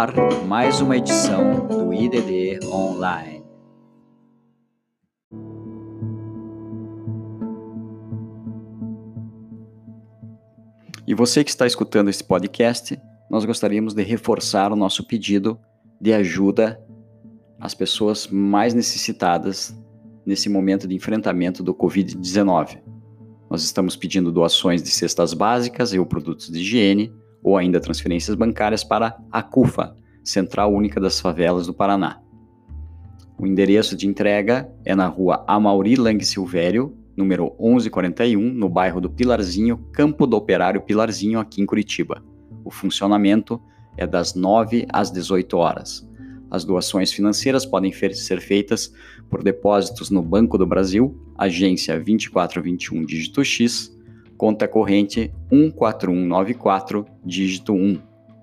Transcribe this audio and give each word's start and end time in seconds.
ar 0.00 0.14
mais 0.46 0.80
uma 0.80 0.96
edição 0.96 1.66
do 1.68 1.92
IDD 1.92 2.64
Online. 2.64 3.44
E 11.06 11.14
você 11.14 11.44
que 11.44 11.50
está 11.50 11.66
escutando 11.66 12.08
esse 12.08 12.24
podcast, 12.24 12.98
nós 13.30 13.44
gostaríamos 13.44 13.92
de 13.92 14.02
reforçar 14.02 14.72
o 14.72 14.76
nosso 14.76 15.06
pedido 15.06 15.60
de 16.00 16.14
ajuda 16.14 16.82
às 17.60 17.74
pessoas 17.74 18.26
mais 18.26 18.72
necessitadas 18.72 19.78
nesse 20.24 20.48
momento 20.48 20.88
de 20.88 20.94
enfrentamento 20.94 21.62
do 21.62 21.74
Covid-19. 21.74 22.78
Nós 23.50 23.62
estamos 23.62 23.96
pedindo 23.96 24.32
doações 24.32 24.82
de 24.82 24.88
cestas 24.88 25.34
básicas 25.34 25.92
e 25.92 25.98
ou 25.98 26.06
produtos 26.06 26.48
de 26.48 26.58
higiene, 26.58 27.12
ou 27.42 27.56
ainda 27.56 27.80
transferências 27.80 28.34
bancárias 28.34 28.84
para 28.84 29.18
a 29.30 29.42
CUFA, 29.42 29.96
Central 30.22 30.72
Única 30.72 31.00
das 31.00 31.20
Favelas 31.20 31.66
do 31.66 31.74
Paraná. 31.74 32.20
O 33.38 33.46
endereço 33.46 33.96
de 33.96 34.06
entrega 34.06 34.70
é 34.84 34.94
na 34.94 35.06
rua 35.06 35.44
Amauri 35.48 35.96
Lang 35.96 36.22
Silvério, 36.24 36.94
número 37.16 37.54
1141, 37.58 38.38
no 38.38 38.68
bairro 38.68 39.00
do 39.00 39.08
Pilarzinho, 39.08 39.78
Campo 39.92 40.26
do 40.26 40.36
Operário 40.36 40.82
Pilarzinho, 40.82 41.40
aqui 41.40 41.62
em 41.62 41.66
Curitiba. 41.66 42.22
O 42.64 42.70
funcionamento 42.70 43.60
é 43.96 44.06
das 44.06 44.34
9 44.34 44.86
às 44.92 45.10
18 45.10 45.56
horas. 45.56 46.08
As 46.50 46.64
doações 46.64 47.12
financeiras 47.12 47.64
podem 47.64 47.92
ser 47.92 48.40
feitas 48.40 48.92
por 49.30 49.42
depósitos 49.42 50.10
no 50.10 50.20
Banco 50.20 50.58
do 50.58 50.66
Brasil, 50.66 51.16
agência 51.38 51.94
2421 51.94 53.04
dígito 53.06 53.44
X, 53.44 53.96
conta 54.40 54.66
corrente 54.66 55.30
14194 55.50 57.04
dígito 57.22 57.74
1. 57.74 58.00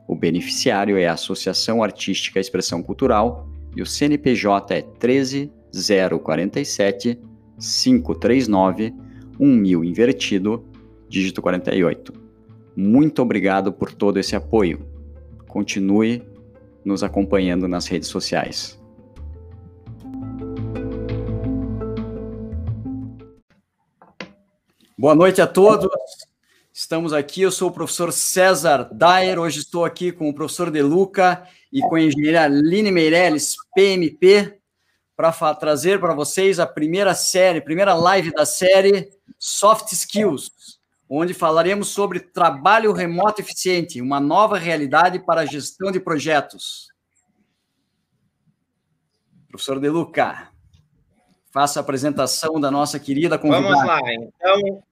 O 0.07 0.15
beneficiário 0.15 0.95
é 0.95 1.07
a 1.07 1.13
Associação 1.13 1.81
Artística 1.81 2.39
Expressão 2.39 2.83
Cultural 2.83 3.49
e 3.75 3.81
o 3.81 3.85
CNPJ 3.85 4.75
é 4.75 4.83
13047 4.83 7.19
539 7.57 8.93
1000 9.39 9.83
invertido, 9.83 10.63
dígito 11.09 11.41
48. 11.41 12.13
Muito 12.75 13.19
obrigado 13.19 13.73
por 13.73 13.91
todo 13.91 14.19
esse 14.19 14.35
apoio. 14.35 14.85
Continue 15.47 16.21
nos 16.85 17.01
acompanhando 17.01 17.67
nas 17.67 17.87
redes 17.87 18.09
sociais. 18.09 18.76
Boa 24.99 25.13
noite 25.13 25.39
a 25.39 25.45
todos. 25.45 25.87
Estamos 26.73 27.13
aqui, 27.13 27.43
eu 27.43 27.51
sou 27.51 27.69
o 27.69 27.71
professor 27.71 28.11
César 28.11 28.89
Dyer, 28.91 29.37
hoje 29.37 29.59
estou 29.59 29.85
aqui 29.85 30.11
com 30.11 30.27
o 30.27 30.33
professor 30.33 30.71
De 30.71 30.81
Luca 30.81 31.47
e 31.71 31.81
com 31.81 31.93
a 31.93 32.01
engenheira 32.01 32.45
Aline 32.45 32.91
Meirelles, 32.91 33.55
PMP, 33.75 34.59
para 35.15 35.31
trazer 35.53 35.99
para 35.99 36.15
vocês 36.15 36.59
a 36.59 36.65
primeira 36.65 37.13
série, 37.13 37.61
primeira 37.61 37.93
live 37.93 38.31
da 38.31 38.43
série 38.43 39.11
Soft 39.37 39.91
Skills, 39.91 40.49
onde 41.07 41.31
falaremos 41.31 41.89
sobre 41.89 42.19
trabalho 42.19 42.91
remoto 42.91 43.39
eficiente, 43.39 44.01
uma 44.01 44.19
nova 44.19 44.57
realidade 44.57 45.19
para 45.19 45.41
a 45.41 45.45
gestão 45.45 45.91
de 45.91 45.99
projetos. 45.99 46.87
Professor 49.47 49.79
De 49.79 49.89
Luca, 49.89 50.49
faça 51.51 51.79
a 51.79 51.81
apresentação 51.81 52.59
da 52.59 52.71
nossa 52.71 52.99
querida 52.99 53.37
convidada. 53.37 53.75
Vamos 53.75 53.85
lá, 53.85 53.99
então. 54.11 54.86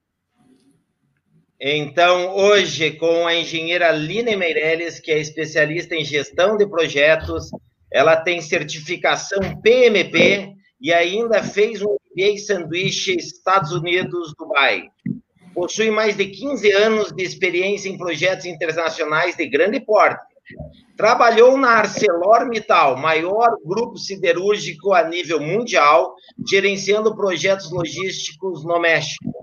Então, 1.60 2.36
hoje, 2.36 2.92
com 2.92 3.26
a 3.26 3.34
engenheira 3.34 3.92
Line 3.92 4.36
Meirelles, 4.36 5.00
que 5.00 5.12
é 5.12 5.20
especialista 5.20 5.96
em 5.96 6.04
gestão 6.04 6.58
de 6.58 6.68
projetos, 6.68 7.50
ela 7.92 8.18
tem 8.18 8.42
certificação 8.42 9.40
PMP 9.62 10.54
e 10.82 10.92
ainda 10.92 11.42
fez 11.42 11.82
um 11.82 11.96
MBA 12.16 12.38
sanduíche 12.38 13.16
Estados 13.16 13.72
Unidos, 13.74 14.34
Dubai. 14.38 14.90
Possui 15.54 15.92
mais 15.92 16.16
de 16.16 16.28
15 16.28 16.72
anos 16.72 17.12
de 17.12 17.24
experiência 17.24 17.90
em 17.90 17.98
projetos 17.98 18.46
internacionais 18.46 19.36
de 19.36 19.48
grande 19.48 19.80
porte. 19.80 20.24
Trabalhou 20.98 21.58
na 21.58 21.72
ArcelorMittal, 21.72 22.98
maior 22.98 23.58
grupo 23.66 23.98
siderúrgico 23.98 24.94
a 24.94 25.04
nível 25.04 25.42
mundial, 25.42 26.16
gerenciando 26.50 27.16
projetos 27.16 27.72
logísticos 27.72 28.64
no 28.64 28.80
México. 28.80 29.34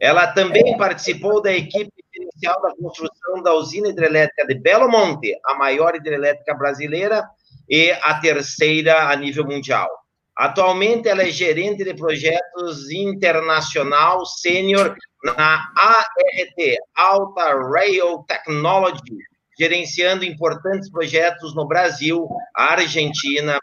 Ela 0.00 0.28
também 0.28 0.76
participou 0.78 1.42
da 1.42 1.52
equipe 1.52 1.92
inicial 2.14 2.60
da 2.62 2.74
construção 2.74 3.42
da 3.42 3.54
usina 3.54 3.88
hidrelétrica 3.88 4.46
de 4.46 4.54
Belo 4.54 4.88
Monte, 4.88 5.38
a 5.44 5.54
maior 5.54 5.94
hidrelétrica 5.94 6.54
brasileira, 6.54 7.28
e 7.68 7.92
a 7.92 8.14
terceira 8.14 9.10
a 9.10 9.16
nível 9.16 9.46
mundial. 9.46 9.88
Atualmente, 10.36 11.08
ela 11.08 11.22
é 11.22 11.30
gerente 11.30 11.84
de 11.84 11.94
projetos 11.94 12.90
internacional 12.90 14.26
sênior 14.26 14.96
na 15.22 15.70
ART, 15.76 16.78
Alta 16.96 17.54
Rail 17.70 18.24
Technology, 18.26 19.18
gerenciando 19.58 20.24
importantes 20.24 20.90
projetos 20.90 21.54
no 21.54 21.68
Brasil, 21.68 22.26
Argentina, 22.56 23.58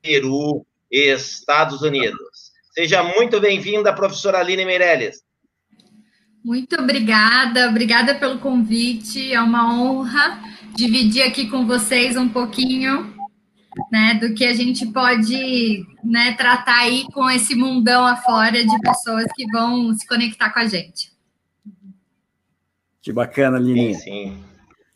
Peru 0.00 0.64
e 0.90 1.12
Estados 1.12 1.82
Unidos. 1.82 2.27
Seja 2.78 3.02
muito 3.02 3.40
bem-vinda, 3.40 3.92
professora 3.92 4.38
Aline 4.38 4.64
Meirelles. 4.64 5.20
Muito 6.44 6.80
obrigada, 6.80 7.68
obrigada 7.68 8.14
pelo 8.14 8.38
convite, 8.38 9.32
é 9.32 9.40
uma 9.40 9.74
honra 9.74 10.40
dividir 10.76 11.24
aqui 11.24 11.50
com 11.50 11.66
vocês 11.66 12.16
um 12.16 12.28
pouquinho 12.28 13.12
né, 13.90 14.14
do 14.14 14.32
que 14.32 14.44
a 14.44 14.54
gente 14.54 14.86
pode 14.92 15.84
né, 16.04 16.34
tratar 16.34 16.82
aí 16.82 17.04
com 17.12 17.28
esse 17.28 17.56
mundão 17.56 18.06
afora 18.06 18.64
de 18.64 18.80
pessoas 18.80 19.26
que 19.34 19.44
vão 19.50 19.92
se 19.94 20.06
conectar 20.06 20.50
com 20.50 20.60
a 20.60 20.66
gente. 20.66 21.10
Que 23.02 23.12
bacana, 23.12 23.58
Lininha. 23.58 23.94
Sim, 23.94 24.00
sim. 24.00 24.44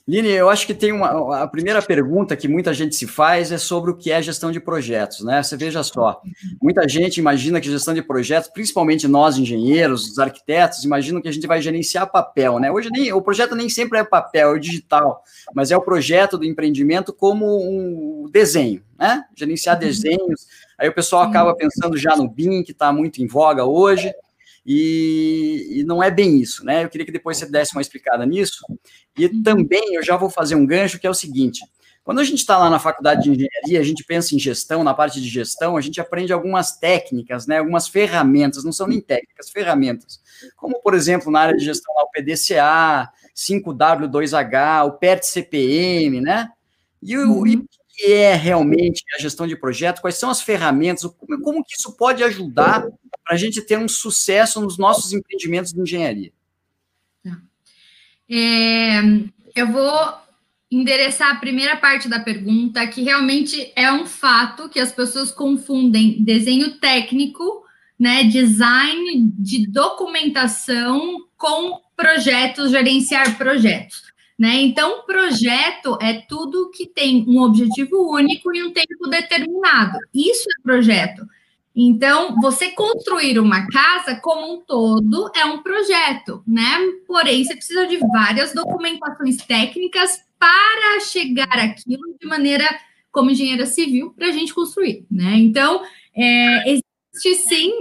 Lini, 0.07 0.31
eu 0.31 0.51
acho 0.51 0.67
que 0.67 0.75
tem 0.75 0.91
uma. 0.91 1.43
A 1.43 1.47
primeira 1.47 1.81
pergunta 1.81 2.37
que 2.37 2.49
muita 2.49 2.75
gente 2.75 2.97
se 2.97 3.07
faz 3.07 3.53
é 3.53 3.59
sobre 3.59 3.91
o 3.91 3.97
que 3.97 4.11
é 4.11 4.21
gestão 4.21 4.51
de 4.51 4.59
projetos, 4.59 5.21
né? 5.21 5.41
Você 5.41 5.57
veja 5.57 5.83
só, 5.85 6.21
muita 6.61 6.89
gente 6.89 7.19
imagina 7.19 7.61
que 7.61 7.71
gestão 7.71 7.95
de 7.95 8.03
projetos, 8.03 8.51
principalmente 8.51 9.07
nós 9.07 9.39
engenheiros, 9.39 10.11
os 10.11 10.19
arquitetos, 10.19 10.85
imaginam 10.85 11.23
que 11.23 11.29
a 11.29 11.33
gente 11.33 11.47
vai 11.47 11.63
gerenciar 11.63 12.11
papel, 12.11 12.59
né? 12.59 12.71
Hoje 12.71 12.89
nem, 12.91 13.13
o 13.13 13.23
projeto 13.23 13.55
nem 13.55 13.69
sempre 13.69 14.01
é 14.01 14.05
papel, 14.05 14.57
é 14.57 14.59
digital, 14.59 15.23
mas 15.55 15.71
é 15.71 15.77
o 15.77 15.83
projeto 15.83 16.37
do 16.37 16.45
empreendimento 16.45 17.13
como 17.13 17.47
um 17.47 18.29
desenho, 18.29 18.83
né? 18.99 19.25
Gerenciar 19.37 19.77
uhum. 19.77 19.81
desenhos. 19.81 20.47
Aí 20.77 20.89
o 20.89 20.95
pessoal 20.95 21.23
acaba 21.23 21.55
pensando 21.55 21.97
já 21.97 22.17
no 22.17 22.29
BIM, 22.29 22.65
que 22.65 22.73
está 22.73 22.93
muito 22.93 23.23
em 23.23 23.27
voga 23.29 23.65
hoje. 23.65 24.13
E, 24.65 25.81
e, 25.81 25.85
não 25.85 26.03
é 26.03 26.11
bem 26.11 26.41
isso, 26.41 26.65
né? 26.65 26.85
Eu 26.85 26.89
queria 26.89 27.05
que 27.05 27.13
depois 27.13 27.37
você 27.37 27.47
desse 27.47 27.75
uma 27.75 27.83
explicada 27.83 28.25
nisso. 28.25 28.65
E 29.19 29.27
uhum. 29.27 29.43
também 29.43 29.95
eu 29.95 30.03
já 30.03 30.17
vou 30.17 30.31
fazer 30.31 30.55
um 30.55 30.65
gancho 30.65 30.99
que 31.01 31.07
é 31.07 31.11
o 31.11 31.15
seguinte: 31.15 31.61
quando 32.05 32.21
a 32.21 32.25
gente 32.25 32.39
está 32.39 32.59
lá 32.59 32.71
na 32.71 32.79
faculdade 32.79 33.23
de 33.23 33.31
engenharia, 33.31 33.81
a 33.81 33.85
gente 33.85 34.05
pensa 34.05 34.35
em 34.35 34.39
gestão, 34.39 34.83
na 34.83 34.95
parte 34.95 35.21
de 35.21 35.29
gestão, 35.29 35.77
a 35.77 35.81
gente 35.81 36.01
aprende 36.01 36.33
algumas 36.33 36.79
técnicas, 36.79 37.47
né? 37.47 37.59
Algumas 37.59 37.89
ferramentas, 37.89 38.65
não 38.65 38.73
são 38.73 38.87
nem 38.87 39.01
técnicas, 39.01 39.51
ferramentas. 39.51 40.21
Como, 40.57 40.81
por 40.81 40.95
exemplo, 40.95 41.31
na 41.31 41.41
área 41.41 41.57
de 41.57 41.65
gestão, 41.65 41.95
lá, 41.95 42.03
o 42.03 42.11
PDCA, 42.11 43.11
5W2H, 43.37 44.87
o 44.87 44.93
PERT-CPM, 44.93 46.21
né? 46.21 46.49
E 47.03 47.17
o, 47.17 47.39
uhum. 47.39 47.47
e 47.47 47.57
o 47.57 47.67
que 48.03 48.13
é 48.13 48.35
realmente 48.35 49.05
a 49.17 49.23
gestão 49.23 49.47
de 49.47 49.55
projeto? 49.55 50.01
Quais 50.01 50.17
são 50.17 50.29
as 50.29 50.43
ferramentas? 50.43 51.05
Como, 51.05 51.41
como 51.41 51.65
que 51.65 51.77
isso 51.79 51.97
pode 51.97 52.25
ajudar 52.25 52.81
para 53.25 53.35
a 53.35 53.37
gente 53.37 53.63
ter 53.63 53.79
um 53.79 53.87
sucesso 53.87 54.61
nos 54.61 54.77
nossos 54.77 55.13
empreendimentos 55.13 55.73
de 55.73 55.81
engenharia? 55.81 56.33
Tá. 57.23 57.39
É, 58.29 59.03
eu 59.55 59.71
vou 59.71 60.15
endereçar 60.69 61.31
a 61.31 61.37
primeira 61.37 61.77
parte 61.77 62.09
da 62.09 62.19
pergunta, 62.19 62.85
que 62.89 63.03
realmente 63.03 63.73
é 63.77 63.93
um 63.93 64.05
fato 64.05 64.69
que 64.69 64.81
as 64.81 64.91
pessoas 64.91 65.31
confundem 65.31 66.25
desenho 66.25 66.81
técnico, 66.81 67.63
né, 67.97 68.25
design 68.25 69.31
de 69.39 69.65
documentação 69.69 71.25
com 71.37 71.81
projetos, 71.95 72.73
gerenciar 72.73 73.39
projetos. 73.39 74.12
Né? 74.43 74.61
Então, 74.63 75.03
projeto 75.07 75.97
é 76.03 76.15
tudo 76.15 76.69
que 76.71 76.85
tem 76.85 77.25
um 77.29 77.43
objetivo 77.43 78.13
único 78.13 78.53
e 78.53 78.61
um 78.65 78.73
tempo 78.73 79.07
determinado. 79.09 79.97
Isso 80.13 80.49
é 80.59 80.63
projeto. 80.65 81.25
Então, 81.77 82.35
você 82.41 82.71
construir 82.71 83.39
uma 83.39 83.69
casa 83.69 84.17
como 84.17 84.53
um 84.53 84.61
todo 84.61 85.31
é 85.37 85.45
um 85.45 85.63
projeto, 85.63 86.43
né? 86.45 86.77
Porém, 87.07 87.45
você 87.45 87.55
precisa 87.55 87.87
de 87.87 87.99
várias 87.99 88.53
documentações 88.53 89.37
técnicas 89.37 90.21
para 90.41 90.99
chegar 91.03 91.57
aquilo 91.57 92.03
de 92.21 92.27
maneira 92.27 92.65
como 93.13 93.31
engenheira 93.31 93.65
civil 93.65 94.11
para 94.11 94.27
a 94.27 94.33
gente 94.33 94.53
construir, 94.53 95.07
né? 95.09 95.37
Então, 95.37 95.85
é, 96.17 96.69
existe 96.69 97.49
sim 97.49 97.73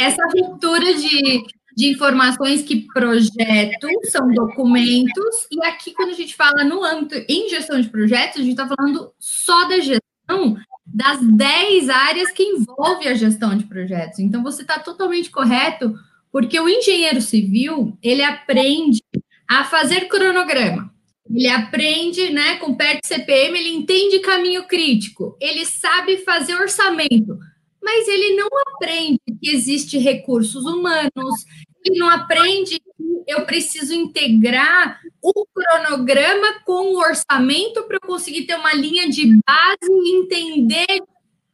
essa 0.00 0.26
ruptura 0.28 0.94
de 0.94 1.44
de 1.76 1.88
informações 1.88 2.62
que 2.62 2.86
projeto 2.92 3.88
são 4.04 4.28
documentos, 4.28 5.46
e 5.50 5.64
aqui, 5.64 5.92
quando 5.92 6.10
a 6.10 6.14
gente 6.14 6.34
fala 6.34 6.64
no 6.64 6.84
âmbito 6.84 7.14
em 7.28 7.48
gestão 7.48 7.80
de 7.80 7.88
projetos, 7.88 8.40
a 8.40 8.44
gente 8.44 8.52
está 8.52 8.68
falando 8.68 9.12
só 9.18 9.68
da 9.68 9.78
gestão 9.80 10.56
das 10.84 11.20
10 11.20 11.88
áreas 11.88 12.30
que 12.30 12.42
envolve 12.42 13.08
a 13.08 13.14
gestão 13.14 13.56
de 13.56 13.64
projetos. 13.64 14.18
Então, 14.18 14.42
você 14.42 14.62
está 14.62 14.78
totalmente 14.78 15.30
correto, 15.30 15.94
porque 16.30 16.58
o 16.58 16.68
engenheiro 16.68 17.20
civil, 17.20 17.96
ele 18.02 18.22
aprende 18.22 19.02
a 19.48 19.64
fazer 19.64 20.08
cronograma, 20.08 20.92
ele 21.30 21.48
aprende, 21.48 22.30
né, 22.30 22.56
com 22.56 22.74
PERT 22.74 23.06
CPM, 23.06 23.58
ele 23.58 23.70
entende 23.70 24.18
caminho 24.18 24.64
crítico, 24.64 25.36
ele 25.40 25.64
sabe 25.64 26.18
fazer 26.18 26.54
orçamento, 26.54 27.38
mas 27.82 28.06
ele 28.08 28.36
não 28.36 28.48
aprende 28.68 29.20
que 29.40 29.50
existe 29.50 29.98
recursos 29.98 30.64
humanos, 30.64 31.44
ele 31.84 31.98
não 31.98 32.08
aprende 32.08 32.78
que 32.78 33.24
eu 33.26 33.44
preciso 33.44 33.92
integrar 33.92 35.00
o 35.22 35.46
cronograma 35.46 36.60
com 36.64 36.94
o 36.94 36.98
orçamento 36.98 37.82
para 37.84 37.96
eu 37.96 38.00
conseguir 38.00 38.44
ter 38.44 38.54
uma 38.54 38.72
linha 38.72 39.08
de 39.08 39.26
base 39.46 39.90
e 39.90 40.16
entender 40.16 41.02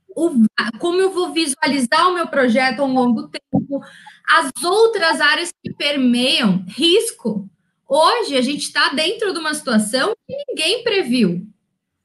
o, 0.08 0.30
como 0.78 1.00
eu 1.00 1.10
vou 1.10 1.32
visualizar 1.32 2.08
o 2.08 2.14
meu 2.14 2.26
projeto 2.26 2.80
ao 2.80 2.88
longo 2.88 3.28
tempo, 3.28 3.80
as 4.26 4.50
outras 4.62 5.20
áreas 5.20 5.52
que 5.62 5.72
permeiam 5.72 6.64
risco. 6.68 7.48
Hoje 7.88 8.36
a 8.36 8.42
gente 8.42 8.62
está 8.62 8.90
dentro 8.90 9.32
de 9.32 9.38
uma 9.38 9.54
situação 9.54 10.14
que 10.26 10.36
ninguém 10.48 10.82
previu. 10.82 11.46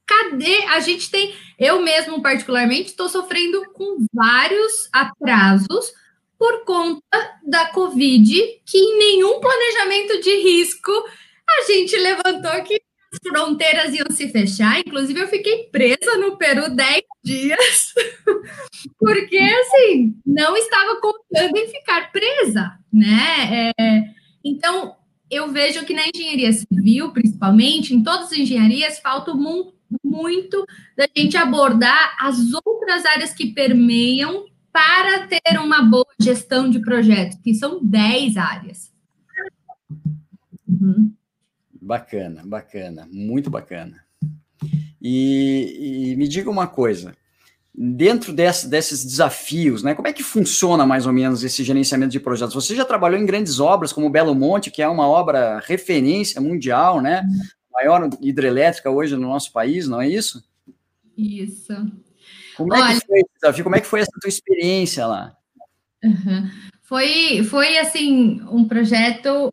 Cadê? 0.06 0.64
A 0.68 0.80
gente 0.80 1.10
tem, 1.10 1.34
eu 1.58 1.80
mesmo 1.80 2.20
particularmente, 2.20 2.90
estou 2.90 3.08
sofrendo 3.08 3.64
com 3.72 4.04
vários 4.12 4.88
atrasos 4.92 5.92
por 6.38 6.64
conta 6.64 7.40
da 7.46 7.66
Covid, 7.68 8.60
que 8.66 8.78
em 8.78 8.98
nenhum 8.98 9.40
planejamento 9.40 10.20
de 10.20 10.42
risco 10.42 10.92
a 11.48 11.64
gente 11.66 11.96
levantou 11.96 12.62
que 12.64 12.74
as 12.74 13.18
fronteiras 13.26 13.94
iam 13.94 14.10
se 14.10 14.28
fechar. 14.28 14.80
Inclusive, 14.80 15.20
eu 15.20 15.28
fiquei 15.28 15.64
presa 15.70 16.18
no 16.18 16.36
Peru 16.36 16.68
10 16.68 17.02
dias, 17.24 17.94
porque 18.98 19.38
assim, 19.38 20.14
não 20.26 20.56
estava 20.56 21.00
contando 21.00 21.56
em 21.56 21.68
ficar 21.68 22.10
presa, 22.12 22.72
né? 22.92 23.72
É, 23.78 24.04
então, 24.44 24.96
eu 25.30 25.50
vejo 25.50 25.84
que 25.84 25.94
na 25.94 26.08
engenharia 26.14 26.52
civil, 26.52 27.12
principalmente, 27.12 27.94
em 27.94 28.02
todas 28.02 28.26
as 28.26 28.38
engenharias, 28.38 28.98
falta 28.98 29.32
muito 29.32 29.74
muito 30.02 30.64
da 30.96 31.06
gente 31.14 31.36
abordar 31.36 32.16
as 32.18 32.38
outras 32.64 33.04
áreas 33.04 33.32
que 33.32 33.52
permeiam 33.52 34.46
para 34.72 35.26
ter 35.28 35.58
uma 35.58 35.82
boa 35.82 36.06
gestão 36.20 36.68
de 36.68 36.80
projetos, 36.80 37.38
que 37.42 37.54
são 37.54 37.84
10 37.84 38.36
áreas. 38.36 38.92
Uhum. 40.66 41.12
Bacana, 41.80 42.42
bacana, 42.44 43.08
muito 43.12 43.50
bacana. 43.50 44.04
E, 45.00 46.10
e, 46.12 46.16
me 46.16 46.26
diga 46.26 46.50
uma 46.50 46.66
coisa, 46.66 47.14
dentro 47.74 48.32
desse, 48.32 48.68
desses 48.68 49.04
desafios, 49.04 49.82
né, 49.82 49.94
como 49.94 50.08
é 50.08 50.12
que 50.12 50.22
funciona 50.22 50.86
mais 50.86 51.06
ou 51.06 51.12
menos 51.12 51.44
esse 51.44 51.62
gerenciamento 51.62 52.12
de 52.12 52.20
projetos? 52.20 52.54
Você 52.54 52.74
já 52.74 52.84
trabalhou 52.84 53.20
em 53.20 53.26
grandes 53.26 53.60
obras 53.60 53.92
como 53.92 54.08
Belo 54.08 54.34
Monte, 54.34 54.70
que 54.70 54.80
é 54.80 54.88
uma 54.88 55.06
obra 55.06 55.60
referência 55.64 56.40
mundial, 56.40 57.02
né? 57.02 57.22
Maior 57.74 58.08
hidrelétrica 58.20 58.90
hoje 58.90 59.16
no 59.16 59.28
nosso 59.28 59.52
país, 59.52 59.88
não 59.88 60.00
é 60.00 60.08
isso? 60.08 60.42
Isso. 61.16 61.74
Como 62.56 62.74
é 62.74 62.80
Olha, 62.80 63.00
que 63.00 63.06
foi 63.06 63.18
esse 63.18 63.30
desafio? 63.34 63.64
Como 63.64 63.76
é 63.76 63.80
que 63.80 63.86
foi 63.86 64.00
essa 64.00 64.12
tua 64.20 64.28
experiência 64.28 65.06
lá? 65.06 65.36
Uhum. 66.02 66.50
Foi, 66.82 67.42
foi 67.44 67.78
assim 67.78 68.42
um 68.50 68.68
projeto 68.68 69.50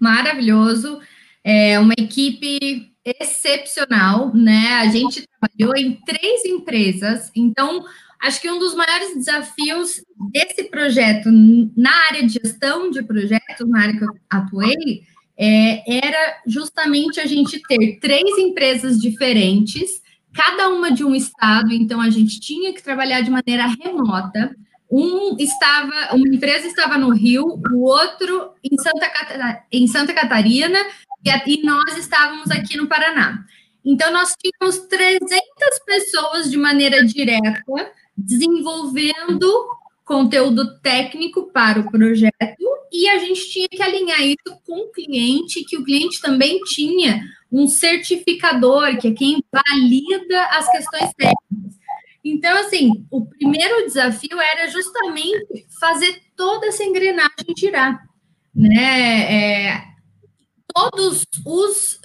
maravilhoso, 0.00 1.00
é 1.44 1.78
uma 1.78 1.94
equipe 1.98 2.92
excepcional, 3.04 4.32
né? 4.34 4.74
A 4.74 4.86
gente 4.86 5.26
trabalhou 5.26 5.76
em 5.76 6.00
três 6.06 6.44
empresas, 6.44 7.30
então 7.34 7.84
acho 8.22 8.40
que 8.40 8.48
um 8.48 8.60
dos 8.60 8.74
maiores 8.74 9.16
desafios 9.16 10.00
desse 10.30 10.64
projeto 10.64 11.28
na 11.76 11.92
área 12.08 12.24
de 12.24 12.34
gestão 12.34 12.90
de 12.90 13.02
projetos, 13.02 13.68
na 13.68 13.80
área 13.80 13.98
que 13.98 14.04
eu 14.04 14.16
atuei, 14.30 15.02
é, 15.38 16.06
era 16.06 16.42
justamente 16.46 17.20
a 17.20 17.26
gente 17.26 17.60
ter 17.62 17.98
três 18.00 18.38
empresas 18.38 18.98
diferentes, 18.98 20.02
cada 20.32 20.68
uma 20.68 20.90
de 20.90 21.04
um 21.04 21.14
estado, 21.14 21.72
então 21.72 22.00
a 22.00 22.10
gente 22.10 22.40
tinha 22.40 22.72
que 22.72 22.82
trabalhar 22.82 23.20
de 23.20 23.30
maneira 23.30 23.66
remota. 23.66 24.54
Um 24.90 25.36
estava, 25.38 26.14
uma 26.14 26.28
empresa 26.28 26.66
estava 26.66 26.98
no 26.98 27.10
Rio, 27.10 27.60
o 27.72 27.84
outro 27.84 28.52
em 28.62 28.76
Santa, 28.76 29.64
em 29.72 29.86
Santa 29.86 30.12
Catarina, 30.12 30.78
e 31.24 31.62
nós 31.62 31.96
estávamos 31.96 32.50
aqui 32.50 32.76
no 32.76 32.86
Paraná. 32.86 33.44
Então, 33.84 34.12
nós 34.12 34.34
tínhamos 34.40 34.86
300 34.86 35.40
pessoas 35.84 36.50
de 36.50 36.56
maneira 36.56 37.04
direta 37.04 37.62
desenvolvendo 38.16 39.46
conteúdo 40.04 40.78
técnico 40.80 41.50
para 41.52 41.80
o 41.80 41.90
projeto 41.90 42.32
e 42.92 43.08
a 43.08 43.18
gente 43.18 43.50
tinha 43.50 43.68
que 43.68 43.82
alinhar 43.82 44.20
isso 44.20 44.60
com 44.66 44.80
o 44.80 44.92
cliente, 44.92 45.64
que 45.64 45.78
o 45.78 45.84
cliente 45.84 46.20
também 46.20 46.58
tinha 46.60 47.22
um 47.50 47.66
certificador, 47.66 48.98
que 48.98 49.08
é 49.08 49.12
quem 49.12 49.42
valida 49.50 50.44
as 50.50 50.70
questões 50.70 51.10
técnicas. 51.14 51.80
Então, 52.24 52.56
assim, 52.58 53.06
o 53.10 53.26
primeiro 53.26 53.86
desafio 53.86 54.40
era 54.40 54.68
justamente 54.68 55.66
fazer 55.80 56.22
toda 56.36 56.66
essa 56.66 56.84
engrenagem 56.84 57.54
girar, 57.56 57.98
né? 58.54 59.72
É, 59.72 59.84
todos 60.74 61.24
os 61.44 62.00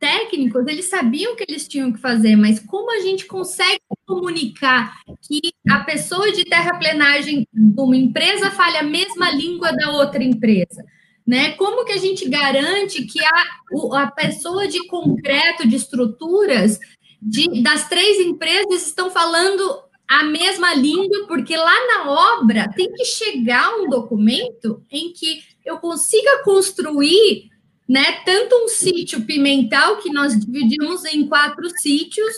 técnicos, 0.00 0.66
eles 0.66 0.86
sabiam 0.86 1.32
o 1.32 1.36
que 1.36 1.44
eles 1.48 1.66
tinham 1.66 1.92
que 1.92 2.00
fazer, 2.00 2.36
mas 2.36 2.60
como 2.60 2.90
a 2.90 3.00
gente 3.00 3.26
consegue 3.26 3.80
comunicar 4.08 4.94
que 5.20 5.52
a 5.68 5.80
pessoa 5.80 6.32
de 6.32 6.44
terraplenagem 6.44 7.46
de 7.52 7.80
uma 7.80 7.96
empresa 7.96 8.50
fale 8.50 8.78
a 8.78 8.82
mesma 8.82 9.30
língua 9.30 9.70
da 9.72 9.90
outra 9.90 10.24
empresa? 10.24 10.82
Né? 11.26 11.52
Como 11.52 11.84
que 11.84 11.92
a 11.92 11.98
gente 11.98 12.26
garante 12.26 13.04
que 13.04 13.20
a, 13.22 14.02
a 14.02 14.10
pessoa 14.10 14.66
de 14.66 14.86
concreto, 14.86 15.68
de 15.68 15.76
estruturas, 15.76 16.80
de, 17.20 17.62
das 17.62 17.86
três 17.86 18.18
empresas 18.26 18.86
estão 18.86 19.10
falando 19.10 19.62
a 20.08 20.24
mesma 20.24 20.74
língua, 20.74 21.26
porque 21.28 21.54
lá 21.54 21.86
na 21.86 22.10
obra 22.40 22.66
tem 22.74 22.90
que 22.90 23.04
chegar 23.04 23.76
um 23.76 23.90
documento 23.90 24.82
em 24.90 25.12
que 25.12 25.42
eu 25.66 25.76
consiga 25.76 26.42
construir 26.44 27.50
né? 27.88 28.20
Tanto 28.24 28.54
um 28.64 28.68
sítio 28.68 29.24
Pimental, 29.24 29.96
que 29.96 30.12
nós 30.12 30.38
dividimos 30.38 31.04
em 31.06 31.26
quatro 31.26 31.70
sítios, 31.80 32.34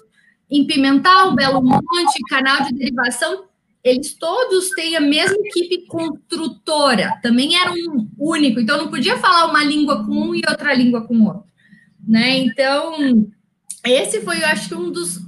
em 0.51 0.67
Pimental, 0.67 1.35
Belo 1.35 1.63
Monte, 1.63 2.21
Canal 2.29 2.65
de 2.65 2.75
Derivação, 2.75 3.45
eles 3.83 4.15
todos 4.15 4.71
têm 4.71 4.97
a 4.97 5.01
mesma 5.01 5.37
equipe 5.47 5.87
construtora, 5.87 7.19
também 7.23 7.57
era 7.57 7.73
um 7.73 8.09
único, 8.19 8.61
então 8.61 8.77
não 8.77 8.91
podia 8.91 9.17
falar 9.17 9.47
uma 9.47 9.65
língua 9.65 10.05
com 10.05 10.13
um 10.13 10.35
e 10.35 10.43
outra 10.49 10.75
língua 10.75 11.07
com 11.07 11.25
outro, 11.25 11.45
né? 12.07 12.39
Então, 12.39 13.27
esse 13.85 14.21
foi, 14.21 14.43
eu 14.43 14.47
acho, 14.47 14.77
um 14.77 14.91
dos 14.91 15.19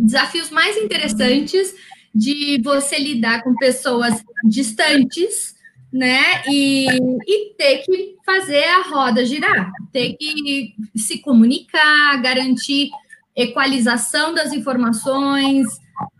desafios 0.00 0.50
mais 0.50 0.76
interessantes 0.76 1.74
de 2.14 2.60
você 2.62 2.98
lidar 2.98 3.42
com 3.42 3.54
pessoas 3.56 4.22
distantes, 4.44 5.56
né? 5.92 6.42
E, 6.46 6.86
e 7.26 7.54
ter 7.56 7.78
que 7.78 8.14
fazer 8.24 8.64
a 8.64 8.82
roda 8.82 9.24
girar, 9.24 9.72
ter 9.92 10.14
que 10.14 10.74
se 10.94 11.18
comunicar, 11.18 12.22
garantir 12.22 12.90
equalização 13.38 14.34
das 14.34 14.52
informações, 14.52 15.64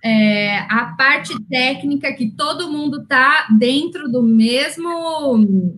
é, 0.04 0.58
a 0.70 0.94
parte 0.96 1.34
técnica 1.48 2.12
que 2.12 2.30
todo 2.30 2.70
mundo 2.70 3.02
está 3.02 3.48
dentro 3.58 4.08
do 4.08 4.22
mesmo 4.22 5.76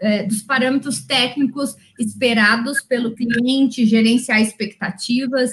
é, 0.00 0.22
dos 0.22 0.42
parâmetros 0.42 1.00
técnicos 1.04 1.76
esperados 1.98 2.80
pelo 2.80 3.14
cliente, 3.14 3.84
gerenciar 3.84 4.40
expectativas. 4.40 5.50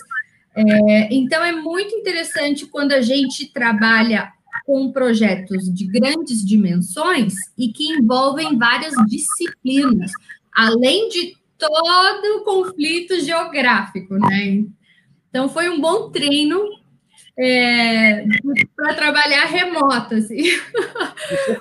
É, 0.55 1.13
então 1.13 1.43
é 1.43 1.51
muito 1.51 1.93
interessante 1.93 2.65
quando 2.67 2.93
a 2.93 3.01
gente 3.01 3.51
trabalha 3.51 4.31
com 4.65 4.89
projetos 4.91 5.71
de 5.73 5.85
grandes 5.85 6.45
dimensões 6.45 7.33
e 7.57 7.73
que 7.73 7.83
envolvem 7.91 8.57
várias 8.57 8.93
disciplinas, 9.05 10.11
além 10.53 11.09
de 11.09 11.35
todo 11.57 12.37
o 12.37 12.43
conflito 12.43 13.19
geográfico, 13.19 14.15
né? 14.15 14.63
Então 15.35 15.49
foi 15.49 15.67
um 15.67 15.81
bom 15.81 16.09
treino 16.09 16.63
é, 17.37 18.23
para 18.73 18.93
trabalhar 18.93 19.43
remoto, 19.43 20.15
assim. 20.15 20.43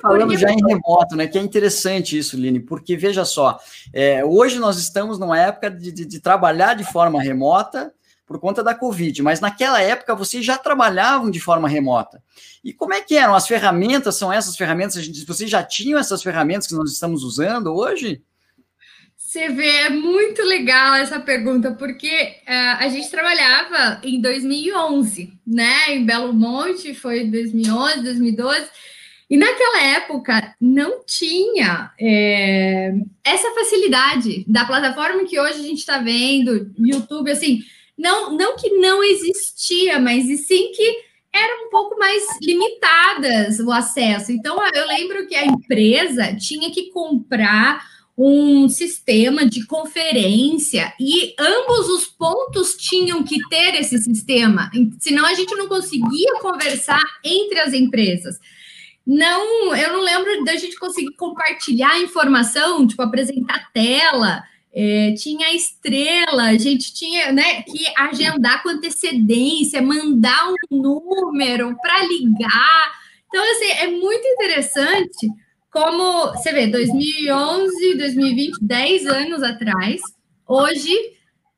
Falando 0.00 0.28
porque... 0.28 0.38
já 0.38 0.52
em 0.52 0.64
remoto, 0.64 1.16
né? 1.16 1.26
Que 1.26 1.38
é 1.38 1.42
interessante 1.42 2.16
isso, 2.16 2.36
Line, 2.36 2.60
porque 2.60 2.96
veja 2.96 3.24
só, 3.24 3.58
é, 3.92 4.24
hoje 4.24 4.60
nós 4.60 4.78
estamos 4.78 5.18
numa 5.18 5.36
época 5.36 5.72
de, 5.72 5.90
de, 5.90 6.04
de 6.04 6.20
trabalhar 6.20 6.74
de 6.74 6.84
forma 6.84 7.20
remota, 7.20 7.92
por 8.24 8.38
conta 8.38 8.62
da 8.62 8.76
Covid, 8.76 9.20
mas 9.24 9.40
naquela 9.40 9.82
época 9.82 10.14
vocês 10.14 10.46
já 10.46 10.56
trabalhavam 10.56 11.28
de 11.28 11.40
forma 11.40 11.68
remota. 11.68 12.22
E 12.62 12.72
como 12.72 12.94
é 12.94 13.00
que 13.00 13.16
eram? 13.16 13.34
As 13.34 13.48
ferramentas 13.48 14.14
são 14.14 14.32
essas 14.32 14.56
ferramentas? 14.56 15.04
Vocês 15.26 15.50
já 15.50 15.64
tinham 15.64 15.98
essas 15.98 16.22
ferramentas 16.22 16.68
que 16.68 16.74
nós 16.74 16.92
estamos 16.92 17.24
usando 17.24 17.74
hoje? 17.74 18.22
Você 19.34 19.48
vê, 19.48 19.66
é 19.66 19.90
muito 19.90 20.42
legal 20.42 20.94
essa 20.94 21.18
pergunta, 21.18 21.72
porque 21.72 22.36
uh, 22.46 22.78
a 22.78 22.86
gente 22.86 23.10
trabalhava 23.10 24.00
em 24.04 24.20
2011, 24.20 25.32
né? 25.44 25.74
Em 25.88 26.06
Belo 26.06 26.32
Monte, 26.32 26.94
foi 26.94 27.24
2011, 27.24 28.04
2012. 28.04 28.64
E 29.28 29.36
naquela 29.36 29.82
época 29.86 30.54
não 30.60 31.04
tinha 31.04 31.90
é, 31.98 32.94
essa 33.24 33.50
facilidade 33.56 34.44
da 34.46 34.64
plataforma 34.64 35.24
que 35.24 35.40
hoje 35.40 35.58
a 35.58 35.66
gente 35.66 35.80
está 35.80 35.98
vendo, 35.98 36.72
YouTube, 36.78 37.28
assim, 37.28 37.60
não, 37.98 38.36
não 38.36 38.54
que 38.54 38.70
não 38.70 39.02
existia, 39.02 39.98
mas 39.98 40.28
e 40.28 40.36
sim 40.36 40.70
que 40.70 40.96
era 41.34 41.66
um 41.66 41.70
pouco 41.70 41.98
mais 41.98 42.22
limitadas 42.40 43.58
o 43.58 43.72
acesso. 43.72 44.30
Então, 44.30 44.56
eu 44.72 44.86
lembro 44.86 45.26
que 45.26 45.34
a 45.34 45.44
empresa 45.44 46.36
tinha 46.36 46.70
que 46.70 46.90
comprar 46.90 47.93
um 48.16 48.68
sistema 48.68 49.44
de 49.44 49.66
conferência 49.66 50.92
e 51.00 51.34
ambos 51.38 51.88
os 51.88 52.06
pontos 52.06 52.76
tinham 52.76 53.24
que 53.24 53.36
ter 53.48 53.74
esse 53.74 53.98
sistema, 53.98 54.70
senão 55.00 55.26
a 55.26 55.34
gente 55.34 55.54
não 55.56 55.66
conseguia 55.66 56.38
conversar 56.40 57.02
entre 57.24 57.58
as 57.58 57.72
empresas. 57.72 58.38
Não, 59.06 59.74
eu 59.74 59.92
não 59.92 60.00
lembro 60.00 60.44
da 60.44 60.56
gente 60.56 60.78
conseguir 60.78 61.14
compartilhar 61.16 62.00
informação, 62.00 62.86
tipo 62.86 63.02
apresentar 63.02 63.70
tela. 63.72 64.42
É, 64.76 65.12
tinha 65.12 65.54
estrela, 65.54 66.44
a 66.44 66.58
gente 66.58 66.92
tinha 66.94 67.30
né, 67.30 67.62
que 67.62 67.84
agendar 67.96 68.62
com 68.62 68.70
antecedência, 68.70 69.82
mandar 69.82 70.50
um 70.70 70.76
número 70.76 71.76
para 71.80 72.02
ligar. 72.04 72.92
Então, 73.28 73.44
assim, 73.52 73.70
é 73.82 73.86
muito 73.88 74.26
interessante 74.26 75.28
como 75.74 76.30
você 76.30 76.52
vê, 76.52 76.68
2011, 76.68 77.96
2020, 77.96 78.58
10 78.62 79.06
anos 79.06 79.42
atrás, 79.42 80.00
hoje, 80.46 80.94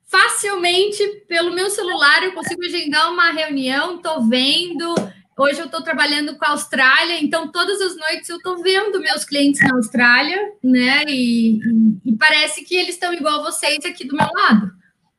facilmente, 0.07 1.07
pelo 1.29 1.55
meu 1.55 1.69
celular, 1.69 2.23
eu 2.23 2.33
consigo 2.33 2.65
agendar 2.65 3.13
uma 3.13 3.31
reunião, 3.31 3.97
estou 3.97 4.27
vendo. 4.27 4.95
Hoje 5.39 5.61
eu 5.61 5.67
estou 5.67 5.83
trabalhando 5.83 6.35
com 6.39 6.47
a 6.47 6.53
Austrália, 6.53 7.21
então 7.21 7.53
todas 7.53 7.79
as 7.83 7.95
noites 7.95 8.31
eu 8.31 8.39
estou 8.39 8.63
vendo 8.63 9.01
meus 9.01 9.23
clientes 9.23 9.61
na 9.61 9.77
Austrália, 9.77 10.51
né? 10.65 11.05
E, 11.09 11.59
e, 11.59 11.61
e 12.07 12.17
parece 12.17 12.65
que 12.65 12.75
eles 12.75 12.95
estão 12.95 13.13
igual 13.13 13.43
vocês 13.43 13.85
aqui 13.85 14.07
do 14.07 14.17
meu 14.17 14.29
lado, 14.35 14.73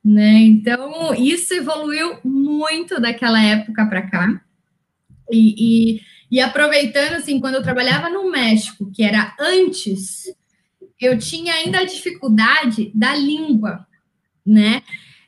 né? 0.03 0.39
Então 0.39 1.13
isso 1.13 1.53
evoluiu 1.53 2.17
muito 2.25 2.99
daquela 2.99 3.39
época 3.39 3.85
para 3.85 4.09
cá. 4.09 4.41
e, 5.31 5.97
e 5.97 6.16
e 6.29 6.39
aproveitando, 6.39 7.13
assim, 7.13 7.39
quando 7.39 7.55
eu 7.55 7.63
trabalhava 7.63 8.09
no 8.09 8.29
México, 8.29 8.91
que 8.91 9.03
era 9.03 9.33
antes, 9.39 10.25
eu 10.99 11.17
tinha 11.17 11.53
ainda 11.53 11.79
a 11.79 11.85
dificuldade 11.85 12.91
da 12.93 13.15
língua, 13.15 13.85
né? 14.45 14.81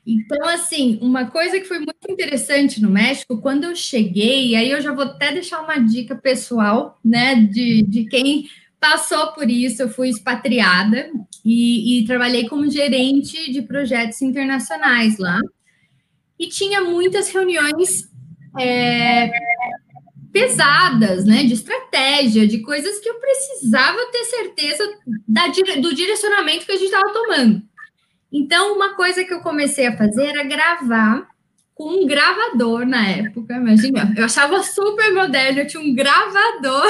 Então, 0.06 0.48
assim, 0.48 0.98
uma 1.00 1.26
coisa 1.26 1.60
que 1.60 1.66
foi 1.66 1.78
muito 1.78 2.10
interessante 2.10 2.82
no 2.82 2.90
México, 2.90 3.40
quando 3.40 3.64
eu 3.64 3.76
cheguei, 3.76 4.56
aí 4.56 4.70
eu 4.70 4.80
já 4.80 4.92
vou 4.92 5.04
até 5.04 5.32
deixar 5.32 5.60
uma 5.60 5.78
dica 5.78 6.16
pessoal, 6.16 6.98
né, 7.04 7.36
de, 7.36 7.82
de 7.82 8.04
quem 8.06 8.48
passou 8.80 9.32
por 9.32 9.48
isso, 9.48 9.82
eu 9.82 9.88
fui 9.90 10.08
expatriada 10.08 11.10
e, 11.44 12.00
e 12.00 12.06
trabalhei 12.06 12.48
como 12.48 12.70
gerente 12.70 13.52
de 13.52 13.62
projetos 13.62 14.22
internacionais 14.22 15.18
lá. 15.18 15.38
E 16.38 16.48
tinha 16.48 16.80
muitas 16.80 17.30
reuniões 17.30 18.08
é, 18.58 19.30
pesadas, 20.32 21.24
né, 21.24 21.44
de 21.44 21.54
estratégia, 21.54 22.46
de 22.46 22.60
coisas 22.60 22.98
que 22.98 23.08
eu 23.08 23.14
precisava 23.14 23.98
ter 24.12 24.24
certeza 24.24 24.98
da, 25.26 25.48
do 25.80 25.94
direcionamento 25.94 26.66
que 26.66 26.72
a 26.72 26.76
gente 26.76 26.92
estava 26.92 27.12
tomando. 27.12 27.62
Então, 28.32 28.74
uma 28.74 28.94
coisa 28.94 29.24
que 29.24 29.34
eu 29.34 29.40
comecei 29.40 29.86
a 29.86 29.96
fazer 29.96 30.26
era 30.26 30.44
gravar 30.44 31.28
com 31.74 32.02
um 32.02 32.06
gravador 32.06 32.86
na 32.86 33.08
época, 33.08 33.54
imagina, 33.54 34.12
eu 34.16 34.24
achava 34.24 34.62
super 34.62 35.12
moderno, 35.14 35.60
eu 35.60 35.66
tinha 35.66 35.82
um 35.82 35.94
gravador 35.94 36.86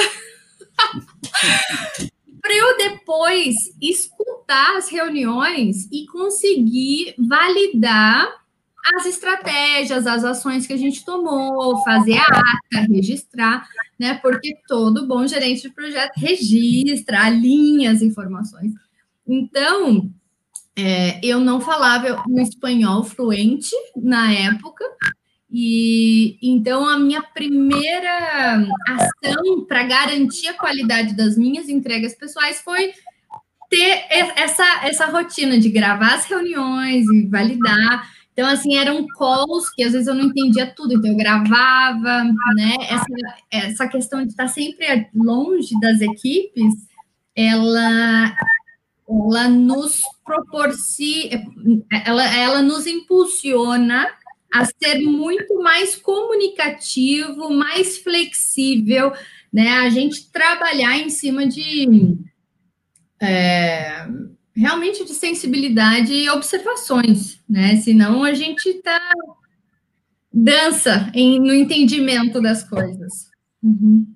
para 2.41 2.53
eu 2.53 2.77
depois 2.77 3.55
escutar 3.81 4.75
as 4.75 4.89
reuniões 4.89 5.87
e 5.91 6.05
conseguir 6.07 7.15
validar 7.17 8.40
as 8.83 9.05
estratégias, 9.05 10.07
as 10.07 10.23
ações 10.23 10.65
que 10.65 10.73
a 10.73 10.77
gente 10.77 11.05
tomou, 11.05 11.83
fazer 11.83 12.17
a 12.17 12.23
ata, 12.23 12.87
registrar, 12.89 13.67
né? 13.99 14.15
Porque 14.15 14.55
todo 14.67 15.07
bom 15.07 15.25
gerente 15.27 15.63
de 15.63 15.69
projeto 15.69 16.13
registra, 16.17 17.25
alinha 17.25 17.91
as 17.91 18.01
informações. 18.01 18.73
Então, 19.27 20.11
é, 20.75 21.19
eu 21.23 21.39
não 21.39 21.61
falava 21.61 22.23
um 22.27 22.41
espanhol 22.41 23.03
fluente 23.03 23.75
na 23.95 24.31
época, 24.33 24.83
e 25.51 26.37
então 26.41 26.87
a 26.87 26.97
minha 26.97 27.21
primeira 27.21 28.65
ação 28.87 29.65
para 29.67 29.83
garantir 29.83 30.47
a 30.47 30.53
qualidade 30.53 31.13
das 31.13 31.37
minhas 31.37 31.67
entregas 31.67 32.15
pessoais 32.15 32.61
foi 32.61 32.93
ter 33.69 34.05
essa, 34.09 34.85
essa 34.85 35.05
rotina 35.05 35.57
de 35.59 35.69
gravar 35.69 36.15
as 36.15 36.25
reuniões 36.25 37.05
e 37.09 37.27
validar. 37.27 38.09
Então, 38.41 38.51
assim, 38.51 38.75
eram 38.75 39.05
calls 39.05 39.69
que 39.69 39.83
às 39.83 39.91
vezes 39.91 40.07
eu 40.07 40.15
não 40.15 40.23
entendia 40.23 40.65
tudo, 40.65 40.95
então 40.95 41.11
eu 41.11 41.15
gravava, 41.15 42.23
né? 42.55 42.75
Essa, 42.89 43.05
essa 43.51 43.87
questão 43.87 44.23
de 44.23 44.29
estar 44.29 44.47
sempre 44.47 45.07
longe 45.13 45.79
das 45.79 46.01
equipes, 46.01 46.73
ela, 47.35 48.35
ela 49.07 49.47
nos 49.47 50.01
proporciona, 50.25 51.43
ela, 52.03 52.35
ela 52.35 52.61
nos 52.63 52.87
impulsiona 52.87 54.11
a 54.51 54.65
ser 54.65 55.01
muito 55.03 55.61
mais 55.61 55.95
comunicativo, 55.95 57.51
mais 57.51 57.99
flexível, 57.99 59.13
né? 59.53 59.69
A 59.81 59.89
gente 59.91 60.31
trabalhar 60.31 60.97
em 60.97 61.11
cima 61.11 61.45
de. 61.45 62.17
É, 63.21 64.07
realmente 64.55 65.05
de 65.05 65.13
sensibilidade 65.13 66.13
e 66.13 66.29
observações, 66.29 67.39
né? 67.49 67.77
Senão 67.77 68.23
a 68.23 68.33
gente 68.33 68.73
tá 68.75 68.99
dança 70.33 71.11
em, 71.13 71.39
no 71.39 71.53
entendimento 71.53 72.41
das 72.41 72.63
coisas. 72.63 73.29
Uhum. 73.61 74.07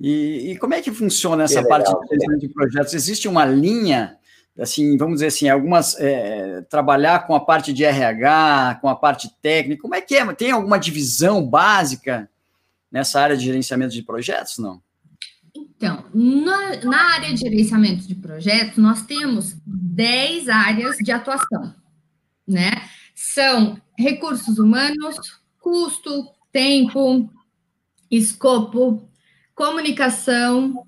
E, 0.00 0.52
e, 0.52 0.58
como 0.58 0.72
é 0.72 0.80
que 0.80 0.90
funciona 0.90 1.44
essa 1.44 1.62
parte 1.62 1.92
de, 2.08 2.38
de 2.38 2.48
projetos? 2.48 2.94
Existe 2.94 3.28
uma 3.28 3.44
linha, 3.44 4.16
assim, 4.58 4.96
vamos 4.96 5.16
dizer 5.16 5.26
assim, 5.26 5.48
algumas 5.48 5.94
é, 6.00 6.62
trabalhar 6.62 7.26
com 7.26 7.34
a 7.34 7.40
parte 7.40 7.70
de 7.70 7.84
RH, 7.84 8.78
com 8.80 8.88
a 8.88 8.96
parte 8.96 9.30
técnica. 9.42 9.82
Como 9.82 9.94
é 9.94 10.00
que 10.00 10.16
é? 10.16 10.32
Tem 10.32 10.50
alguma 10.50 10.78
divisão 10.78 11.46
básica 11.46 12.30
nessa 12.90 13.20
área 13.20 13.36
de 13.36 13.44
gerenciamento 13.44 13.92
de 13.92 14.02
projetos? 14.02 14.56
Não. 14.56 14.80
Então, 15.80 16.04
na, 16.12 16.76
na, 16.84 17.14
área 17.14 17.32
de 17.32 17.40
gerenciamento 17.40 18.06
de 18.06 18.14
projetos, 18.14 18.76
nós 18.76 19.00
temos 19.00 19.56
10 19.64 20.50
áreas 20.50 20.98
de 20.98 21.10
atuação, 21.10 21.74
né? 22.46 22.70
São 23.14 23.80
recursos 23.96 24.58
humanos, 24.58 25.16
custo, 25.58 26.28
tempo, 26.52 27.32
escopo, 28.10 29.08
comunicação, 29.54 30.86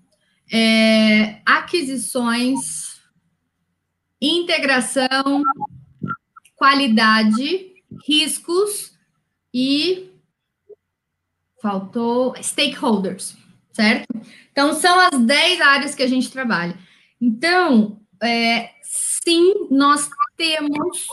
é, 0.52 1.40
aquisições, 1.46 3.00
integração, 4.20 5.42
qualidade, 6.54 7.82
riscos 8.06 8.92
e 9.54 10.10
faltou 11.62 12.34
stakeholders, 12.42 13.38
certo? 13.72 14.06
Então, 14.52 14.74
são 14.74 15.00
as 15.00 15.18
10 15.18 15.60
áreas 15.60 15.94
que 15.94 16.02
a 16.02 16.08
gente 16.08 16.30
trabalha. 16.30 16.78
Então, 17.20 18.00
é, 18.22 18.70
sim, 18.82 19.66
nós 19.70 20.08
temos 20.36 21.06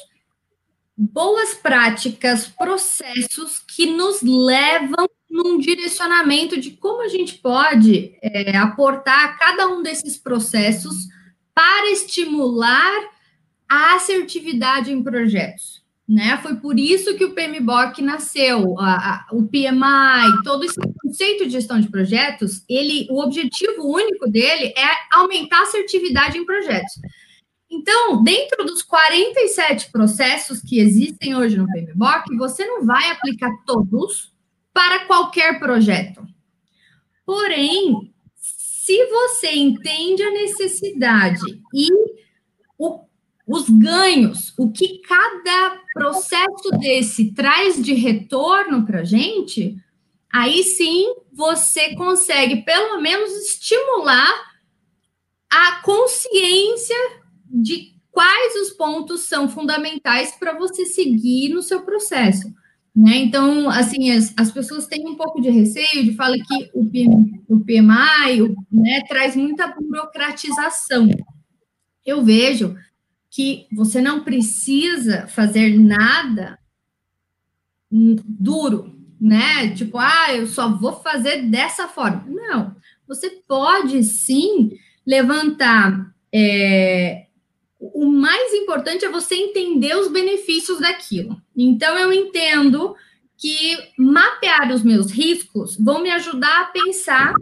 boas 0.96 1.53
práticas, 1.53 2.48
processos 2.48 3.60
que 3.60 3.86
nos 3.86 4.22
levam 4.22 5.10
num 5.29 5.58
direcionamento 5.58 6.60
de 6.60 6.72
como 6.72 7.01
a 7.01 7.08
gente 7.08 7.36
pode 7.36 8.17
é, 8.22 8.58
aportar 8.58 9.39
cada 9.39 9.67
um 9.69 9.81
desses 9.81 10.17
processos 10.17 11.08
para 11.53 11.91
estimular 11.91 13.10
a 13.69 13.96
assertividade 13.96 14.91
em 14.91 15.01
projetos 15.01 15.79
né? 16.10 16.39
Foi 16.41 16.55
por 16.55 16.79
isso 16.79 17.15
que 17.15 17.24
o 17.24 17.36
PMBOK 17.36 18.01
nasceu, 18.01 18.79
a, 18.79 18.96
a, 18.96 19.27
o 19.31 19.43
PMI, 19.43 20.43
todo 20.43 20.65
esse 20.65 20.79
conceito 21.09 21.45
de 21.45 21.51
gestão 21.51 21.81
de 21.81 21.89
projetos, 21.89 22.63
ele, 22.69 23.07
o 23.09 23.21
objetivo 23.21 23.83
único 23.83 24.29
dele 24.29 24.73
é 24.77 24.89
aumentar 25.11 25.59
a 25.59 25.63
assertividade 25.63 26.37
em 26.37 26.45
projetos. 26.45 26.93
Então, 27.69 28.23
dentro 28.23 28.63
dos 28.63 28.83
47 28.83 29.91
processos 29.91 30.61
que 30.61 30.79
existem 30.79 31.35
hoje 31.35 31.57
no 31.57 31.67
PMBOK, 31.67 32.37
você 32.37 32.65
não 32.65 32.85
vai 32.85 33.09
aplicar 33.09 33.51
todos 33.65 34.31
para 34.71 35.05
qualquer 35.05 35.59
projeto. 35.59 36.25
Porém, 37.25 38.13
se 38.35 39.05
você 39.07 39.51
entende 39.51 40.21
a 40.23 40.31
necessidade 40.31 41.61
e 41.73 41.89
o, 42.77 43.01
os 43.47 43.67
ganhos, 43.67 44.53
o 44.57 44.71
que 44.71 44.99
cada 44.99 45.81
processo 45.93 46.71
desse 46.79 47.31
traz 47.33 47.81
de 47.81 47.93
retorno 47.93 48.85
para 48.85 49.01
a 49.01 49.03
gente, 49.03 49.77
aí 50.31 50.63
sim 50.63 51.13
você 51.31 51.95
consegue 51.95 52.63
pelo 52.63 53.01
menos 53.01 53.31
estimular 53.31 54.50
a 55.50 55.81
consciência 55.81 56.95
de 57.45 57.95
quais 58.12 58.55
os 58.55 58.71
pontos 58.71 59.21
são 59.21 59.50
fundamentais 59.50 60.31
para 60.31 60.57
você 60.57 60.86
seguir 60.86 61.50
no 61.50 61.62
seu 61.62 61.81
processo. 61.81 62.53
Né? 62.95 63.15
Então, 63.17 63.69
assim, 63.69 64.12
as, 64.12 64.33
as 64.38 64.51
pessoas 64.51 64.86
têm 64.86 65.07
um 65.07 65.15
pouco 65.15 65.41
de 65.41 65.50
receio 65.50 66.03
de 66.03 66.13
falar 66.15 66.38
que 66.38 66.69
o, 66.74 66.86
PM, 66.89 67.41
o 67.48 67.59
PMI 67.59 68.41
o, 68.41 68.55
né, 68.71 69.01
traz 69.07 69.36
muita 69.36 69.67
burocratização. 69.67 71.09
Eu 72.05 72.24
vejo 72.24 72.75
que 73.29 73.67
você 73.71 74.01
não 74.01 74.24
precisa 74.24 75.27
fazer 75.27 75.79
nada 75.79 76.59
duro, 77.91 78.98
né? 79.19 79.73
Tipo, 79.75 79.97
ah, 79.97 80.33
eu 80.35 80.47
só 80.47 80.69
vou 80.69 80.93
fazer 81.01 81.43
dessa 81.43 81.88
forma. 81.88 82.25
Não, 82.27 82.75
você 83.07 83.29
pode 83.47 84.03
sim 84.03 84.77
levantar 85.05 86.13
é, 86.33 87.25
o 87.79 88.05
mais 88.05 88.53
importante 88.53 89.05
é 89.05 89.09
você 89.09 89.35
entender 89.35 89.95
os 89.95 90.09
benefícios 90.09 90.79
daquilo. 90.79 91.41
Então, 91.55 91.97
eu 91.97 92.11
entendo 92.11 92.95
que 93.38 93.77
mapear 93.97 94.71
os 94.71 94.83
meus 94.83 95.09
riscos 95.09 95.77
vão 95.77 96.01
me 96.01 96.11
ajudar 96.11 96.63
a 96.63 96.65
pensar 96.65 97.33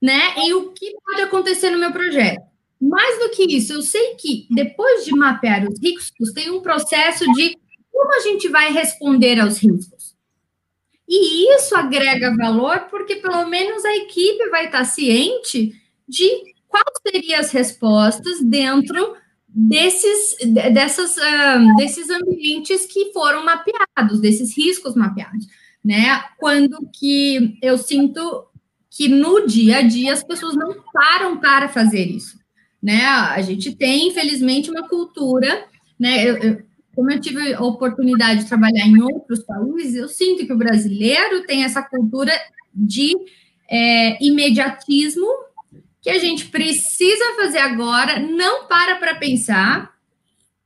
né, 0.00 0.34
em 0.38 0.54
o 0.54 0.72
que 0.72 0.94
pode 1.04 1.22
acontecer 1.22 1.70
no 1.70 1.78
meu 1.78 1.92
projeto. 1.92 2.42
Mais 2.80 3.18
do 3.18 3.30
que 3.30 3.44
isso, 3.54 3.74
eu 3.74 3.82
sei 3.82 4.14
que 4.14 4.46
depois 4.50 5.04
de 5.04 5.12
mapear 5.12 5.66
os 5.68 5.78
riscos, 5.80 6.32
tem 6.32 6.50
um 6.50 6.60
processo 6.60 7.24
de 7.34 7.56
como 7.92 8.14
a 8.14 8.20
gente 8.20 8.48
vai 8.48 8.72
responder 8.72 9.40
aos 9.40 9.58
riscos. 9.58 10.03
E 11.08 11.54
isso 11.54 11.76
agrega 11.76 12.34
valor, 12.36 12.86
porque 12.90 13.16
pelo 13.16 13.46
menos 13.46 13.84
a 13.84 13.96
equipe 13.96 14.48
vai 14.48 14.66
estar 14.66 14.84
ciente 14.84 15.72
de 16.08 16.54
quais 16.68 16.84
seriam 17.06 17.40
as 17.40 17.50
respostas 17.50 18.40
dentro 18.42 19.14
desses, 19.48 20.36
dessas, 20.72 21.16
uh, 21.16 21.76
desses 21.76 22.10
ambientes 22.10 22.86
que 22.86 23.12
foram 23.12 23.44
mapeados, 23.44 24.20
desses 24.20 24.56
riscos 24.56 24.96
mapeados, 24.96 25.46
né? 25.84 26.24
Quando 26.38 26.88
que 26.92 27.56
eu 27.62 27.78
sinto 27.78 28.46
que 28.90 29.08
no 29.08 29.46
dia 29.46 29.78
a 29.78 29.82
dia 29.82 30.12
as 30.12 30.24
pessoas 30.24 30.56
não 30.56 30.82
param 30.92 31.38
para 31.38 31.68
fazer 31.68 32.04
isso, 32.04 32.38
né? 32.82 33.04
A 33.04 33.40
gente 33.42 33.74
tem, 33.76 34.08
infelizmente, 34.08 34.70
uma 34.70 34.88
cultura, 34.88 35.66
né? 35.98 36.28
Eu, 36.28 36.36
eu, 36.38 36.62
como 36.94 37.10
eu 37.10 37.20
tive 37.20 37.54
a 37.54 37.60
oportunidade 37.60 38.40
de 38.40 38.48
trabalhar 38.48 38.86
em 38.86 39.00
outros 39.00 39.40
países, 39.40 39.94
eu 39.94 40.08
sinto 40.08 40.46
que 40.46 40.52
o 40.52 40.58
brasileiro 40.58 41.44
tem 41.46 41.64
essa 41.64 41.82
cultura 41.82 42.32
de 42.72 43.14
é, 43.70 44.24
imediatismo 44.24 45.26
que 46.00 46.10
a 46.10 46.18
gente 46.18 46.46
precisa 46.46 47.34
fazer 47.36 47.58
agora, 47.58 48.20
não 48.20 48.66
para 48.66 48.96
para 48.96 49.14
pensar 49.14 49.94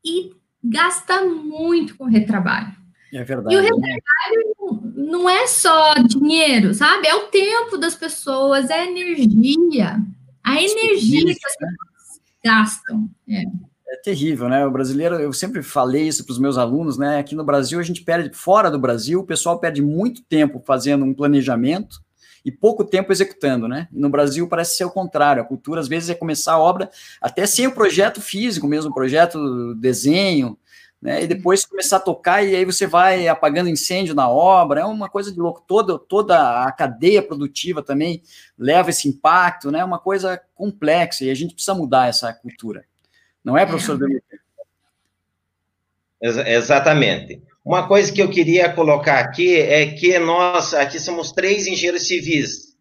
e 0.04 0.32
gasta 0.62 1.25
muito 1.25 1.97
com 1.97 2.04
retrabalho. 2.04 2.75
É 3.12 3.25
verdade. 3.25 3.54
E 3.54 3.58
o 3.58 3.62
né? 3.62 3.68
retrabalho 3.68 4.82
né? 4.82 4.92
não 5.11 5.30
é 5.30 5.47
só 5.47 5.94
dinheiro, 5.94 6.75
sabe? 6.75 7.06
É 7.06 7.14
o 7.14 7.28
tempo 7.28 7.78
das 7.78 7.94
pessoas, 7.94 8.68
é 8.68 8.80
a 8.80 8.87
energia. 8.87 10.02
A 10.42 10.61
energia 10.61 11.25
que 11.25 11.30
as 11.30 11.56
né? 11.61 11.68
pessoas 11.68 12.20
gastam. 12.44 13.11
É. 13.28 13.42
É 13.90 13.97
terrível, 13.97 14.49
né? 14.50 14.66
O 14.66 14.71
brasileiro, 14.71 15.14
eu 15.16 15.33
sempre 15.33 15.62
falei 15.62 16.07
isso 16.07 16.23
para 16.25 16.33
os 16.33 16.38
meus 16.38 16.59
alunos, 16.59 16.99
né? 16.99 17.18
Aqui 17.18 17.35
no 17.35 17.42
Brasil, 17.42 17.80
a 17.80 17.83
gente 17.83 18.02
perde, 18.02 18.37
fora 18.37 18.70
do 18.70 18.79
Brasil, 18.79 19.20
o 19.20 19.27
pessoal 19.27 19.59
perde 19.59 19.81
muito 19.81 20.22
tempo 20.24 20.62
fazendo 20.66 21.07
um 21.07 21.14
planejamento 21.14 22.03
e 22.44 22.53
pouco 22.53 22.85
tempo 22.85 23.11
executando, 23.11 23.66
né? 23.66 23.88
E 23.90 23.98
no 23.98 24.11
Brasil 24.11 24.46
parece 24.46 24.77
ser 24.77 24.85
o 24.85 24.90
contrário. 24.90 25.42
A 25.42 25.46
cultura, 25.46 25.81
às 25.81 25.88
vezes, 25.88 26.11
é 26.11 26.14
começar 26.14 26.53
a 26.53 26.59
obra 26.59 26.90
até 27.18 27.46
sem 27.46 27.66
o 27.66 27.72
projeto 27.72 28.20
físico 28.20 28.68
mesmo, 28.68 28.92
projeto 28.92 29.74
desenho, 29.77 30.59
né? 31.01 31.22
E 31.22 31.27
depois 31.27 31.64
começar 31.64 31.96
a 31.96 32.01
tocar 32.01 32.42
e 32.42 32.55
aí 32.55 32.66
você 32.66 32.87
vai 32.87 33.27
apagando 33.27 33.70
incêndio 33.70 34.14
na 34.14 34.29
obra. 34.29 34.81
É 34.81 34.85
uma 34.85 35.09
coisa 35.09 35.33
de 35.33 35.38
louco. 35.40 35.64
Toda, 35.66 35.98
toda 35.98 36.64
a 36.64 36.70
cadeia 36.72 37.22
produtiva 37.22 37.83
também 37.83 38.20
leva 38.59 38.90
esse 38.90 39.09
impacto, 39.09 39.70
né? 39.70 39.79
É 39.79 39.85
uma 39.85 39.98
coisa 39.98 40.38
complexa 40.55 41.24
e 41.24 41.31
a 41.31 41.35
gente 41.35 41.55
precisa 41.55 41.74
mudar 41.74 42.09
essa 42.09 42.35
cultura. 42.35 42.85
Não 43.44 43.57
é, 43.57 43.64
professor 43.64 43.98
é. 46.20 46.55
Exatamente. 46.55 47.42
Uma 47.64 47.87
coisa 47.87 48.12
que 48.12 48.22
eu 48.22 48.31
queria 48.31 48.72
colocar 48.72 49.18
aqui 49.18 49.57
é 49.57 49.87
que 49.87 50.18
nós 50.18 50.74
aqui 50.74 50.98
somos 50.98 51.33
três 51.33 51.66
engenheiros 51.66 52.09
civis, 52.09 52.77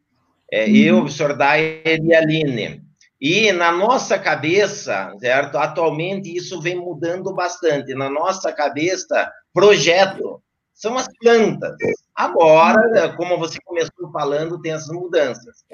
é, 0.52 0.66
uhum. 0.66 0.76
eu, 0.76 1.04
o 1.04 1.10
Sr. 1.10 1.36
Dair 1.36 1.82
e 1.86 2.14
a 2.14 2.20
Aline. 2.20 2.82
E 3.20 3.52
na 3.52 3.72
nossa 3.72 4.18
cabeça, 4.18 5.12
certo? 5.20 5.58
Atualmente 5.58 6.36
isso 6.36 6.62
vem 6.62 6.76
mudando 6.76 7.34
bastante. 7.34 7.94
Na 7.96 8.10
nossa 8.10 8.52
cabeça, 8.54 9.32
projeto 9.52 10.42
são 10.74 10.96
as 10.96 11.08
plantas. 11.20 11.76
Agora, 12.16 13.14
como 13.16 13.38
você 13.38 13.58
começou 13.66 14.12
falando, 14.14 14.62
tem 14.62 14.74
essas 14.74 14.90
mudanças. 14.90 15.66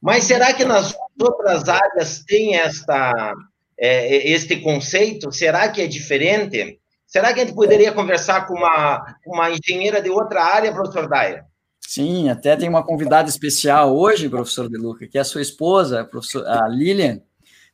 Mas 0.00 0.24
será 0.24 0.54
que 0.54 0.64
nas 0.64 0.96
outras 1.20 1.68
áreas 1.68 2.24
tem 2.26 2.56
esta, 2.56 3.34
é, 3.78 4.28
este 4.30 4.56
conceito? 4.56 5.30
Será 5.32 5.68
que 5.68 5.80
é 5.80 5.86
diferente? 5.86 6.78
Será 7.06 7.32
que 7.32 7.40
a 7.40 7.44
gente 7.44 7.54
poderia 7.54 7.92
conversar 7.92 8.46
com 8.46 8.54
uma, 8.54 9.16
uma 9.26 9.50
engenheira 9.50 10.02
de 10.02 10.10
outra 10.10 10.42
área, 10.42 10.72
professor 10.72 11.08
Daia? 11.08 11.44
Sim, 11.80 12.28
até 12.28 12.56
tem 12.56 12.68
uma 12.68 12.84
convidada 12.84 13.28
especial 13.28 13.96
hoje, 13.96 14.28
professor 14.28 14.68
De 14.68 14.76
Luca, 14.76 15.06
que 15.06 15.16
é 15.16 15.20
a 15.20 15.24
sua 15.24 15.40
esposa, 15.40 16.08
a, 16.44 16.64
a 16.64 16.68
Lilian, 16.68 17.20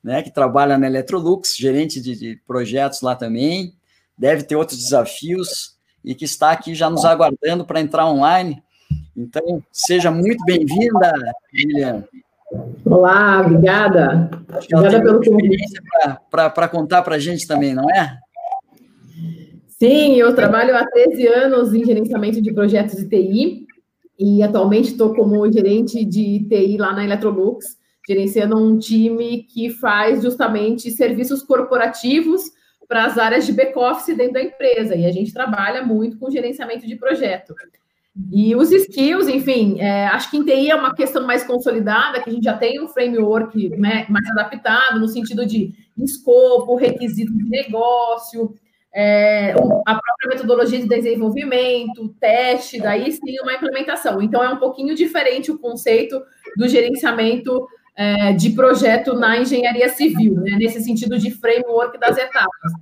né, 0.05 0.23
que 0.23 0.31
trabalha 0.31 0.77
na 0.77 0.87
Electrolux, 0.87 1.57
gerente 1.57 2.01
de, 2.01 2.15
de 2.17 2.37
projetos 2.47 3.01
lá 3.01 3.17
também, 3.17 3.75
deve 4.17 4.43
ter 4.43 4.55
outros 4.55 4.79
desafios 4.79 5.77
e 6.05 6.15
que 6.15 6.25
está 6.25 6.51
aqui 6.51 6.75
já 6.75 6.91
nos 6.91 7.05
aguardando 7.05 7.65
para 7.65 7.81
entrar 7.81 8.07
online. 8.07 8.63
Então, 9.17 9.63
seja 9.73 10.11
muito 10.11 10.45
bem-vinda, 10.45 11.13
Lilian. 11.53 12.05
Olá, 12.85 13.41
obrigada. 13.41 14.31
Obrigada 14.75 15.03
pelo 15.03 15.21
convite. 15.25 15.81
Para 16.31 16.69
contar 16.69 17.03
para 17.03 17.17
a 17.17 17.19
gente 17.19 17.47
também, 17.47 17.75
não 17.75 17.89
é? 17.91 18.19
Sim, 19.69 20.15
eu 20.15 20.35
trabalho 20.35 20.77
há 20.77 20.87
13 20.87 21.27
anos 21.27 21.75
em 21.75 21.85
gerenciamento 21.85 22.41
de 22.41 22.53
projetos 22.53 22.97
de 22.97 23.09
TI 23.09 23.67
e 24.19 24.43
atualmente 24.43 24.93
estou 24.93 25.15
como 25.15 25.51
gerente 25.51 26.05
de 26.05 26.47
TI 26.49 26.77
lá 26.77 26.93
na 26.93 27.05
Electrolux, 27.05 27.77
gerenciando 28.07 28.57
um 28.57 28.79
time 28.79 29.43
que 29.45 29.71
faz 29.71 30.23
justamente 30.23 30.91
serviços 30.91 31.43
corporativos 31.43 32.43
para 32.87 33.07
as 33.07 33.19
áreas 33.19 33.47
de 33.47 33.53
back-office 33.53 34.17
dentro 34.17 34.35
da 34.35 34.43
empresa. 34.43 34.95
E 34.95 35.07
a 35.07 35.11
gente 35.11 35.33
trabalha 35.33 35.83
muito 35.83 36.19
com 36.19 36.31
gerenciamento 36.31 36.87
de 36.87 36.95
projeto. 36.97 37.55
E 38.31 38.55
os 38.55 38.71
skills, 38.71 39.27
enfim, 39.27 39.81
é, 39.81 40.07
acho 40.09 40.31
que 40.31 40.37
em 40.37 40.45
TI 40.45 40.71
é 40.71 40.75
uma 40.75 40.95
questão 40.95 41.27
mais 41.27 41.45
consolidada, 41.45 42.21
que 42.21 42.29
a 42.29 42.33
gente 42.33 42.45
já 42.45 42.57
tem 42.57 42.83
um 42.83 42.89
framework 42.89 43.71
né, 43.71 44.05
mais 44.09 44.29
adaptado, 44.31 45.01
no 45.01 45.09
sentido 45.09 45.47
de 45.47 45.73
escopo, 45.97 46.77
requisito 46.77 47.33
de 47.35 47.49
negócio, 47.49 48.55
é, 48.95 49.53
a 49.53 49.95
própria 49.95 50.29
metodologia 50.29 50.79
de 50.79 50.87
desenvolvimento, 50.87 52.15
teste, 52.21 52.79
daí 52.79 53.11
sim 53.11 53.41
uma 53.41 53.55
implementação. 53.55 54.21
Então, 54.21 54.45
é 54.45 54.51
um 54.51 54.59
pouquinho 54.59 54.95
diferente 54.95 55.51
o 55.51 55.59
conceito 55.59 56.21
do 56.59 56.69
gerenciamento 56.69 57.67
é, 57.97 58.33
de 58.35 58.51
projeto 58.51 59.15
na 59.15 59.39
engenharia 59.39 59.89
civil, 59.89 60.35
né, 60.35 60.57
nesse 60.59 60.83
sentido 60.83 61.19
de 61.19 61.31
framework 61.31 61.99
das 61.99 62.19
etapas. 62.19 62.73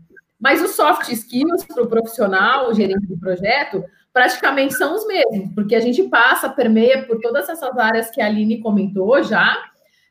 Mas 0.41 0.63
os 0.63 0.71
soft 0.71 1.09
skills 1.11 1.65
para 1.67 1.83
o 1.83 1.89
profissional, 1.89 2.71
o 2.71 2.75
gerente 2.75 3.07
de 3.07 3.17
projeto, 3.17 3.85
praticamente 4.13 4.75
são 4.75 4.95
os 4.95 5.07
mesmos, 5.07 5.55
porque 5.55 5.75
a 5.75 5.81
gente 5.81 6.03
passa, 6.05 6.49
permeia 6.49 7.05
por 7.05 7.21
todas 7.21 7.49
essas 7.49 7.77
áreas 7.79 8.11
que 8.11 8.21
a 8.21 8.27
Aline 8.27 8.61
comentou 8.61 9.23
já, 9.23 9.57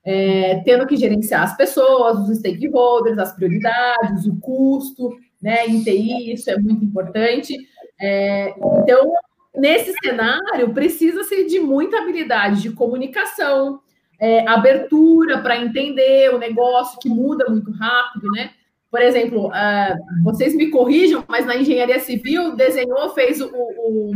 é, 0.04 0.62
tendo 0.64 0.88
que 0.88 0.96
gerenciar 0.96 1.44
as 1.44 1.58
pessoas, 1.58 2.18
os 2.28 2.38
stakeholders, 2.38 3.18
as 3.18 3.36
prioridades, 3.36 4.26
o 4.26 4.40
custo, 4.40 5.16
né? 5.42 5.68
Em 5.68 5.84
TI, 5.84 6.34
isso 6.34 6.50
é 6.50 6.58
muito 6.58 6.84
importante. 6.84 7.56
É, 8.00 8.54
então, 8.82 9.14
nesse 9.56 9.94
cenário, 10.04 10.74
precisa-se 10.74 11.46
de 11.46 11.60
muita 11.60 12.00
habilidade 12.00 12.62
de 12.62 12.72
comunicação, 12.72 13.82
é, 14.20 14.48
abertura 14.48 15.42
para 15.42 15.58
entender 15.58 16.34
o 16.34 16.38
negócio 16.38 17.00
que 17.00 17.10
muda 17.10 17.50
muito 17.50 17.72
rápido, 17.72 18.32
né? 18.32 18.52
Por 18.92 19.02
exemplo, 19.02 19.48
uh, 19.48 20.24
vocês 20.24 20.56
me 20.56 20.70
corrijam, 20.70 21.24
mas 21.28 21.46
na 21.46 21.56
engenharia 21.56 22.00
civil 22.00 22.56
desenhou, 22.56 23.10
fez 23.12 23.40
o, 23.40 23.48
o, 23.54 24.12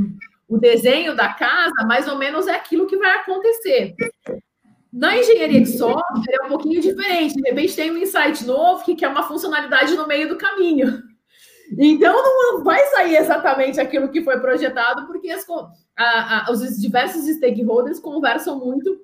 o 0.50 0.58
desenho 0.58 1.16
da 1.16 1.30
casa, 1.34 1.86
mais 1.86 2.08
ou 2.08 2.18
menos 2.18 2.48
é 2.48 2.56
aquilo 2.56 2.88
que 2.88 2.98
vai 2.98 3.18
acontecer. 3.18 3.94
Na 4.92 5.18
engenharia 5.18 5.62
de 5.62 5.78
software 5.78 6.38
é 6.42 6.46
um 6.46 6.50
pouquinho 6.50 6.82
diferente. 6.82 7.34
De 7.34 7.50
repente 7.50 7.76
tem 7.76 7.92
um 7.92 7.98
insight 7.98 8.46
novo 8.46 8.84
que 8.84 8.96
quer 8.96 9.08
uma 9.08 9.24
funcionalidade 9.24 9.96
no 9.96 10.08
meio 10.08 10.30
do 10.30 10.38
caminho. 10.38 11.02
Então 11.78 12.16
não 12.16 12.64
vai 12.64 12.80
sair 12.88 13.16
exatamente 13.16 13.80
aquilo 13.80 14.10
que 14.10 14.24
foi 14.24 14.40
projetado, 14.40 15.08
porque 15.08 15.32
as, 15.32 15.46
a, 15.98 16.48
a, 16.48 16.52
os 16.52 16.80
diversos 16.80 17.26
stakeholders 17.26 18.00
conversam 18.00 18.60
muito 18.60 19.00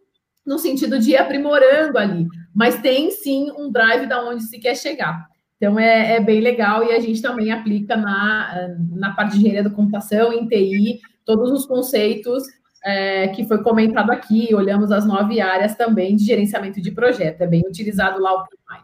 no 0.45 0.59
sentido 0.59 0.99
de 0.99 1.11
ir 1.11 1.17
aprimorando 1.17 1.97
ali. 1.97 2.27
Mas 2.55 2.79
tem 2.81 3.09
sim 3.09 3.51
um 3.57 3.71
drive 3.71 4.07
da 4.07 4.23
onde 4.23 4.43
se 4.43 4.59
quer 4.59 4.75
chegar. 4.75 5.27
Então 5.59 5.77
é, 5.77 6.15
é, 6.15 6.19
bem 6.21 6.39
legal 6.39 6.85
e 6.85 6.93
a 6.93 6.99
gente 7.01 7.21
também 7.21 7.51
aplica 7.51 7.97
na, 7.97 8.69
na 8.91 9.13
parte 9.13 9.33
de 9.33 9.39
engenharia 9.39 9.63
da 9.63 9.69
computação, 9.69 10.31
em 10.31 10.47
TI, 10.47 11.01
todos 11.25 11.51
os 11.51 11.65
conceitos 11.65 12.43
é, 12.83 13.27
que 13.27 13.45
foi 13.45 13.61
comentado 13.61 14.09
aqui, 14.09 14.55
olhamos 14.55 14.89
as 14.89 15.05
nove 15.05 15.41
áreas 15.41 15.75
também 15.75 16.15
de 16.15 16.23
gerenciamento 16.23 16.81
de 16.81 16.91
projeto, 16.91 17.41
é 17.41 17.47
bem 17.47 17.61
utilizado 17.67 18.21
lá 18.21 18.33
o 18.33 18.45
PMI. 18.45 18.83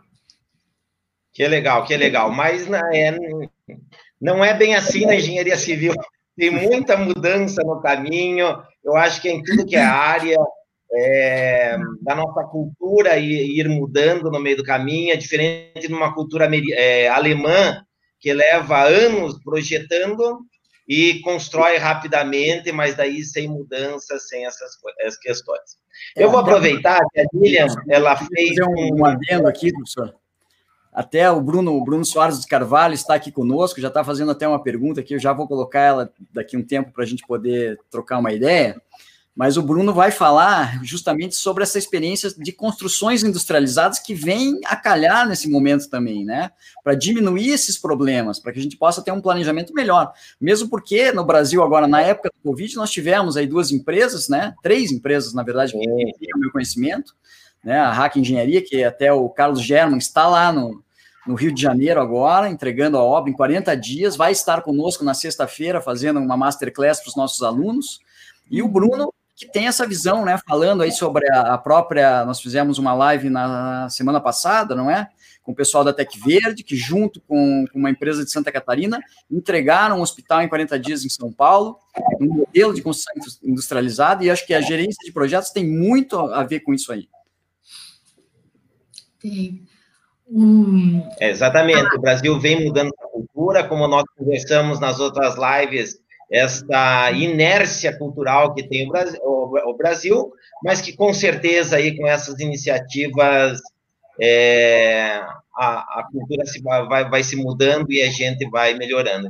Que 1.32 1.48
legal, 1.48 1.86
que 1.86 1.96
legal, 1.96 2.30
mas 2.30 2.68
não 2.68 2.80
é, 2.94 3.18
não 4.20 4.44
é 4.44 4.54
bem 4.54 4.76
assim 4.76 5.06
na 5.06 5.16
engenharia 5.16 5.56
civil, 5.56 5.94
tem 6.36 6.52
muita 6.52 6.98
mudança 6.98 7.64
no 7.64 7.80
caminho, 7.80 8.62
eu 8.84 8.98
acho 8.98 9.22
que 9.22 9.30
em 9.30 9.42
tudo 9.42 9.66
que 9.66 9.78
é 9.78 9.84
área, 9.84 10.38
é, 10.96 11.78
da 12.02 12.16
nossa 12.16 12.44
cultura 12.44 13.18
e 13.18 13.60
ir 13.60 13.68
mudando 13.68 14.32
no 14.32 14.40
meio 14.40 14.58
do 14.58 14.64
caminho, 14.64 15.12
é 15.12 15.18
diferente 15.18 15.88
de 15.88 15.94
uma 15.94 16.14
cultura 16.14 16.50
é, 16.74 17.08
alemã, 17.10 17.82
que 18.20 18.34
leva 18.34 18.84
anos 18.84 19.38
projetando 19.44 20.40
e 20.88 21.20
constrói 21.22 21.78
rapidamente, 21.78 22.72
mas 22.72 22.96
daí 22.96 23.24
sem 23.24 23.48
mudanças, 23.48 24.28
sem 24.28 24.46
essas, 24.46 24.72
essas 25.00 25.20
questões. 25.20 25.78
Eu 26.16 26.30
vou 26.30 26.40
aproveitar 26.40 27.00
que 27.12 27.20
a 27.20 27.26
Lilian, 27.34 27.68
ela 27.90 28.16
fez 28.16 28.56
um, 28.62 29.02
um 29.02 29.06
adendo 29.06 29.48
aqui, 29.48 29.72
professor. 29.72 30.16
Até 30.94 31.30
o 31.30 31.42
Bruno, 31.42 31.74
o 31.74 31.84
Bruno 31.84 32.06
Soares 32.06 32.40
de 32.40 32.48
Carvalho 32.48 32.94
está 32.94 33.16
aqui 33.16 33.32
conosco, 33.32 33.82
já 33.82 33.90
está 33.90 34.02
fazendo 34.04 34.32
até 34.32 34.48
uma 34.48 34.64
pergunta 34.64 35.02
aqui, 35.02 35.14
eu 35.14 35.20
já 35.20 35.34
vou 35.34 35.46
colocar 35.46 35.82
ela 35.82 36.14
daqui 36.32 36.56
um 36.56 36.64
tempo 36.64 36.92
para 36.94 37.04
a 37.04 37.08
gente 37.08 37.26
poder 37.28 37.78
trocar 37.92 38.18
uma 38.18 38.32
ideia 38.32 38.82
mas 39.36 39.58
o 39.58 39.62
Bruno 39.62 39.94
vai 39.94 40.12
falar 40.12 40.82
justamente 40.82 41.36
sobre 41.36 41.64
essa 41.64 41.78
experiência 41.78 42.32
de 42.38 42.54
construções 42.54 43.22
industrializadas 43.22 44.00
que 44.00 44.14
vem 44.14 44.62
a 44.66 44.78
calhar 44.78 45.28
nesse 45.28 45.50
momento 45.50 45.90
também, 45.90 46.24
né? 46.24 46.52
Para 46.82 46.96
diminuir 46.96 47.50
esses 47.50 47.78
problemas, 47.78 48.40
para 48.40 48.54
que 48.54 48.60
a 48.60 48.62
gente 48.62 48.78
possa 48.78 49.02
ter 49.02 49.12
um 49.12 49.20
planejamento 49.20 49.74
melhor. 49.74 50.14
Mesmo 50.40 50.70
porque 50.70 51.12
no 51.12 51.26
Brasil, 51.26 51.62
agora, 51.62 51.86
na 51.86 52.00
época 52.02 52.30
do 52.30 52.50
Covid, 52.50 52.78
nós 52.78 52.90
tivemos 52.90 53.36
aí 53.36 53.46
duas 53.46 53.72
empresas, 53.72 54.30
né? 54.30 54.56
Três 54.64 54.90
empresas, 54.90 55.34
na 55.34 55.44
verdade, 55.44 55.74
que 55.74 55.80
têm 55.80 56.30
o 56.34 56.40
meu 56.40 56.52
conhecimento, 56.52 57.14
né? 57.62 57.78
A 57.78 57.92
Hack 57.92 58.16
Engenharia, 58.16 58.62
que 58.62 58.86
até 58.86 59.12
o 59.12 59.28
Carlos 59.28 59.62
German 59.62 59.98
está 59.98 60.30
lá 60.30 60.54
no, 60.54 60.82
no 61.28 61.36
Rio 61.36 61.54
de 61.54 61.62
Janeiro 61.62 62.00
agora, 62.00 62.50
entregando 62.50 62.98
a 62.98 63.04
obra 63.04 63.30
em 63.30 63.34
40 63.34 63.76
dias, 63.76 64.16
vai 64.16 64.32
estar 64.32 64.62
conosco 64.62 65.04
na 65.04 65.14
sexta-feira 65.14 65.82
fazendo 65.82 66.22
uma 66.22 66.38
masterclass 66.38 67.02
para 67.02 67.10
os 67.10 67.18
nossos 67.18 67.44
alunos. 67.44 68.00
E 68.50 68.62
o 68.62 68.68
Bruno 68.70 69.12
que 69.12 69.25
tem 69.52 69.68
essa 69.68 69.88
visão, 69.88 70.26
né? 70.26 70.38
Falando 70.48 70.84
aí 70.84 70.92
sobre 70.92 71.30
a, 71.32 71.58
própria. 71.58 72.26
Nós 72.26 72.40
fizemos 72.40 72.78
uma 72.78 72.94
live 72.94 73.30
na 73.30 73.90
semana 73.90 74.20
passada, 74.20 74.76
não 74.76 74.90
é? 74.90 75.08
Com 75.44 75.52
o 75.52 75.56
pessoal 75.56 75.84
da 75.84 75.94
Tec 75.94 76.12
Verde, 76.26 76.64
que, 76.64 76.76
junto 76.76 77.22
com, 77.22 77.66
com 77.72 77.80
uma 77.80 77.90
empresa 77.90 78.24
de 78.24 78.32
Santa 78.32 78.52
Catarina, 78.52 79.00
entregaram 79.30 80.00
um 80.00 80.02
hospital 80.02 80.42
em 80.42 80.50
40 80.50 80.80
dias 80.80 81.06
em 81.06 81.10
São 81.10 81.32
Paulo, 81.32 81.78
um 82.20 82.28
modelo 82.28 82.74
de 82.74 82.82
construção 82.82 83.14
industrializada, 83.44 84.24
e 84.24 84.30
acho 84.30 84.46
que 84.46 84.54
a 84.54 84.62
gerência 84.62 85.06
de 85.06 85.12
projetos 85.12 85.52
tem 85.52 85.68
muito 85.68 86.18
a 86.18 86.44
ver 86.44 86.62
com 86.62 86.74
isso 86.74 86.92
aí. 86.92 87.08
Tem. 89.20 89.64
Hum. 90.28 91.08
É, 91.20 91.30
exatamente, 91.30 91.96
o 91.96 92.02
Brasil 92.02 92.40
vem 92.40 92.66
mudando 92.66 92.92
a 93.00 93.08
cultura, 93.08 93.68
como 93.68 93.88
nós 93.88 94.04
conversamos 94.18 94.80
nas 94.80 95.00
outras 95.00 95.36
lives 95.36 96.00
esta 96.32 97.12
inércia 97.12 97.98
cultural 97.98 98.54
que 98.54 98.68
tem 98.68 98.90
o 98.90 99.74
Brasil, 99.78 100.32
mas 100.64 100.82
que 100.82 100.94
com 100.94 101.14
certeza 101.14 101.78
aí 101.78 101.96
com 101.96 102.08
essas 102.08 102.40
iniciativas 102.40 103.60
é, 104.20 105.22
a, 105.56 106.00
a, 106.00 106.08
cultura 106.12 106.46
se, 106.46 106.62
vai, 106.62 107.10
vai 107.10 107.24
se 107.24 107.36
mudando 107.36 107.92
e 107.92 108.02
a 108.02 108.10
gente 108.10 108.50
vai 108.50 108.74
melhorando. 108.74 109.30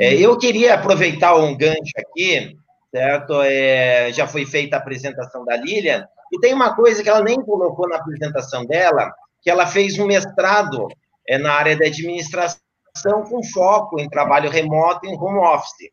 É, 0.00 0.14
eu 0.14 0.36
queria 0.36 0.74
aproveitar 0.74 1.36
um 1.36 1.56
gancho 1.56 1.92
aqui, 1.96 2.56
certo? 2.90 3.40
É, 3.42 4.12
já 4.12 4.26
foi 4.26 4.44
feita 4.44 4.76
a 4.76 4.80
apresentação 4.80 5.44
da 5.44 5.56
Lilian, 5.56 6.06
e 6.32 6.40
tem 6.40 6.52
uma 6.52 6.74
coisa 6.74 7.02
que 7.02 7.08
ela 7.08 7.22
nem 7.22 7.40
colocou 7.40 7.88
na 7.88 7.96
apresentação 7.96 8.64
dela, 8.64 9.12
que 9.42 9.50
ela 9.50 9.66
fez 9.66 9.98
um 9.98 10.06
mestrado 10.06 10.88
é, 11.28 11.38
na 11.38 11.52
área 11.52 11.76
da 11.76 11.86
administração 11.86 12.65
com 13.02 13.42
foco 13.52 14.00
em 14.00 14.08
trabalho 14.08 14.50
remoto 14.50 15.06
em 15.06 15.16
home 15.18 15.38
office. 15.38 15.90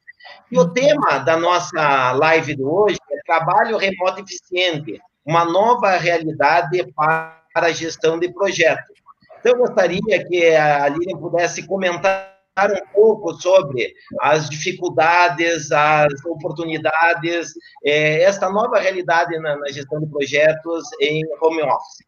E 0.52 0.58
o 0.58 0.70
tema 0.70 1.20
da 1.20 1.38
nossa 1.38 2.12
live 2.13 2.56
de 2.56 2.63
hoje 2.63 2.98
é 3.12 3.18
trabalho 3.26 3.78
remoto 3.78 4.22
eficiente, 4.22 5.02
uma 5.26 5.46
nova 5.46 5.98
realidade 5.98 6.86
para 6.96 7.42
a 7.56 7.72
gestão 7.72 8.20
de 8.20 8.32
projetos. 8.32 8.96
Então, 9.39 9.54
eu 9.54 9.58
gostaria 9.60 10.26
que 10.26 10.56
a 10.56 10.88
Lilian 10.88 11.18
pudesse 11.18 11.68
comentar 11.68 12.34
um 12.60 12.94
pouco 12.94 13.34
sobre 13.34 13.94
as 14.22 14.50
dificuldades, 14.50 15.72
as 15.72 16.13
oportunidades, 16.26 17.54
é, 17.84 18.22
esta 18.22 18.50
nova 18.50 18.80
realidade 18.80 19.38
na, 19.39 19.58
na, 19.58 19.72
gestão 19.72 20.00
de 20.00 20.08
projetos 20.08 20.86
em 21.02 21.24
home 21.42 21.63
office. 21.63 22.06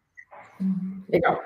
Legal. 1.08 1.42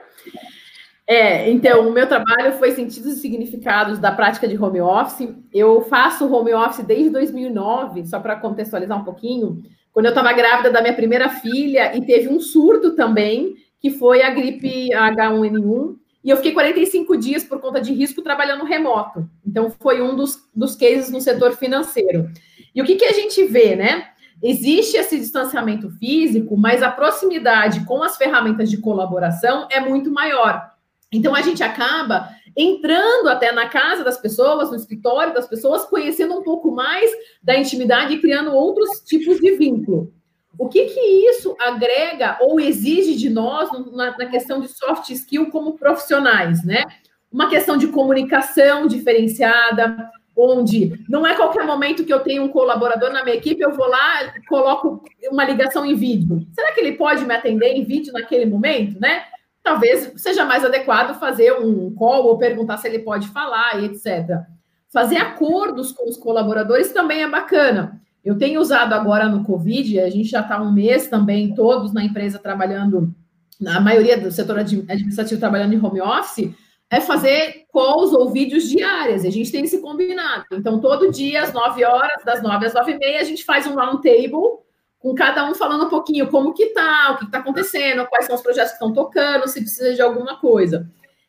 É, 1.10 1.50
então, 1.50 1.88
o 1.88 1.92
meu 1.92 2.06
trabalho 2.06 2.52
foi 2.52 2.70
sentidos 2.70 3.14
e 3.14 3.16
significados 3.16 3.98
da 3.98 4.12
prática 4.12 4.46
de 4.46 4.56
home 4.56 4.80
office. 4.80 5.28
Eu 5.52 5.80
faço 5.80 6.32
home 6.32 6.54
office 6.54 6.84
desde 6.84 7.10
2009, 7.10 8.06
só 8.06 8.20
para 8.20 8.36
contextualizar 8.36 8.96
um 8.96 9.02
pouquinho, 9.02 9.60
quando 9.92 10.06
eu 10.06 10.10
estava 10.10 10.32
grávida 10.32 10.70
da 10.70 10.80
minha 10.80 10.94
primeira 10.94 11.28
filha 11.28 11.96
e 11.96 12.06
teve 12.06 12.28
um 12.28 12.38
surto 12.38 12.94
também, 12.94 13.56
que 13.80 13.90
foi 13.90 14.22
a 14.22 14.30
gripe 14.30 14.90
H1N1, 14.90 15.96
e 16.22 16.30
eu 16.30 16.36
fiquei 16.36 16.52
45 16.52 17.16
dias 17.16 17.42
por 17.42 17.60
conta 17.60 17.80
de 17.80 17.92
risco 17.92 18.22
trabalhando 18.22 18.64
remoto. 18.64 19.28
Então, 19.44 19.68
foi 19.68 20.00
um 20.00 20.14
dos, 20.14 20.38
dos 20.54 20.76
cases 20.76 21.10
no 21.10 21.20
setor 21.20 21.56
financeiro. 21.56 22.30
E 22.72 22.80
o 22.80 22.84
que, 22.84 22.94
que 22.94 23.04
a 23.06 23.12
gente 23.12 23.42
vê, 23.46 23.74
né? 23.74 24.10
Existe 24.40 24.96
esse 24.96 25.18
distanciamento 25.18 25.90
físico, 25.90 26.56
mas 26.56 26.84
a 26.84 26.90
proximidade 26.92 27.84
com 27.84 28.00
as 28.00 28.16
ferramentas 28.16 28.70
de 28.70 28.76
colaboração 28.76 29.66
é 29.72 29.80
muito 29.80 30.08
maior. 30.12 30.69
Então 31.12 31.34
a 31.34 31.42
gente 31.42 31.62
acaba 31.62 32.28
entrando 32.56 33.28
até 33.28 33.52
na 33.52 33.68
casa 33.68 34.04
das 34.04 34.18
pessoas, 34.18 34.70
no 34.70 34.76
escritório 34.76 35.34
das 35.34 35.48
pessoas, 35.48 35.84
conhecendo 35.84 36.38
um 36.38 36.42
pouco 36.42 36.70
mais 36.70 37.10
da 37.42 37.56
intimidade 37.56 38.14
e 38.14 38.20
criando 38.20 38.52
outros 38.52 39.00
tipos 39.00 39.40
de 39.40 39.56
vínculo. 39.56 40.12
O 40.58 40.68
que 40.68 40.86
que 40.86 41.00
isso 41.00 41.56
agrega 41.60 42.36
ou 42.40 42.60
exige 42.60 43.16
de 43.16 43.30
nós 43.30 43.70
na, 43.92 44.16
na 44.16 44.26
questão 44.26 44.60
de 44.60 44.68
soft 44.68 45.08
skill 45.10 45.50
como 45.50 45.78
profissionais, 45.78 46.64
né? 46.64 46.84
Uma 47.32 47.48
questão 47.48 47.76
de 47.76 47.86
comunicação 47.86 48.86
diferenciada, 48.86 50.10
onde 50.36 50.92
não 51.08 51.26
é 51.26 51.34
qualquer 51.34 51.64
momento 51.64 52.04
que 52.04 52.12
eu 52.12 52.20
tenho 52.20 52.44
um 52.44 52.48
colaborador 52.48 53.12
na 53.12 53.22
minha 53.22 53.36
equipe, 53.36 53.62
eu 53.62 53.72
vou 53.72 53.86
lá 53.86 54.32
coloco 54.48 55.02
uma 55.30 55.44
ligação 55.44 55.84
em 55.84 55.94
vídeo. 55.94 56.46
Será 56.52 56.72
que 56.72 56.80
ele 56.80 56.92
pode 56.92 57.24
me 57.24 57.34
atender 57.34 57.72
em 57.72 57.84
vídeo 57.84 58.12
naquele 58.12 58.46
momento, 58.46 58.98
né? 59.00 59.24
Talvez 59.62 60.12
seja 60.16 60.44
mais 60.44 60.64
adequado 60.64 61.18
fazer 61.18 61.52
um 61.52 61.94
call 61.94 62.26
ou 62.26 62.38
perguntar 62.38 62.78
se 62.78 62.88
ele 62.88 63.00
pode 63.00 63.28
falar 63.28 63.80
e 63.80 63.86
etc. 63.86 64.38
Fazer 64.92 65.16
acordos 65.16 65.92
com 65.92 66.08
os 66.08 66.16
colaboradores 66.16 66.92
também 66.92 67.22
é 67.22 67.28
bacana. 67.28 68.00
Eu 68.24 68.36
tenho 68.36 68.60
usado 68.60 68.92
agora 68.92 69.28
no 69.28 69.44
Covid, 69.44 70.00
a 70.00 70.10
gente 70.10 70.28
já 70.28 70.40
está 70.40 70.60
um 70.60 70.72
mês 70.72 71.08
também, 71.08 71.54
todos 71.54 71.92
na 71.92 72.04
empresa 72.04 72.38
trabalhando, 72.38 73.14
na 73.58 73.80
maioria 73.80 74.18
do 74.18 74.30
setor 74.30 74.58
administrativo 74.58 75.40
trabalhando 75.40 75.72
em 75.72 75.82
home 75.82 76.02
office, 76.02 76.52
é 76.90 77.00
fazer 77.00 77.66
calls 77.72 78.12
ou 78.12 78.30
vídeos 78.30 78.68
diários. 78.68 79.24
A 79.24 79.30
gente 79.30 79.52
tem 79.52 79.64
se 79.66 79.80
combinado. 79.80 80.44
Então, 80.52 80.80
todo 80.80 81.10
dia, 81.10 81.44
às 81.44 81.52
9 81.52 81.84
horas, 81.84 82.24
das 82.24 82.42
9 82.42 82.66
às 82.66 82.74
9 82.74 82.92
e 82.92 82.98
meia, 82.98 83.20
a 83.20 83.24
gente 83.24 83.44
faz 83.44 83.66
um 83.66 83.76
round 83.76 84.02
table 84.02 84.58
com 85.00 85.14
cada 85.14 85.50
um 85.50 85.54
falando 85.54 85.86
um 85.86 85.88
pouquinho 85.88 86.28
como 86.28 86.52
que 86.52 86.66
tá, 86.66 87.12
o 87.12 87.18
que 87.18 87.24
está 87.24 87.38
acontecendo, 87.38 88.06
quais 88.06 88.26
são 88.26 88.36
os 88.36 88.42
projetos 88.42 88.72
que 88.72 88.76
estão 88.76 88.92
tocando, 88.92 89.48
se 89.48 89.60
precisa 89.60 89.94
de 89.94 90.02
alguma 90.02 90.38
coisa. 90.38 90.86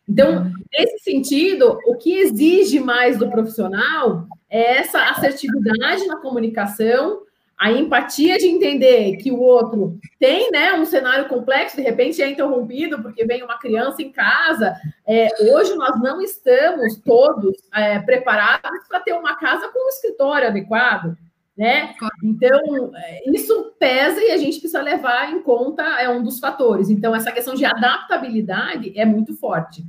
Então, 0.07 0.51
nesse 0.73 0.99
sentido, 0.99 1.79
o 1.85 1.95
que 1.95 2.13
exige 2.13 2.79
mais 2.81 3.17
do 3.17 3.29
profissional 3.29 4.27
é 4.49 4.79
essa 4.79 5.01
assertividade 5.05 6.05
na 6.05 6.17
comunicação, 6.17 7.21
a 7.57 7.71
empatia 7.71 8.37
de 8.37 8.47
entender 8.47 9.17
que 9.17 9.31
o 9.31 9.39
outro 9.39 9.97
tem 10.19 10.51
né, 10.51 10.73
um 10.73 10.83
cenário 10.83 11.29
complexo, 11.29 11.77
de 11.77 11.83
repente 11.83 12.21
é 12.21 12.29
interrompido 12.29 13.01
porque 13.01 13.23
vem 13.23 13.43
uma 13.43 13.57
criança 13.57 14.01
em 14.01 14.11
casa. 14.11 14.75
É, 15.07 15.29
hoje 15.53 15.75
nós 15.75 15.97
não 16.01 16.19
estamos 16.19 16.97
todos 17.05 17.55
é, 17.73 17.99
preparados 17.99 18.87
para 18.89 18.99
ter 18.99 19.13
uma 19.13 19.35
casa 19.35 19.69
com 19.69 19.85
um 19.85 19.89
escritório 19.89 20.47
adequado. 20.47 21.15
Né? 21.57 21.93
Então, 22.23 22.91
é, 22.95 23.29
isso 23.29 23.73
pesa 23.77 24.19
e 24.21 24.31
a 24.31 24.37
gente 24.37 24.59
precisa 24.59 24.81
levar 24.81 25.31
em 25.31 25.41
conta, 25.41 25.83
é 25.83 26.09
um 26.09 26.23
dos 26.23 26.39
fatores. 26.39 26.89
Então, 26.89 27.13
essa 27.15 27.31
questão 27.31 27.53
de 27.53 27.65
adaptabilidade 27.65 28.97
é 28.97 29.05
muito 29.05 29.35
forte. 29.35 29.83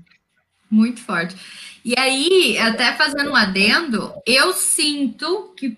Muito 0.71 1.01
forte. 1.01 1.37
E 1.85 1.95
aí, 1.99 2.59
até 2.59 2.93
fazendo 2.95 3.31
um 3.31 3.37
adendo, 3.37 4.13
eu 4.27 4.53
sinto 4.53 5.53
que 5.57 5.77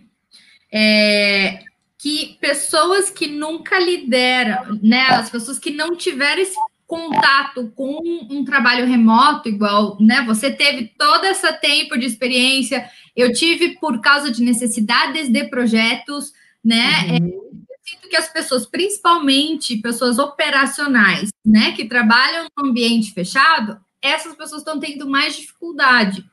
é, 0.73 1.61
que 2.05 2.37
pessoas 2.41 3.09
que 3.09 3.27
nunca 3.27 3.79
lideram, 3.79 4.79
né, 4.83 5.07
as 5.09 5.31
pessoas 5.31 5.59
que 5.59 5.71
não 5.71 5.97
tiveram 5.97 6.43
esse 6.43 6.57
contato 6.87 7.73
com 7.75 7.99
um 8.31 8.45
trabalho 8.45 8.87
remoto 8.87 9.49
igual, 9.49 9.97
né, 10.01 10.23
você 10.27 10.51
teve 10.51 10.93
todo 10.99 11.25
esse 11.25 11.51
tempo 11.61 11.97
de 11.99 12.05
experiência, 12.05 12.91
eu 13.17 13.33
tive 13.33 13.79
por 13.79 14.01
causa 14.01 14.31
de 14.31 14.43
necessidades 14.43 15.29
de 15.29 15.45
projetos, 15.45 16.33
né, 16.65 17.07
uhum. 17.09 17.15
é, 17.15 17.19
eu 17.19 17.79
sinto 17.83 18.09
que 18.09 18.17
as 18.17 18.33
pessoas, 18.33 18.67
principalmente 18.67 19.77
pessoas 19.77 20.19
operacionais, 20.19 21.31
né, 21.45 21.73
que 21.73 21.85
trabalham 21.85 22.47
no 22.57 22.69
ambiente 22.69 23.13
fechado, 23.13 23.79
essas 24.01 24.35
pessoas 24.35 24.61
estão 24.61 24.79
tendo 24.79 25.09
mais 25.09 25.37
dificuldade 25.37 26.25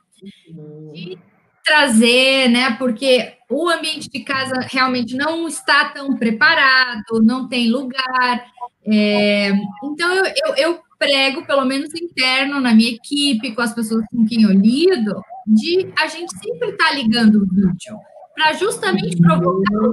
uhum. 0.49 0.91
de 0.93 1.17
trazer, 1.63 2.49
né? 2.49 2.75
Porque 2.77 3.33
o 3.49 3.69
ambiente 3.69 4.09
de 4.09 4.19
casa 4.21 4.55
realmente 4.69 5.15
não 5.15 5.47
está 5.47 5.85
tão 5.85 6.17
preparado, 6.17 7.23
não 7.23 7.47
tem 7.47 7.69
lugar. 7.69 8.45
É, 8.85 9.51
então, 9.83 10.13
eu, 10.13 10.25
eu, 10.25 10.55
eu, 10.55 10.79
prego, 10.97 11.45
pelo 11.45 11.65
menos 11.65 11.89
interno, 11.95 12.59
na 12.59 12.75
minha 12.75 12.91
equipe, 12.91 13.55
com 13.55 13.61
as 13.61 13.73
pessoas 13.73 14.05
com 14.11 14.23
quem 14.25 14.43
eu 14.43 14.51
lido, 14.51 15.19
de 15.53 15.91
a 15.97 16.07
gente 16.07 16.31
sempre 16.37 16.69
estar 16.69 16.89
tá 16.89 16.93
ligando 16.93 17.43
o 17.43 17.47
vídeo, 17.47 17.97
para 18.33 18.53
justamente 18.53 19.17
provocar 19.17 19.89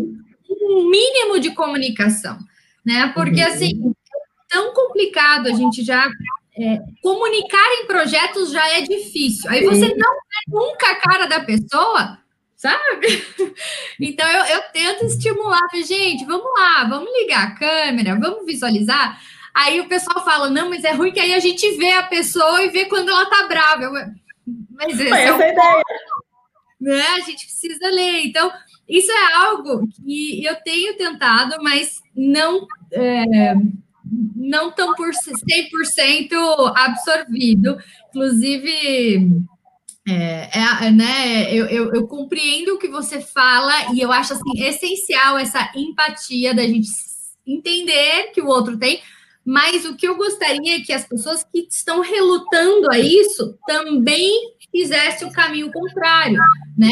um 0.51 0.91
mínimo 0.91 1.41
de 1.41 1.51
comunicação, 1.53 2.39
né? 2.85 3.13
Porque, 3.15 3.41
assim, 3.41 3.91
é 3.91 4.55
tão 4.55 4.73
complicado 4.73 5.49
a 5.49 5.53
gente 5.53 5.83
já 5.83 6.09
é, 6.59 6.81
comunicar 7.03 7.67
em 7.75 7.87
projetos 7.87 8.51
já 8.51 8.69
é 8.77 8.81
difícil. 8.81 9.51
Aí 9.51 9.65
você 9.65 9.89
não 9.89 10.15
vê 10.15 10.49
nunca 10.49 10.91
a 10.91 10.97
cara 10.97 11.27
da 11.27 11.41
pessoa, 11.41 12.19
sabe? 12.57 13.25
Então 14.01 14.29
eu, 14.29 14.45
eu 14.45 14.63
tento 14.73 15.05
estimular, 15.07 15.59
gente, 15.85 16.25
vamos 16.25 16.47
lá, 16.57 16.85
vamos 16.85 17.11
ligar 17.19 17.49
a 17.49 17.51
câmera, 17.57 18.17
vamos 18.19 18.47
visualizar. 18.47 19.21
Aí 19.53 19.81
o 19.81 19.89
pessoal 19.89 20.25
fala, 20.25 20.49
não, 20.49 20.69
mas 20.69 20.85
é 20.85 20.93
ruim 20.93 21.11
que 21.11 21.19
aí 21.19 21.35
a 21.35 21.41
gente 21.41 21.77
vê 21.77 21.91
a 21.91 22.05
pessoa 22.05 22.63
e 22.63 22.69
vê 22.69 22.85
quando 22.85 23.09
ela 23.09 23.27
tá 23.27 23.49
brava. 23.49 23.83
Eu, 23.83 23.93
mas 24.71 25.01
esse 25.01 25.09
é 25.09 25.33
o 25.33 25.37
ideia. 25.37 25.83
Né? 26.81 27.03
A 27.17 27.21
gente 27.21 27.45
precisa 27.45 27.91
ler. 27.91 28.27
Então, 28.27 28.53
isso 28.89 29.11
é 29.11 29.35
algo 29.35 29.89
que 29.89 30.45
eu 30.45 30.57
tenho 30.63 30.97
tentado, 30.97 31.57
mas 31.63 32.01
não. 32.15 32.67
É, 32.93 33.55
não 34.35 34.71
tão 34.71 34.95
por 34.95 35.11
100% 35.11 36.73
absorvido. 36.75 37.77
Inclusive, 38.09 39.45
é, 40.09 40.49
é, 40.87 40.91
né, 40.91 41.55
eu, 41.55 41.67
eu, 41.67 41.93
eu, 41.93 42.07
compreendo 42.07 42.75
o 42.75 42.79
que 42.79 42.89
você 42.89 43.21
fala 43.21 43.93
e 43.93 44.01
eu 44.01 44.11
acho 44.11 44.33
assim, 44.33 44.65
essencial 44.65 45.37
essa 45.37 45.71
empatia 45.77 46.55
da 46.55 46.63
gente 46.63 46.89
entender 47.47 48.31
que 48.33 48.41
o 48.41 48.47
outro 48.47 48.79
tem, 48.79 49.03
mas 49.49 49.87
o 49.87 49.97
que 49.97 50.07
eu 50.07 50.15
gostaria 50.15 50.77
é 50.77 50.81
que 50.81 50.93
as 50.93 51.07
pessoas 51.07 51.43
que 51.43 51.67
estão 51.71 52.03
relutando 52.03 52.93
a 52.93 52.99
isso 52.99 53.59
também 53.67 54.31
fizessem 54.71 55.27
o 55.27 55.33
caminho 55.33 55.73
contrário, 55.73 56.39
né? 56.77 56.91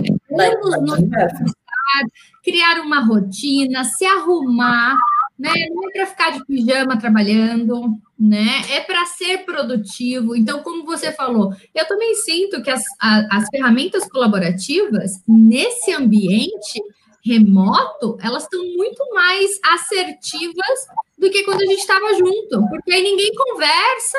criar 2.43 2.81
uma 2.81 3.01
rotina, 3.01 3.85
se 3.85 4.07
arrumar, 4.07 4.97
né? 5.39 5.53
Não 5.69 5.87
é 5.87 5.93
para 5.93 6.07
ficar 6.07 6.31
de 6.31 6.47
pijama 6.47 6.99
trabalhando, 6.99 7.99
né? 8.19 8.63
É 8.71 8.81
para 8.81 9.05
ser 9.05 9.45
produtivo. 9.45 10.35
Então, 10.35 10.63
como 10.63 10.87
você 10.87 11.13
falou, 11.13 11.53
eu 11.75 11.87
também 11.87 12.15
sinto 12.15 12.63
que 12.63 12.71
as, 12.71 12.83
a, 12.99 13.37
as 13.37 13.49
ferramentas 13.51 14.09
colaborativas 14.09 15.23
nesse 15.29 15.93
ambiente 15.93 16.83
remoto, 17.23 18.17
elas 18.23 18.45
estão 18.45 18.65
muito 18.65 19.05
mais 19.13 19.61
assertivas 19.63 20.87
do 21.19 21.31
que 21.31 21.43
quando 21.45 21.63
a 21.63 21.67
gente 21.67 21.81
estava 21.81 22.13
junto, 22.15 22.69
porque 22.69 22.93
aí 22.93 23.03
ninguém 23.03 23.33
conversa, 23.35 24.19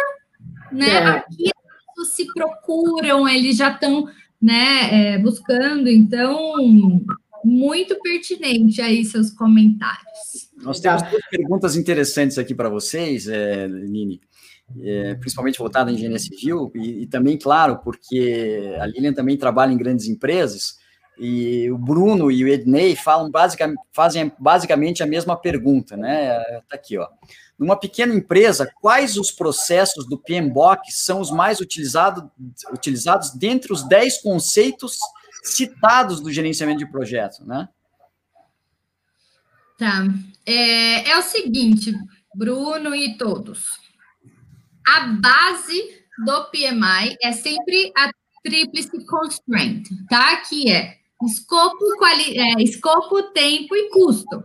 né? 0.71 0.89
É. 0.89 0.97
Aqui 0.97 1.49
as 1.49 1.85
pessoas 1.85 2.15
se 2.15 2.25
procuram, 2.33 3.27
eles 3.27 3.57
já 3.57 3.71
estão, 3.71 4.07
né, 4.41 5.13
é, 5.13 5.17
buscando. 5.19 5.87
Então, 5.87 6.55
muito 7.43 7.99
pertinente 8.01 8.81
aí 8.81 9.05
seus 9.05 9.31
comentários. 9.31 10.49
Nós 10.61 10.79
temos 10.79 11.03
duas 11.03 11.27
perguntas 11.29 11.75
interessantes 11.75 12.37
aqui 12.37 12.53
para 12.53 12.69
vocês, 12.69 13.27
é, 13.27 13.67
Nini, 13.67 14.19
é, 14.81 15.15
principalmente 15.15 15.59
voltada 15.59 15.89
à 15.89 15.93
engenharia 15.93 16.19
civil, 16.19 16.71
e, 16.75 17.03
e, 17.03 17.07
também, 17.07 17.37
claro, 17.37 17.79
porque 17.83 18.75
a 18.79 18.85
Lilian 18.87 19.13
também 19.13 19.37
trabalha 19.37 19.71
em 19.71 19.77
grandes 19.77 20.07
empresas, 20.07 20.77
e 21.19 21.69
o 21.71 21.77
Bruno 21.77 22.31
e 22.31 22.43
o 22.43 22.47
Ednei 22.47 22.95
falam 22.95 23.29
basicamente, 23.29 23.79
fazem 23.91 24.31
basicamente 24.37 25.01
a 25.01 25.07
mesma 25.07 25.35
pergunta, 25.35 25.97
né? 25.97 26.39
Está 26.59 26.75
aqui, 26.75 26.97
ó. 26.97 27.07
Numa 27.57 27.75
pequena 27.75 28.13
empresa, 28.13 28.71
quais 28.79 29.17
os 29.17 29.31
processos 29.31 30.07
do 30.07 30.17
PMBOK 30.17 30.91
são 30.91 31.19
os 31.19 31.31
mais 31.31 31.59
utilizado, 31.59 32.31
utilizados 32.71 33.31
dentre 33.31 33.73
os 33.73 33.87
10 33.87 34.21
conceitos 34.21 34.99
citados 35.43 36.21
do 36.21 36.31
gerenciamento 36.31 36.79
de 36.79 36.91
projetos, 36.91 37.39
né? 37.39 37.67
Tá. 39.77 40.05
É, 40.45 41.09
é 41.09 41.17
o 41.17 41.21
seguinte, 41.23 41.93
Bruno 42.33 42.93
e 42.95 43.17
todos. 43.17 43.65
A 44.87 45.07
base 45.07 46.03
do 46.25 46.45
PMI 46.45 47.17
é 47.21 47.31
sempre 47.31 47.91
a 47.95 48.11
tríplice 48.43 49.05
constraint, 49.05 49.87
tá? 50.09 50.37
Que 50.37 50.71
é 50.71 50.97
escopo, 51.25 51.97
quali 51.97 52.37
é, 52.37 52.61
escopo, 52.61 53.23
tempo 53.31 53.75
e 53.75 53.89
custo. 53.89 54.43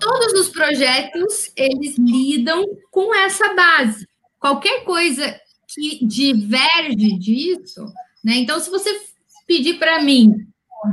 Todos 0.00 0.32
os 0.34 0.48
projetos, 0.48 1.50
eles 1.56 1.96
lidam 1.98 2.64
com 2.90 3.14
essa 3.14 3.54
base. 3.54 4.06
Qualquer 4.38 4.84
coisa 4.84 5.38
que 5.68 6.04
diverge 6.04 7.18
disso, 7.18 7.84
né? 8.22 8.36
Então, 8.36 8.58
se 8.60 8.70
você 8.70 9.00
pedir 9.46 9.78
para 9.78 10.02
mim, 10.02 10.46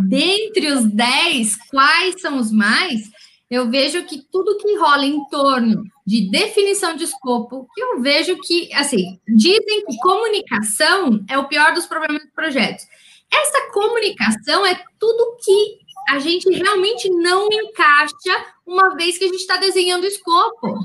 dentre 0.08 0.72
os 0.72 0.86
10, 0.86 1.58
quais 1.70 2.22
são 2.22 2.38
os 2.38 2.52
mais, 2.52 3.10
eu 3.50 3.70
vejo 3.70 4.06
que 4.06 4.22
tudo 4.32 4.58
que 4.58 4.78
rola 4.78 5.06
em 5.06 5.28
torno 5.28 5.84
de 6.08 6.30
definição 6.30 6.96
de 6.96 7.04
escopo, 7.04 7.68
eu 7.78 8.02
vejo 8.02 8.38
que, 8.38 8.74
assim, 8.74 9.20
dizem 9.28 9.86
que 9.86 9.98
comunicação 9.98 11.24
é 11.30 11.38
o 11.38 11.48
pior 11.48 11.74
dos 11.74 11.86
problemas 11.86 12.24
de 12.24 12.32
projetos. 12.32 12.86
Essa 13.34 13.72
comunicação 13.72 14.66
é 14.66 14.82
tudo 15.00 15.38
que 15.44 15.80
a 16.10 16.20
gente 16.20 16.50
realmente 16.50 17.10
não 17.10 17.48
encaixa 17.52 18.46
uma 18.66 18.96
vez 18.96 19.18
que 19.18 19.26
a 19.26 19.28
gente 19.28 19.42
está 19.42 19.58
desenhando 19.58 20.04
o 20.04 20.08
escopo, 20.08 20.80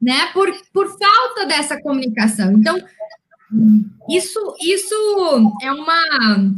né? 0.00 0.26
Por, 0.32 0.52
por 0.72 0.88
falta 0.98 1.46
dessa 1.46 1.80
comunicação. 1.80 2.52
Então, 2.52 2.78
isso, 4.10 4.40
isso 4.60 4.94
é, 5.62 5.72
uma, 5.72 6.02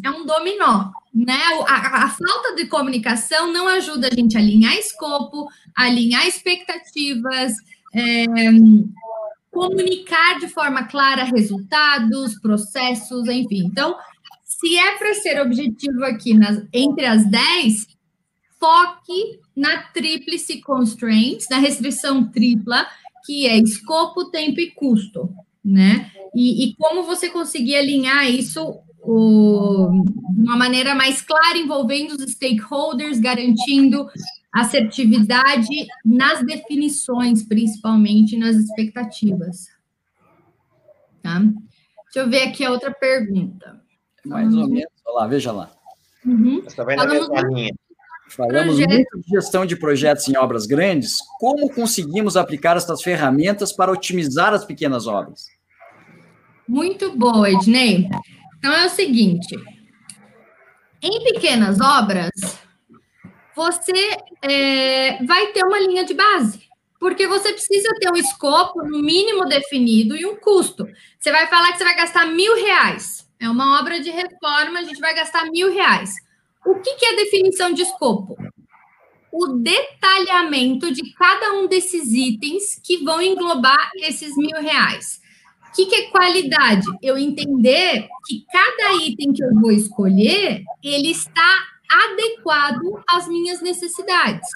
é 0.05 0.11
um 0.11 0.25
dominó, 0.25 0.91
né? 1.15 1.39
A, 1.67 2.05
a, 2.05 2.09
falta 2.09 2.55
de 2.57 2.67
comunicação 2.67 3.53
não 3.53 3.69
ajuda 3.69 4.09
a 4.09 4.15
gente 4.15 4.37
a 4.37 4.41
alinhar 4.41 4.75
escopo, 4.75 5.47
alinhar 5.77 6.27
expectativas, 6.27 7.53
é, 7.95 8.25
comunicar 9.51 10.39
de 10.39 10.49
forma 10.49 10.85
clara 10.85 11.25
resultados, 11.25 12.39
processos, 12.41 13.29
enfim. 13.29 13.67
Então, 13.67 13.97
se 14.59 14.77
é 14.77 14.99
para 14.99 15.15
ser 15.15 15.41
objetivo 15.41 16.05
aqui 16.05 16.35
nas, 16.35 16.65
entre 16.73 17.07
as 17.07 17.25
10, 17.25 17.87
foque 18.59 19.41
na 19.55 19.83
tríplice 19.85 20.61
constraints, 20.61 21.47
na 21.51 21.59
restrição 21.59 22.31
tripla, 22.31 22.87
que 23.25 23.47
é 23.47 23.57
escopo, 23.59 24.31
tempo 24.31 24.61
e 24.61 24.71
custo 24.71 25.33
né? 25.69 26.11
E, 26.35 26.65
e 26.65 26.75
como 26.77 27.05
você 27.05 27.29
conseguir 27.29 27.77
alinhar 27.77 28.29
isso 28.29 28.81
o, 29.01 30.03
de 30.31 30.43
uma 30.43 30.57
maneira 30.57 30.95
mais 30.95 31.21
clara, 31.21 31.59
envolvendo 31.59 32.13
os 32.13 32.33
stakeholders, 32.33 33.21
garantindo 33.21 34.07
assertividade 34.53 35.69
nas 36.05 36.45
definições, 36.45 37.43
principalmente 37.43 38.37
nas 38.37 38.57
expectativas. 38.57 39.67
Tá? 41.23 41.39
Deixa 41.41 42.21
eu 42.21 42.31
ver 42.31 42.49
aqui 42.49 42.65
a 42.65 42.71
outra 42.71 42.91
pergunta. 42.91 43.81
Mais 44.29 44.55
ou 44.55 44.69
menos, 44.69 44.93
olha 45.07 45.17
lá, 45.17 45.27
veja 45.27 45.53
lá. 45.53 45.71
Uhum. 46.25 46.61
Você 46.63 46.77
tá 46.77 46.85
vendo 46.85 47.01
a 47.01 47.07
mesma 47.07 47.41
linha. 47.43 47.75
Falamos 48.29 48.77
projeto. 48.77 48.91
muito 48.91 49.21
de 49.21 49.29
gestão 49.31 49.65
de 49.65 49.77
projetos 49.77 50.29
em 50.29 50.37
obras 50.37 50.67
grandes. 50.67 51.19
Como 51.41 51.73
conseguimos 51.73 52.37
aplicar 52.37 52.77
essas 52.77 53.03
ferramentas 53.03 53.73
para 53.73 53.91
otimizar 53.91 54.53
as 54.53 54.65
pequenas 54.65 55.07
obras? 55.07 55.47
Muito 56.69 57.17
boa, 57.17 57.51
Ednei. 57.51 58.09
Então 58.59 58.73
é 58.73 58.87
o 58.87 58.91
seguinte: 58.91 59.57
em 61.01 61.25
pequenas 61.25 61.81
obras, 61.81 62.31
você 63.57 64.17
é, 64.43 65.25
vai 65.25 65.47
ter 65.53 65.65
uma 65.65 65.79
linha 65.81 66.05
de 66.05 66.13
base, 66.13 66.61
porque 67.01 67.27
você 67.27 67.53
precisa 67.53 67.89
ter 67.99 68.13
um 68.13 68.17
escopo 68.17 68.83
no 68.83 69.01
mínimo 69.01 69.47
definido 69.47 70.15
e 70.15 70.27
um 70.27 70.37
custo. 70.37 70.87
Você 71.19 71.33
vai 71.33 71.47
falar 71.47 71.73
que 71.73 71.79
você 71.79 71.85
vai 71.85 71.97
gastar 71.97 72.27
mil 72.27 72.55
reais. 72.57 73.28
É 73.41 73.49
uma 73.49 73.79
obra 73.81 74.01
de 74.01 74.11
reforma, 74.11 74.81
a 74.81 74.85
gente 74.85 75.01
vai 75.01 75.15
gastar 75.15 75.45
mil 75.51 75.73
reais. 75.73 76.13
O 76.67 76.75
que, 76.81 76.95
que 76.95 77.07
é 77.07 77.17
definição 77.17 77.73
de 77.73 77.83
escopo? 77.83 78.37
O 79.33 79.47
detalhamento 79.59 80.93
de 80.93 81.13
cada 81.15 81.53
um 81.53 81.69
desses 81.69 82.13
itens 82.13 82.81
que 82.83 83.05
vão 83.05 83.23
englobar 83.23 83.91
esses 83.97 84.37
mil 84.37 84.61
reais. 84.61 85.21
O 85.69 85.73
que, 85.73 85.87
que 85.87 85.95
é 85.95 86.11
qualidade? 86.11 86.87
Eu 87.03 87.17
entender 87.17 88.09
que 88.27 88.45
cada 88.51 88.95
item 89.03 89.33
que 89.33 89.45
eu 89.45 89.55
vou 89.61 89.71
escolher, 89.71 90.65
ele 90.83 91.11
está 91.11 91.63
adequado 91.89 93.03
às 93.09 93.29
minhas 93.29 93.61
necessidades. 93.61 94.49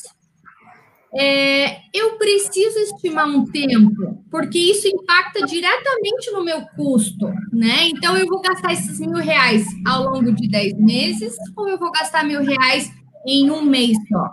É, 1.14 1.83
eu 1.92 2.16
preciso 2.16 2.79
estimar 2.79 3.27
um 3.27 3.44
tempo, 3.44 4.25
porque 4.31 4.59
isso 4.59 4.88
impacta 4.88 5.44
diretamente 5.44 6.31
no 6.33 6.42
meu 6.42 6.62
custo, 6.75 7.27
né? 7.53 7.88
Então, 7.88 8.16
eu 8.16 8.27
vou 8.27 8.40
gastar 8.40 8.72
esses 8.72 8.98
mil 8.98 9.18
reais 9.18 9.66
ao 9.87 10.05
longo 10.05 10.33
de 10.33 10.48
dez 10.48 10.72
meses, 10.79 11.35
ou 11.55 11.68
eu 11.68 11.79
vou 11.79 11.92
gastar 11.92 12.25
mil 12.25 12.42
reais 12.42 12.90
em 13.27 13.51
um 13.51 13.62
mês 13.62 13.96
só? 14.09 14.31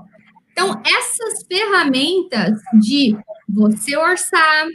Então, 0.54 0.82
essas 0.86 1.46
ferramentas 1.48 2.60
de 2.82 3.18
você 3.48 3.98
orçar, 3.98 4.68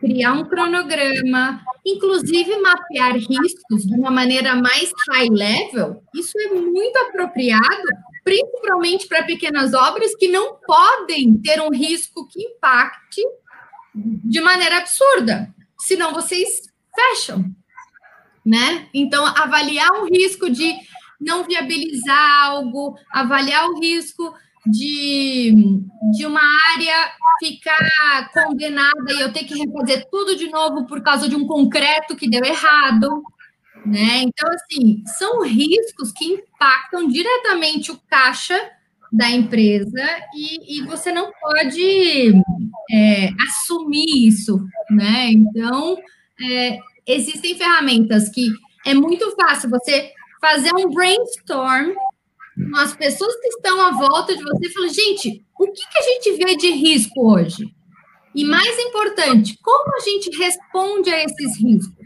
criar 0.00 0.32
um 0.32 0.44
cronograma, 0.44 1.60
inclusive 1.84 2.56
mapear 2.58 3.14
riscos 3.14 3.84
de 3.84 3.94
uma 3.94 4.10
maneira 4.10 4.54
mais 4.54 4.90
high 5.10 5.28
level, 5.28 6.02
isso 6.14 6.32
é 6.38 6.54
muito 6.54 6.96
apropriado, 6.98 7.88
principalmente 8.24 9.06
para 9.06 9.22
pequenas 9.22 9.74
obras 9.74 10.16
que 10.16 10.28
não 10.28 10.56
podem 10.66 11.36
ter 11.38 11.60
um 11.60 11.70
risco 11.70 12.26
que 12.26 12.42
impacte 12.42 13.20
de 13.94 14.40
maneira 14.40 14.78
absurda, 14.78 15.54
senão 15.78 16.12
vocês 16.12 16.62
fecham, 16.94 17.44
né? 18.44 18.88
Então, 18.92 19.24
avaliar 19.24 19.92
um 19.92 20.06
risco 20.06 20.50
de 20.50 20.74
não 21.20 21.44
viabilizar 21.44 22.46
algo, 22.46 22.96
avaliar 23.12 23.68
o 23.68 23.78
risco 23.78 24.34
de, 24.66 25.52
de 26.16 26.26
uma 26.26 26.40
área 26.72 27.12
ficar 27.38 28.30
condenada 28.32 29.12
e 29.12 29.20
eu 29.20 29.32
ter 29.32 29.44
que 29.44 29.54
refazer 29.54 30.06
tudo 30.10 30.36
de 30.36 30.48
novo 30.48 30.86
por 30.86 31.02
causa 31.02 31.28
de 31.28 31.36
um 31.36 31.46
concreto 31.46 32.16
que 32.16 32.28
deu 32.28 32.44
errado, 32.44 33.22
né? 33.84 34.22
Então, 34.22 34.50
assim, 34.52 35.02
são 35.18 35.42
riscos 35.42 36.12
que 36.12 36.24
impactam 36.24 37.08
diretamente 37.08 37.90
o 37.90 38.00
caixa 38.08 38.58
da 39.12 39.30
empresa 39.30 40.02
e, 40.34 40.78
e 40.78 40.82
você 40.86 41.12
não 41.12 41.30
pode 41.40 42.32
é, 42.90 43.30
assumir 43.48 44.26
isso, 44.26 44.58
né? 44.90 45.30
Então, 45.30 45.96
é, 46.42 46.78
existem 47.06 47.56
ferramentas 47.56 48.28
que 48.28 48.48
é 48.84 48.94
muito 48.94 49.34
fácil 49.36 49.70
você 49.70 50.12
fazer 50.40 50.74
um 50.74 50.90
brainstorm 50.90 51.94
as 52.76 52.94
pessoas 52.94 53.34
que 53.40 53.48
estão 53.48 53.80
à 53.80 53.90
volta 53.90 54.36
de 54.36 54.42
você 54.42 54.70
falam, 54.70 54.88
gente, 54.88 55.44
o 55.58 55.66
que, 55.66 55.88
que 55.88 55.98
a 55.98 56.02
gente 56.02 56.32
vê 56.32 56.56
de 56.56 56.70
risco 56.70 57.32
hoje? 57.32 57.74
E 58.34 58.44
mais 58.44 58.78
importante, 58.78 59.58
como 59.62 59.96
a 59.96 60.00
gente 60.00 60.30
responde 60.36 61.10
a 61.10 61.24
esses 61.24 61.56
riscos? 61.58 62.03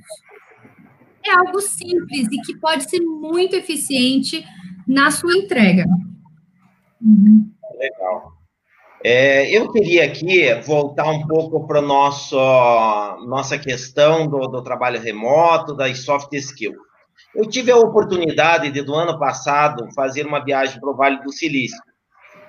É 1.26 1.32
algo 1.32 1.60
simples 1.60 2.28
e 2.30 2.40
que 2.42 2.56
pode 2.56 2.88
ser 2.88 3.00
muito 3.00 3.54
eficiente 3.54 4.44
na 4.86 5.10
sua 5.10 5.36
entrega. 5.36 5.84
Uhum. 7.00 7.50
Legal. 7.78 8.32
É, 9.04 9.48
eu 9.56 9.70
queria 9.70 10.04
aqui 10.04 10.52
voltar 10.62 11.08
um 11.08 11.24
pouco 11.26 11.66
para 11.66 11.80
nosso 11.80 12.36
nossa 13.26 13.56
questão 13.56 14.26
do, 14.26 14.40
do 14.48 14.62
trabalho 14.62 15.00
remoto, 15.00 15.74
das 15.74 16.00
soft 16.00 16.32
skills. 16.32 16.76
Eu 17.34 17.46
tive 17.46 17.70
a 17.70 17.76
oportunidade 17.76 18.70
de, 18.70 18.82
do 18.82 18.94
ano 18.94 19.18
passado, 19.18 19.86
fazer 19.94 20.26
uma 20.26 20.44
viagem 20.44 20.80
para 20.80 20.90
o 20.90 20.96
Vale 20.96 21.22
do 21.22 21.32
Silício. 21.32 21.78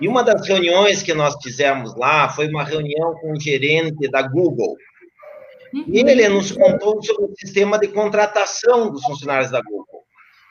E 0.01 0.08
uma 0.08 0.23
das 0.23 0.47
reuniões 0.47 1.03
que 1.03 1.13
nós 1.13 1.36
fizemos 1.43 1.95
lá 1.95 2.29
foi 2.29 2.47
uma 2.47 2.63
reunião 2.63 3.13
com 3.15 3.34
o 3.34 3.39
gerente 3.39 4.10
da 4.10 4.21
Google. 4.21 4.75
E 5.73 5.99
ele 5.99 6.27
nos 6.29 6.51
contou 6.51 7.01
sobre 7.03 7.25
o 7.25 7.36
sistema 7.36 7.77
de 7.77 7.88
contratação 7.89 8.91
dos 8.91 9.03
funcionários 9.03 9.51
da 9.51 9.62
Google, 9.62 10.03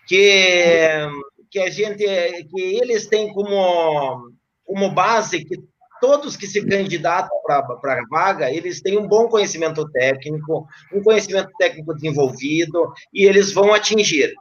que, 0.07 1.09
que 1.51 1.59
a 1.59 1.71
gente, 1.71 2.05
que 2.05 2.61
eles 2.61 3.07
têm 3.07 3.33
como, 3.33 4.31
como 4.65 4.91
base 4.91 5.45
que 5.45 5.57
todos 6.01 6.37
que 6.37 6.47
se 6.47 6.65
candidatam 6.65 7.37
para 7.45 7.59
a 7.59 8.07
vaga, 8.09 8.51
eles 8.53 8.81
têm 8.81 8.99
um 8.99 9.07
bom 9.07 9.29
conhecimento 9.29 9.89
técnico, 9.91 10.67
um 10.93 11.03
conhecimento 11.03 11.51
técnico 11.59 11.95
desenvolvido, 11.95 12.93
e 13.13 13.25
eles 13.25 13.53
vão 13.53 13.73
atingir. 13.73 14.33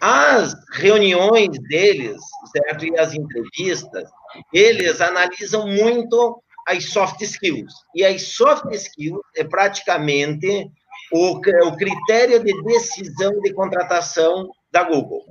As 0.00 0.54
reuniões 0.72 1.50
deles, 1.68 2.20
certo? 2.52 2.84
E 2.84 2.98
as 2.98 3.14
entrevistas, 3.14 4.08
eles 4.52 5.00
analisam 5.00 5.66
muito 5.66 6.42
as 6.66 6.90
soft 6.90 7.20
skills. 7.22 7.72
E 7.94 8.04
as 8.04 8.22
soft 8.22 8.72
skills 8.72 9.20
é 9.36 9.44
praticamente 9.44 10.70
o, 11.12 11.36
o 11.36 11.76
critério 11.76 12.42
de 12.42 12.62
decisão 12.62 13.40
de 13.40 13.52
contratação 13.52 14.48
da 14.70 14.82
Google. 14.82 15.24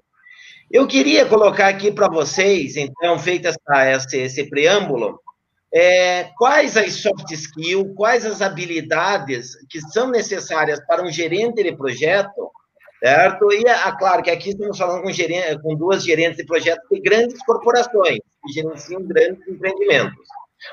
Eu 0.72 0.88
queria 0.88 1.26
colocar 1.26 1.68
aqui 1.68 1.92
para 1.92 2.08
vocês, 2.08 2.76
então, 2.78 3.20
feito 3.20 3.48
essa, 3.48 4.18
esse, 4.18 4.50
preâmbulo, 4.50 5.20
é, 5.72 6.32
quais 6.38 6.78
as 6.78 6.94
soft 6.94 7.30
skills, 7.32 7.94
quais 7.96 8.26
as 8.26 8.42
habilidades 8.42 9.52
que 9.70 9.80
são 9.80 10.10
necessárias 10.10 10.80
para 10.88 11.04
um 11.04 11.12
gerente 11.12 11.62
de 11.62 11.76
projeto, 11.76 12.52
certo? 13.00 13.52
E, 13.52 13.68
é, 13.68 13.92
claro, 13.98 14.24
que 14.24 14.32
aqui 14.32 14.50
estamos 14.50 14.78
falando 14.78 15.04
com, 15.04 15.12
gerente, 15.12 15.62
com 15.62 15.76
duas 15.76 16.04
gerentes 16.04 16.38
de 16.38 16.46
projeto 16.46 16.82
de 16.92 17.02
grandes 17.02 17.44
corporações, 17.46 18.20
que 18.44 18.54
gerenciam 18.54 19.04
grandes 19.04 19.48
empreendimentos. 19.48 20.28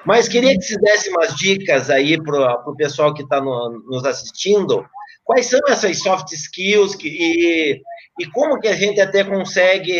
Mas 0.04 0.28
queria 0.28 0.56
que 0.56 0.62
vocês 0.62 0.80
dessem 0.80 1.12
umas 1.12 1.34
dicas 1.34 1.90
aí 1.90 2.20
para 2.22 2.68
o 2.68 2.76
pessoal 2.76 3.12
que 3.14 3.22
está 3.22 3.40
no, 3.40 3.82
nos 3.86 4.04
assistindo, 4.04 4.84
quais 5.24 5.46
são 5.46 5.60
essas 5.68 5.98
soft 5.98 6.32
skills 6.32 6.94
que, 6.94 7.08
e, 7.08 7.82
e 8.18 8.26
como 8.30 8.58
que 8.60 8.68
a 8.68 8.74
gente 8.74 9.00
até 9.00 9.24
consegue, 9.24 9.94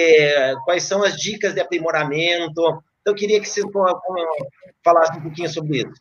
quais 0.64 0.84
são 0.84 1.02
as 1.02 1.16
dicas 1.16 1.54
de 1.54 1.60
aprimoramento, 1.60 2.80
então, 3.00 3.12
eu 3.12 3.14
queria 3.14 3.40
que 3.40 3.48
você 3.48 3.62
falasse 4.84 5.18
um 5.18 5.22
pouquinho 5.22 5.48
sobre 5.48 5.78
isso. 5.78 5.92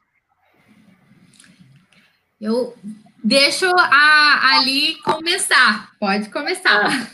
Eu 2.40 2.76
deixo 3.24 3.66
a 3.66 4.58
Ali 4.58 4.96
começar. 5.04 5.92
Pode 6.00 6.30
começar. 6.30 6.88
Ah, 6.88 7.08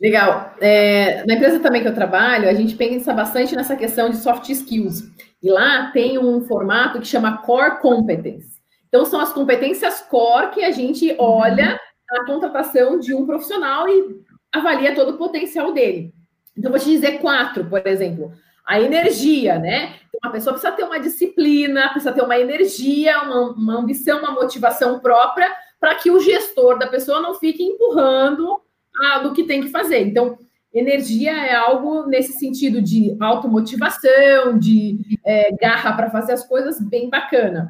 legal. 0.00 0.54
É, 0.60 1.24
na 1.26 1.34
empresa 1.34 1.60
também 1.60 1.82
que 1.82 1.88
eu 1.88 1.94
trabalho, 1.94 2.48
a 2.48 2.54
gente 2.54 2.74
pensa 2.74 3.12
bastante 3.12 3.54
nessa 3.54 3.76
questão 3.76 4.10
de 4.10 4.16
soft 4.16 4.48
skills. 4.48 5.02
E 5.42 5.50
lá 5.50 5.90
tem 5.90 6.18
um 6.18 6.40
formato 6.42 7.00
que 7.00 7.06
chama 7.06 7.38
Core 7.38 7.80
Competence. 7.80 8.60
Então, 8.88 9.04
são 9.04 9.20
as 9.20 9.32
competências 9.32 10.00
core 10.00 10.50
que 10.50 10.64
a 10.64 10.70
gente 10.70 11.14
olha 11.18 11.78
na 12.10 12.26
contratação 12.26 12.98
de 12.98 13.14
um 13.14 13.24
profissional 13.24 13.88
e 13.88 14.20
avalia 14.52 14.94
todo 14.94 15.12
o 15.12 15.18
potencial 15.18 15.72
dele. 15.72 16.12
Então, 16.56 16.70
vou 16.70 16.80
te 16.80 16.86
dizer 16.86 17.18
quatro, 17.18 17.64
por 17.64 17.86
exemplo 17.86 18.32
a 18.70 18.80
energia, 18.80 19.58
né? 19.58 19.96
Então, 20.14 20.30
a 20.30 20.32
pessoa 20.32 20.54
precisa 20.54 20.72
ter 20.72 20.84
uma 20.84 21.00
disciplina, 21.00 21.88
precisa 21.88 22.12
ter 22.12 22.22
uma 22.22 22.38
energia, 22.38 23.20
uma, 23.22 23.50
uma 23.50 23.78
ambição, 23.80 24.20
uma 24.20 24.30
motivação 24.30 25.00
própria, 25.00 25.52
para 25.80 25.96
que 25.96 26.08
o 26.08 26.20
gestor 26.20 26.78
da 26.78 26.86
pessoa 26.86 27.20
não 27.20 27.34
fique 27.34 27.64
empurrando 27.64 28.60
a, 29.02 29.18
do 29.18 29.32
que 29.32 29.42
tem 29.42 29.60
que 29.60 29.70
fazer. 29.70 30.06
Então, 30.06 30.38
energia 30.72 31.32
é 31.32 31.54
algo 31.54 32.06
nesse 32.06 32.34
sentido 32.34 32.80
de 32.80 33.16
automotivação, 33.20 34.58
de 34.58 35.18
é, 35.24 35.54
garra 35.56 35.92
para 35.92 36.10
fazer 36.10 36.32
as 36.32 36.46
coisas 36.46 36.80
bem 36.80 37.10
bacana. 37.10 37.68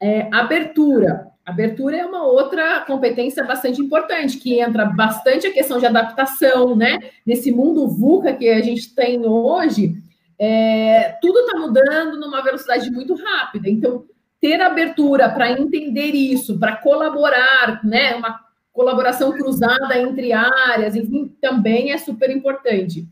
É, 0.00 0.28
abertura. 0.32 1.26
Abertura 1.44 1.96
é 1.96 2.06
uma 2.06 2.24
outra 2.24 2.80
competência 2.82 3.42
bastante 3.42 3.80
importante, 3.80 4.38
que 4.38 4.60
entra 4.60 4.84
bastante 4.84 5.46
a 5.46 5.52
questão 5.52 5.78
de 5.78 5.86
adaptação, 5.86 6.76
né? 6.76 6.98
Nesse 7.26 7.50
mundo 7.50 7.88
VUCA 7.88 8.34
que 8.34 8.48
a 8.50 8.60
gente 8.60 8.94
tem 8.94 9.26
hoje, 9.26 9.94
é, 10.38 11.16
tudo 11.20 11.40
está 11.40 11.58
mudando 11.58 12.20
numa 12.20 12.42
velocidade 12.42 12.90
muito 12.90 13.14
rápida. 13.14 13.68
Então, 13.68 14.04
ter 14.40 14.60
abertura 14.60 15.28
para 15.30 15.50
entender 15.50 16.12
isso, 16.12 16.58
para 16.58 16.76
colaborar, 16.76 17.84
né, 17.84 18.14
uma 18.14 18.38
colaboração 18.78 19.32
cruzada 19.32 19.98
entre 19.98 20.32
áreas, 20.32 20.94
enfim, 20.94 21.34
também 21.40 21.90
é 21.90 21.98
super 21.98 22.30
importante. 22.30 23.04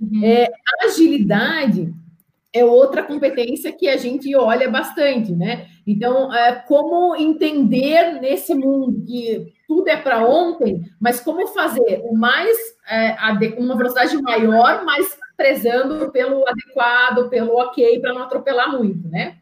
Uhum. 0.00 0.20
É, 0.24 0.48
agilidade 0.82 1.94
é 2.52 2.64
outra 2.64 3.04
competência 3.04 3.70
que 3.70 3.88
a 3.88 3.96
gente 3.96 4.34
olha 4.34 4.68
bastante, 4.68 5.32
né? 5.32 5.68
Então, 5.86 6.34
é, 6.34 6.56
como 6.66 7.14
entender 7.14 8.20
nesse 8.20 8.52
mundo 8.52 9.00
que 9.06 9.46
tudo 9.68 9.88
é 9.88 9.96
para 9.96 10.26
ontem, 10.26 10.82
mas 11.00 11.20
como 11.20 11.46
fazer 11.46 12.02
o 12.02 12.16
mais 12.16 12.56
é, 12.90 13.16
uma 13.58 13.76
velocidade 13.76 14.20
maior, 14.20 14.84
mas 14.84 15.16
prezando 15.36 16.10
pelo 16.10 16.46
adequado, 16.48 17.28
pelo 17.30 17.56
ok, 17.58 18.00
para 18.00 18.12
não 18.12 18.22
atropelar 18.22 18.72
muito, 18.72 19.06
né? 19.08 19.36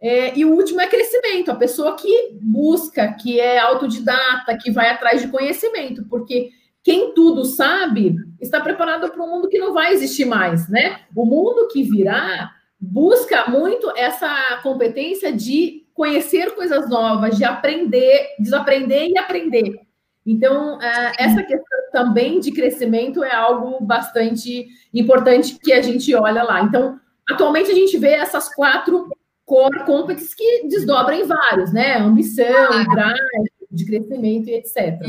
É, 0.00 0.38
e 0.38 0.44
o 0.44 0.52
último 0.52 0.80
é 0.80 0.86
crescimento, 0.86 1.50
a 1.50 1.56
pessoa 1.56 1.96
que 1.96 2.38
busca, 2.40 3.12
que 3.14 3.40
é 3.40 3.58
autodidata, 3.58 4.56
que 4.56 4.70
vai 4.70 4.90
atrás 4.90 5.20
de 5.20 5.28
conhecimento, 5.28 6.04
porque 6.08 6.50
quem 6.84 7.12
tudo 7.14 7.44
sabe 7.44 8.16
está 8.40 8.60
preparado 8.60 9.10
para 9.10 9.22
um 9.22 9.28
mundo 9.28 9.48
que 9.48 9.58
não 9.58 9.74
vai 9.74 9.92
existir 9.92 10.24
mais, 10.24 10.68
né? 10.68 11.00
O 11.14 11.26
mundo 11.26 11.68
que 11.68 11.82
virá 11.82 12.52
busca 12.80 13.50
muito 13.50 13.92
essa 13.96 14.60
competência 14.62 15.32
de 15.32 15.84
conhecer 15.92 16.54
coisas 16.54 16.88
novas, 16.88 17.36
de 17.36 17.44
aprender, 17.44 18.36
desaprender 18.38 19.08
e 19.08 19.18
aprender. 19.18 19.80
Então, 20.24 20.80
é, 20.80 21.12
essa 21.18 21.42
questão 21.42 21.78
também 21.90 22.38
de 22.38 22.52
crescimento 22.52 23.24
é 23.24 23.34
algo 23.34 23.84
bastante 23.84 24.68
importante 24.94 25.58
que 25.58 25.72
a 25.72 25.82
gente 25.82 26.14
olha 26.14 26.44
lá. 26.44 26.62
Então, 26.62 27.00
atualmente 27.28 27.70
a 27.70 27.74
gente 27.74 27.98
vê 27.98 28.12
essas 28.12 28.54
quatro 28.54 29.08
core 29.48 29.84
competências 29.86 30.34
que 30.34 30.68
desdobram 30.68 31.16
em 31.16 31.26
vários, 31.26 31.72
né? 31.72 31.96
Ambição, 31.96 32.84
drive, 32.84 33.50
de 33.72 33.86
crescimento 33.86 34.48
e 34.48 34.54
etc. 34.54 35.00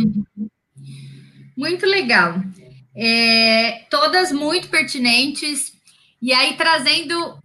Muito 1.56 1.86
legal. 1.86 2.42
É, 2.96 3.84
todas 3.90 4.32
muito 4.32 4.70
pertinentes. 4.70 5.74
E 6.22 6.34
aí, 6.34 6.56
trazendo 6.56 7.38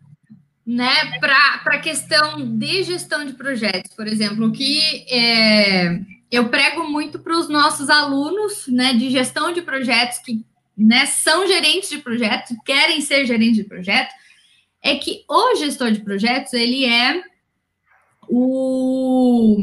né, 0.64 1.18
para 1.18 1.62
a 1.66 1.78
questão 1.78 2.56
de 2.56 2.84
gestão 2.84 3.24
de 3.24 3.32
projetos, 3.32 3.92
por 3.94 4.06
exemplo, 4.06 4.52
que 4.52 5.04
é, 5.10 6.00
eu 6.30 6.48
prego 6.48 6.88
muito 6.88 7.18
para 7.18 7.36
os 7.36 7.48
nossos 7.48 7.90
alunos 7.90 8.68
né, 8.68 8.94
de 8.94 9.10
gestão 9.10 9.52
de 9.52 9.62
projetos 9.62 10.18
que 10.18 10.44
né, 10.76 11.06
são 11.06 11.46
gerentes 11.46 11.90
de 11.90 11.98
projetos, 11.98 12.56
querem 12.64 13.00
ser 13.00 13.26
gerentes 13.26 13.56
de 13.56 13.64
projeto, 13.64 14.12
é 14.84 14.96
que 14.96 15.24
o 15.28 15.56
gestor 15.56 15.90
de 15.90 16.00
projetos, 16.00 16.52
ele 16.52 16.84
é 16.84 17.24
o 18.28 19.56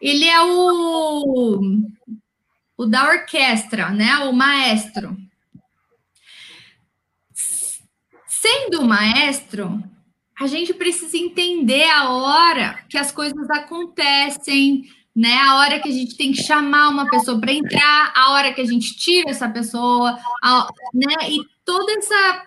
ele 0.00 0.24
é 0.24 0.42
o 0.42 1.86
o 2.78 2.86
da 2.86 3.08
orquestra, 3.08 3.90
né? 3.90 4.18
O 4.20 4.32
maestro. 4.32 5.16
Sendo 8.26 8.84
maestro, 8.84 9.82
a 10.38 10.46
gente 10.46 10.72
precisa 10.72 11.16
entender 11.16 11.88
a 11.90 12.10
hora 12.10 12.84
que 12.88 12.96
as 12.96 13.10
coisas 13.10 13.50
acontecem, 13.50 14.84
né? 15.14 15.34
A 15.38 15.56
hora 15.56 15.80
que 15.80 15.88
a 15.88 15.92
gente 15.92 16.16
tem 16.16 16.32
que 16.32 16.42
chamar 16.42 16.88
uma 16.88 17.08
pessoa 17.10 17.40
para 17.40 17.52
entrar, 17.52 18.12
a 18.14 18.32
hora 18.32 18.52
que 18.52 18.60
a 18.60 18.66
gente 18.66 18.96
tira 18.96 19.30
essa 19.30 19.48
pessoa, 19.48 20.18
a, 20.42 20.68
né? 20.92 21.30
E 21.30 21.38
toda 21.64 21.92
essa, 21.92 22.46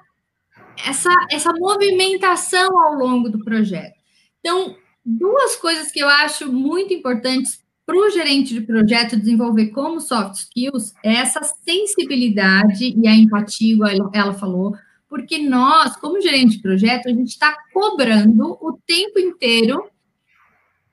essa, 0.86 1.09
essa 1.32 1.51
movimentação 1.53 2.77
ao 2.80 2.93
longo 2.95 3.30
do 3.30 3.43
projeto. 3.43 3.95
Então, 4.39 4.75
duas 5.05 5.55
coisas 5.55 5.91
que 5.91 5.99
eu 5.99 6.07
acho 6.07 6.51
muito 6.51 6.93
importantes 6.93 7.59
para 7.86 7.97
o 7.97 8.09
gerente 8.11 8.53
de 8.53 8.61
projeto 8.61 9.17
desenvolver 9.17 9.67
como 9.67 9.99
soft 9.99 10.36
skills 10.36 10.93
é 11.03 11.13
essa 11.15 11.41
sensibilidade 11.43 12.95
e 12.95 13.07
a 13.07 13.15
empatia, 13.15 13.77
ela, 14.13 14.34
falou, 14.34 14.75
porque 15.09 15.39
nós, 15.39 15.95
como 15.95 16.21
gerente 16.21 16.57
de 16.57 16.61
projeto, 16.61 17.07
a 17.07 17.11
gente 17.11 17.30
está 17.30 17.55
cobrando 17.73 18.57
o 18.61 18.77
tempo 18.86 19.17
inteiro 19.19 19.89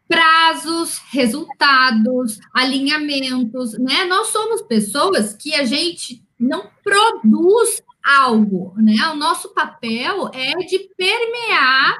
prazos, 0.08 0.98
resultados, 1.10 2.38
alinhamentos, 2.54 3.76
né? 3.78 4.04
Nós 4.04 4.28
somos 4.28 4.62
pessoas 4.62 5.34
que 5.34 5.54
a 5.54 5.64
gente 5.64 6.22
não 6.38 6.70
produz 6.82 7.82
algo, 8.06 8.72
né? 8.76 8.94
O 9.12 9.16
nosso 9.16 9.52
papel 9.52 10.30
é 10.32 10.52
de 10.64 10.88
permear 10.96 11.96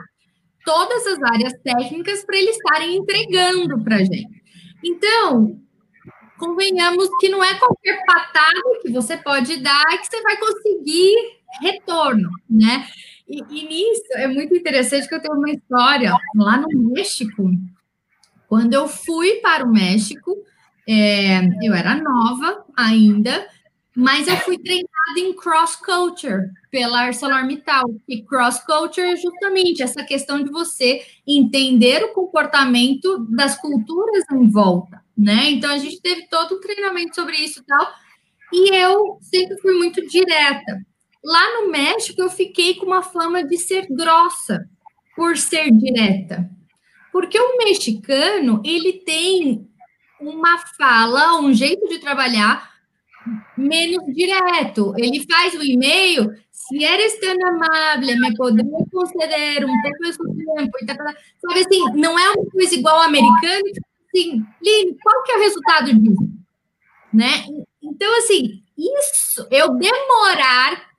todas 0.65 1.07
as 1.07 1.23
áreas 1.23 1.53
técnicas 1.65 2.25
para 2.25 2.37
eles 2.37 2.57
estarem 2.57 2.97
entregando 2.97 3.83
para 3.83 3.97
a 3.97 4.05
gente. 4.05 4.43
Então, 4.85 5.61
convenhamos 6.39 7.09
que 7.19 7.29
não 7.29 7.43
é 7.43 7.55
qualquer 7.55 7.99
patada 8.07 8.81
que 8.83 8.91
você 8.91 9.17
pode 9.17 9.57
dar 9.59 9.85
que 9.99 10.07
você 10.07 10.23
vai 10.23 10.37
conseguir 10.37 11.15
retorno, 11.61 12.31
né? 12.49 12.87
E, 13.29 13.41
e, 13.41 13.67
nisso 13.67 14.07
é 14.15 14.29
muito 14.29 14.55
interessante 14.55 15.09
que 15.09 15.15
eu 15.15 15.21
tenho 15.21 15.35
uma 15.35 15.51
história 15.51 16.13
lá 16.37 16.59
no 16.59 16.93
México. 16.93 17.51
Quando 18.49 18.75
eu 18.75 18.87
fui 18.87 19.37
para 19.41 19.65
o 19.65 19.73
México, 19.73 20.37
é, 20.89 21.41
eu 21.63 21.75
era 21.75 21.97
nova 21.97 22.65
ainda, 22.77 23.49
mas 23.97 24.29
eu 24.29 24.37
fui 24.37 24.59
treinada 24.59 25.19
em 25.19 25.33
cross 25.33 25.75
culture 25.77 26.51
pela 26.71 27.01
ArcelorMittal. 27.05 27.85
E 28.07 28.23
cross 28.23 28.59
culture 28.59 29.07
é 29.07 29.17
justamente 29.17 29.83
essa 29.83 30.05
questão 30.05 30.45
de 30.45 30.51
você 30.51 31.03
entender 31.27 32.05
o 32.05 32.13
comportamento 32.13 33.27
das 33.31 33.59
culturas 33.59 34.25
em 34.31 34.51
volta, 34.51 35.03
né? 35.17 35.49
Então 35.51 35.71
a 35.71 35.79
gente 35.79 35.99
teve 36.03 36.29
todo 36.29 36.57
um 36.57 36.61
treinamento 36.61 37.15
sobre 37.15 37.37
isso 37.37 37.61
e 37.61 37.65
tal. 37.65 37.91
E 38.53 38.77
eu 38.77 39.19
sempre 39.23 39.57
fui 39.63 39.73
muito 39.73 40.07
direta. 40.07 40.85
Lá 41.25 41.63
no 41.63 41.71
México, 41.71 42.21
eu 42.21 42.29
fiquei 42.29 42.75
com 42.75 42.85
uma 42.85 43.03
fama 43.03 43.43
de 43.43 43.57
ser 43.57 43.87
grossa, 43.89 44.69
por 45.17 45.39
ser 45.39 45.73
direta. 45.73 46.49
Porque 47.11 47.41
o 47.41 47.57
mexicano, 47.57 48.61
ele 48.63 48.93
tem 49.07 49.67
uma 50.21 50.59
fala, 50.77 51.41
um 51.41 51.55
jeito 51.55 51.89
de 51.89 51.99
trabalhar 51.99 52.76
menos 53.57 54.05
direto. 54.14 54.95
Ele 54.97 55.24
faz 55.31 55.55
o 55.55 55.62
e-mail, 55.62 56.33
se 56.51 56.83
eres 56.85 57.18
tão 57.20 57.35
amável, 57.47 58.16
me 58.18 58.35
poderia 58.37 58.87
conceder 58.93 59.64
um 59.64 59.83
pouco 59.83 60.03
de 60.03 60.12
seu 60.12 60.24
tempo. 60.24 60.79
Sabe 61.41 61.61
assim, 61.61 61.85
não 61.95 62.18
é 62.18 62.31
uma 62.31 62.51
coisa 62.51 62.74
igual 62.74 62.97
ao 62.97 63.03
americano, 63.03 63.62
tipo 63.64 63.87
assim, 64.09 64.45
Lili, 64.62 64.97
qual 65.03 65.22
que 65.22 65.33
é 65.33 65.37
o 65.37 65.41
resultado 65.41 65.95
disso? 65.95 66.29
Né? 67.12 67.45
Então, 67.83 68.18
assim, 68.18 68.62
isso, 68.77 69.47
eu 69.51 69.74
demorar 69.77 70.91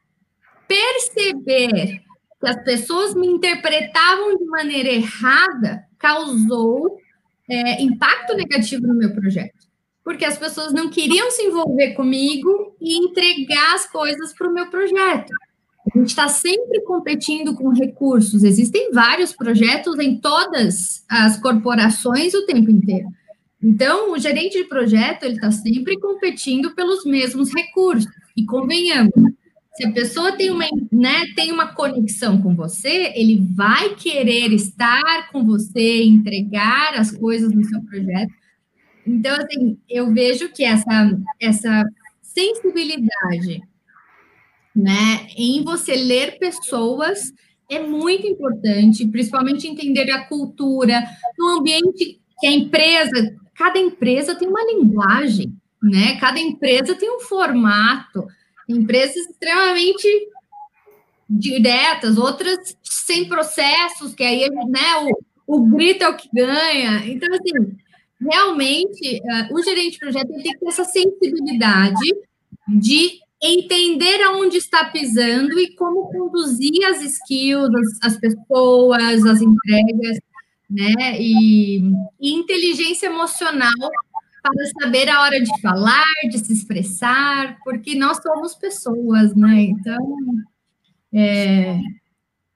perceber 0.67 2.01
que 2.39 2.47
as 2.47 2.63
pessoas 2.63 3.15
me 3.15 3.27
interpretavam 3.27 4.37
de 4.37 4.45
maneira 4.45 4.89
errada 4.89 5.85
causou 5.97 6.99
é, 7.49 7.81
impacto 7.81 8.35
negativo 8.35 8.85
no 8.85 8.93
meu 8.93 9.13
projeto. 9.13 9.56
Porque 10.07 10.23
as 10.23 10.37
pessoas 10.37 10.71
não 10.71 10.89
queriam 10.89 11.29
se 11.29 11.43
envolver 11.43 11.91
comigo 11.91 12.73
e 12.79 12.95
entregar 12.95 13.75
as 13.75 13.85
coisas 13.91 14.31
para 14.31 14.49
o 14.49 14.53
meu 14.53 14.67
projeto. 14.67 15.33
A 15.93 15.99
gente 15.99 16.07
está 16.07 16.29
sempre 16.29 16.79
competindo 16.85 17.53
com 17.53 17.73
recursos. 17.73 18.41
Existem 18.41 18.89
vários 18.93 19.33
projetos 19.33 19.99
em 19.99 20.17
todas 20.17 21.03
as 21.09 21.37
corporações 21.41 22.33
o 22.33 22.45
tempo 22.45 22.71
inteiro. 22.71 23.09
Então, 23.61 24.13
o 24.13 24.17
gerente 24.17 24.57
de 24.57 24.69
projeto 24.69 25.23
ele 25.23 25.33
está 25.33 25.51
sempre 25.51 25.99
competindo 25.99 26.73
pelos 26.73 27.03
mesmos 27.03 27.53
recursos. 27.53 28.09
E 28.37 28.45
convenhamos, 28.45 29.11
se 29.73 29.85
a 29.85 29.91
pessoa 29.91 30.31
tem 30.31 30.49
uma, 30.51 30.63
né, 30.89 31.25
tem 31.35 31.51
uma 31.51 31.67
conexão 31.73 32.41
com 32.41 32.55
você, 32.55 33.11
ele 33.13 33.45
vai 33.53 33.93
querer 33.95 34.53
estar 34.53 35.29
com 35.33 35.43
você, 35.43 36.01
entregar 36.01 36.93
as 36.93 37.11
coisas 37.11 37.51
no 37.51 37.65
seu 37.65 37.81
projeto. 37.81 38.31
Então, 39.07 39.35
assim, 39.35 39.79
eu 39.89 40.13
vejo 40.13 40.49
que 40.49 40.63
essa, 40.63 41.17
essa 41.39 41.83
sensibilidade, 42.21 43.63
né, 44.75 45.27
em 45.35 45.63
você 45.63 45.95
ler 45.95 46.37
pessoas 46.37 47.33
é 47.69 47.79
muito 47.79 48.27
importante, 48.27 49.07
principalmente 49.07 49.67
entender 49.67 50.11
a 50.11 50.25
cultura, 50.25 51.03
no 51.37 51.59
ambiente 51.59 52.19
que 52.39 52.47
a 52.47 52.51
empresa, 52.51 53.35
cada 53.55 53.79
empresa 53.79 54.35
tem 54.35 54.47
uma 54.47 54.63
linguagem, 54.63 55.53
né? 55.81 56.17
Cada 56.19 56.39
empresa 56.39 56.95
tem 56.95 57.09
um 57.09 57.19
formato 57.19 58.27
empresas 58.67 59.15
extremamente 59.15 60.07
diretas, 61.29 62.17
outras 62.17 62.77
sem 62.83 63.27
processos, 63.27 64.13
que 64.13 64.23
aí 64.23 64.49
né, 64.49 65.13
o, 65.47 65.55
o 65.55 65.65
grito 65.65 66.03
é 66.03 66.09
o 66.09 66.15
que 66.15 66.29
ganha. 66.33 67.05
Então, 67.05 67.29
assim, 67.33 67.77
realmente, 68.19 69.21
uh, 69.21 69.53
o 69.53 69.63
gerente 69.63 69.93
de 69.93 69.99
projeto 69.99 70.27
tem 70.27 70.53
que 70.53 70.59
ter 70.59 70.67
essa 70.67 70.83
sensibilidade 70.83 72.15
de 72.67 73.19
entender 73.41 74.21
aonde 74.23 74.57
está 74.57 74.85
pisando 74.85 75.59
e 75.59 75.75
como 75.75 76.09
conduzir 76.11 76.85
as 76.87 77.01
skills, 77.01 77.69
as, 78.01 78.13
as 78.13 78.19
pessoas, 78.19 79.25
as 79.25 79.41
entregas, 79.41 80.19
né? 80.69 81.19
E, 81.19 81.77
e 82.19 82.33
inteligência 82.33 83.07
emocional 83.07 83.71
para 84.41 84.65
saber 84.81 85.09
a 85.09 85.21
hora 85.21 85.41
de 85.41 85.61
falar, 85.61 86.05
de 86.29 86.39
se 86.39 86.53
expressar, 86.53 87.57
porque 87.63 87.95
nós 87.95 88.17
somos 88.21 88.55
pessoas, 88.55 89.35
né? 89.35 89.61
Então, 89.61 90.17
é, 91.13 91.79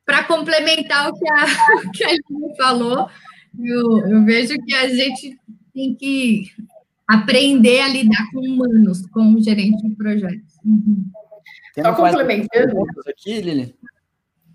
para 0.06 0.24
complementar 0.24 1.10
o 1.10 1.14
que 1.14 1.30
a, 1.30 1.46
que 1.94 2.04
a 2.04 2.56
falou, 2.58 3.10
eu, 3.60 4.08
eu 4.08 4.26
vejo 4.26 4.54
que 4.66 4.74
a 4.74 4.88
gente 4.88 5.38
tem 5.74 5.96
que 5.96 6.46
aprender 7.08 7.82
a 7.82 7.88
lidar 7.88 8.30
com 8.32 8.40
humanos, 8.40 9.06
com 9.08 9.42
gerente 9.42 9.88
de 9.88 9.96
projetos. 9.96 10.56
Uhum. 10.64 11.06
Só 11.82 11.94
complementando. 11.94 12.84
Aqui, 13.08 13.42
Lili? 13.42 13.76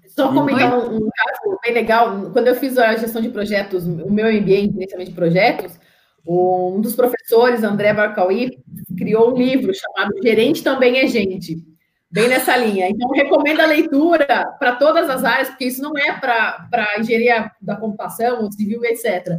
Só 0.08 0.32
comentar 0.32 0.78
um, 0.78 0.96
um, 0.96 1.10
caso 1.10 1.58
bem 1.62 1.74
legal. 1.74 2.30
Quando 2.32 2.48
eu 2.48 2.54
fiz 2.54 2.78
a 2.78 2.96
gestão 2.96 3.20
de 3.20 3.28
projetos, 3.28 3.86
o 3.86 4.10
meu 4.10 4.26
MBA 4.32 4.54
em 4.54 4.72
gerenciamento 4.72 5.10
de 5.10 5.16
projetos, 5.16 5.78
um 6.26 6.80
dos 6.80 6.96
professores, 6.96 7.62
André 7.62 7.92
Barcauí, 7.92 8.58
criou 8.96 9.32
um 9.32 9.36
livro 9.36 9.72
chamado 9.74 10.12
Gerente 10.22 10.62
Também 10.62 10.98
é 10.98 11.06
Gente, 11.06 11.62
bem 12.16 12.28
nessa 12.28 12.56
linha. 12.56 12.88
Então, 12.88 13.10
recomendo 13.10 13.60
a 13.60 13.66
leitura 13.66 14.26
para 14.58 14.74
todas 14.76 15.10
as 15.10 15.22
áreas, 15.22 15.50
porque 15.50 15.66
isso 15.66 15.82
não 15.82 15.92
é 15.94 16.18
para 16.18 16.96
engenharia 16.98 17.52
da 17.60 17.76
computação, 17.76 18.50
civil, 18.50 18.82
etc. 18.86 19.38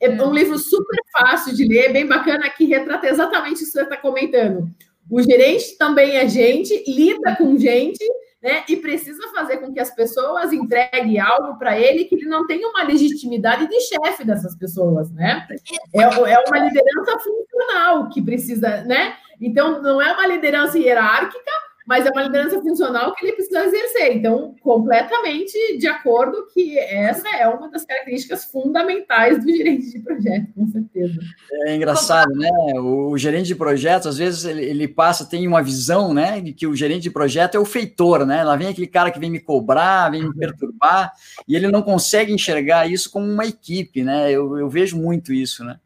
É 0.00 0.10
um 0.10 0.32
livro 0.32 0.58
super 0.58 0.98
fácil 1.12 1.54
de 1.54 1.64
ler, 1.64 1.92
bem 1.92 2.04
bacana, 2.04 2.50
que 2.50 2.64
retrata 2.64 3.06
exatamente 3.06 3.62
isso 3.62 3.66
que 3.66 3.78
você 3.78 3.82
está 3.82 3.96
comentando. 3.96 4.68
O 5.08 5.22
gerente 5.22 5.78
também 5.78 6.16
é 6.16 6.28
gente, 6.28 6.82
lida 6.88 7.36
com 7.36 7.56
gente, 7.56 8.04
né? 8.42 8.64
E 8.68 8.74
precisa 8.74 9.22
fazer 9.32 9.58
com 9.58 9.72
que 9.72 9.78
as 9.78 9.94
pessoas 9.94 10.52
entreguem 10.52 11.20
algo 11.20 11.56
para 11.60 11.78
ele 11.78 12.06
que 12.06 12.16
ele 12.16 12.26
não 12.26 12.44
tenha 12.44 12.66
uma 12.68 12.82
legitimidade 12.82 13.68
de 13.68 13.80
chefe 13.82 14.24
dessas 14.24 14.56
pessoas, 14.56 15.12
né? 15.12 15.46
É, 15.94 16.02
é 16.02 16.38
uma 16.40 16.58
liderança 16.58 17.20
funcional 17.20 18.08
que 18.08 18.20
precisa, 18.20 18.82
né? 18.82 19.14
Então, 19.40 19.80
não 19.80 20.02
é 20.02 20.12
uma 20.12 20.26
liderança 20.26 20.76
hierárquica, 20.76 21.52
mas 21.86 22.04
é 22.04 22.10
uma 22.10 22.22
liderança 22.22 22.60
funcional 22.60 23.14
que 23.14 23.24
ele 23.24 23.34
precisa 23.34 23.64
exercer. 23.64 24.16
Então, 24.16 24.54
completamente 24.60 25.78
de 25.78 25.86
acordo 25.86 26.48
que 26.52 26.76
essa 26.78 27.28
é 27.28 27.46
uma 27.46 27.70
das 27.70 27.84
características 27.84 28.44
fundamentais 28.46 29.44
do 29.44 29.50
gerente 29.50 29.92
de 29.92 30.00
projeto, 30.00 30.52
com 30.54 30.66
certeza. 30.66 31.20
É 31.64 31.76
engraçado, 31.76 32.32
né? 32.34 32.50
O 32.80 33.16
gerente 33.16 33.46
de 33.46 33.54
projetos, 33.54 34.08
às 34.08 34.18
vezes, 34.18 34.44
ele, 34.44 34.64
ele, 34.64 34.88
passa, 34.88 35.24
tem 35.24 35.46
uma 35.46 35.62
visão, 35.62 36.12
né, 36.12 36.40
de 36.40 36.52
que 36.52 36.66
o 36.66 36.74
gerente 36.74 37.02
de 37.02 37.10
projeto 37.10 37.54
é 37.54 37.60
o 37.60 37.64
feitor, 37.64 38.26
né? 38.26 38.42
Lá 38.42 38.56
vem 38.56 38.68
aquele 38.68 38.88
cara 38.88 39.10
que 39.10 39.20
vem 39.20 39.30
me 39.30 39.40
cobrar, 39.40 40.10
vem 40.10 40.24
me 40.24 40.34
perturbar, 40.34 41.12
e 41.46 41.54
ele 41.54 41.68
não 41.68 41.82
consegue 41.82 42.32
enxergar 42.32 42.90
isso 42.90 43.10
como 43.10 43.26
uma 43.26 43.46
equipe, 43.46 44.02
né? 44.02 44.30
Eu, 44.30 44.58
eu 44.58 44.68
vejo 44.68 44.96
muito 44.96 45.32
isso, 45.32 45.64
né? 45.64 45.78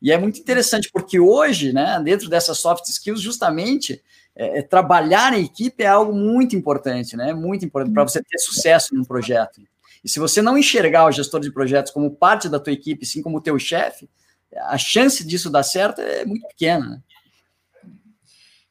E 0.00 0.10
é 0.10 0.18
muito 0.18 0.40
interessante, 0.40 0.90
porque 0.92 1.20
hoje, 1.20 1.72
né, 1.72 2.00
dentro 2.02 2.28
dessas 2.28 2.58
soft 2.58 2.88
skills, 2.88 3.20
justamente 3.20 4.02
é, 4.34 4.58
é, 4.58 4.62
trabalhar 4.62 5.32
em 5.34 5.44
equipe 5.44 5.82
é 5.82 5.86
algo 5.86 6.12
muito 6.14 6.56
importante, 6.56 7.16
né? 7.16 7.34
Muito 7.34 7.64
importante 7.64 7.92
para 7.92 8.02
você 8.02 8.22
ter 8.22 8.38
sucesso 8.38 8.94
num 8.94 9.04
projeto. 9.04 9.60
E 10.04 10.08
se 10.08 10.18
você 10.18 10.40
não 10.42 10.58
enxergar 10.58 11.06
o 11.06 11.12
gestor 11.12 11.40
de 11.40 11.52
projetos 11.52 11.92
como 11.92 12.10
parte 12.10 12.48
da 12.48 12.58
tua 12.58 12.72
equipe, 12.72 13.04
assim 13.04 13.22
como 13.22 13.38
o 13.38 13.40
teu 13.40 13.58
chefe, 13.58 14.08
a 14.56 14.76
chance 14.76 15.24
disso 15.26 15.50
dar 15.50 15.62
certo 15.62 16.00
é 16.00 16.24
muito 16.24 16.46
pequena. 16.48 16.86
Né? 16.86 17.02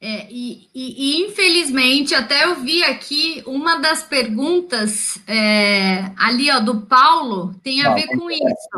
É, 0.04 0.26
e, 0.28 0.68
e, 0.74 1.20
e, 1.20 1.26
infelizmente, 1.26 2.12
até 2.12 2.44
eu 2.44 2.56
vi 2.56 2.82
aqui 2.82 3.40
uma 3.46 3.76
das 3.76 4.02
perguntas 4.02 5.20
é, 5.28 6.10
ali, 6.18 6.50
ó, 6.50 6.58
do 6.58 6.80
Paulo, 6.82 7.54
tem 7.62 7.86
a 7.86 7.94
ver 7.94 8.08
com 8.08 8.28
isso. 8.28 8.68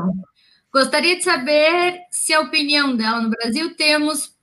Gostaria 0.70 1.16
de 1.16 1.24
saber 1.24 1.98
se 2.10 2.34
a 2.34 2.40
opinião 2.40 2.94
dela 2.94 3.22
no 3.22 3.30
Brasil 3.30 3.74
temos 3.74 4.33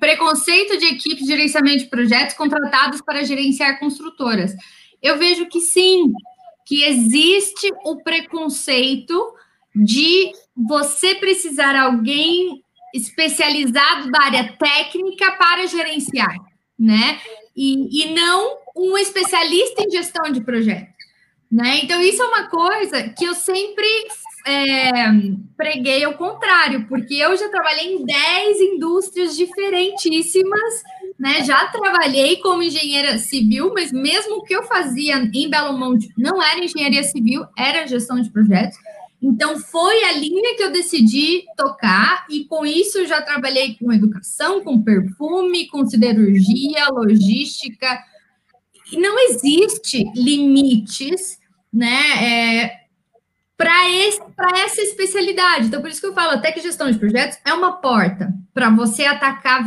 preconceito 0.00 0.78
de 0.78 0.86
equipes 0.86 1.24
de 1.24 1.26
gerenciamento 1.26 1.84
de 1.84 1.90
projetos 1.90 2.34
contratados 2.34 3.02
para 3.02 3.22
gerenciar 3.22 3.78
construtoras. 3.78 4.54
Eu 5.02 5.18
vejo 5.18 5.46
que 5.46 5.60
sim, 5.60 6.12
que 6.64 6.82
existe 6.84 7.70
o 7.84 8.02
preconceito 8.02 9.34
de 9.74 10.32
você 10.56 11.14
precisar 11.16 11.76
alguém 11.76 12.62
especializado 12.94 14.10
da 14.10 14.22
área 14.22 14.56
técnica 14.56 15.32
para 15.32 15.66
gerenciar, 15.66 16.34
né? 16.78 17.20
E, 17.54 18.04
e 18.04 18.14
não 18.14 18.58
um 18.74 18.96
especialista 18.96 19.82
em 19.82 19.90
gestão 19.90 20.32
de 20.32 20.40
projetos, 20.40 20.94
né? 21.50 21.80
Então, 21.82 22.00
isso 22.00 22.22
é 22.22 22.26
uma 22.26 22.48
coisa 22.48 23.10
que 23.10 23.24
eu 23.24 23.34
sempre 23.34 23.86
é, 24.46 24.92
preguei 25.56 26.04
ao 26.04 26.14
contrário, 26.14 26.86
porque 26.86 27.14
eu 27.14 27.36
já 27.36 27.48
trabalhei 27.48 27.94
em 27.94 28.04
10 28.04 28.60
indústrias 28.60 29.36
diferentíssimas, 29.36 30.82
né? 31.18 31.42
Já 31.42 31.66
trabalhei 31.66 32.36
como 32.36 32.62
engenheira 32.62 33.18
civil, 33.18 33.72
mas 33.74 33.90
mesmo 33.90 34.36
o 34.36 34.42
que 34.42 34.54
eu 34.54 34.62
fazia 34.62 35.16
em 35.16 35.50
Belo 35.50 35.76
Monte 35.76 36.08
não 36.16 36.40
era 36.40 36.64
engenharia 36.64 37.02
civil, 37.02 37.44
era 37.58 37.86
gestão 37.86 38.20
de 38.20 38.30
projetos. 38.30 38.78
Então, 39.20 39.58
foi 39.58 40.04
a 40.04 40.12
linha 40.12 40.54
que 40.56 40.62
eu 40.62 40.70
decidi 40.70 41.44
tocar, 41.56 42.24
e 42.30 42.44
com 42.44 42.64
isso 42.64 42.98
eu 42.98 43.06
já 43.06 43.20
trabalhei 43.20 43.74
com 43.74 43.92
educação, 43.92 44.62
com 44.62 44.80
perfume, 44.80 45.66
com 45.66 45.84
siderurgia, 45.86 46.88
logística. 46.90 47.98
Não 48.92 49.18
existe 49.28 50.04
limites, 50.14 51.40
né? 51.72 51.98
É, 52.22 52.85
para 53.56 54.58
essa 54.58 54.82
especialidade. 54.82 55.66
Então, 55.66 55.80
por 55.80 55.90
isso 55.90 56.00
que 56.00 56.06
eu 56.06 56.14
falo, 56.14 56.32
até 56.32 56.52
que 56.52 56.60
gestão 56.60 56.90
de 56.90 56.98
projetos 56.98 57.38
é 57.44 57.52
uma 57.52 57.72
porta 57.72 58.32
para 58.52 58.70
você 58.70 59.04
atacar 59.04 59.64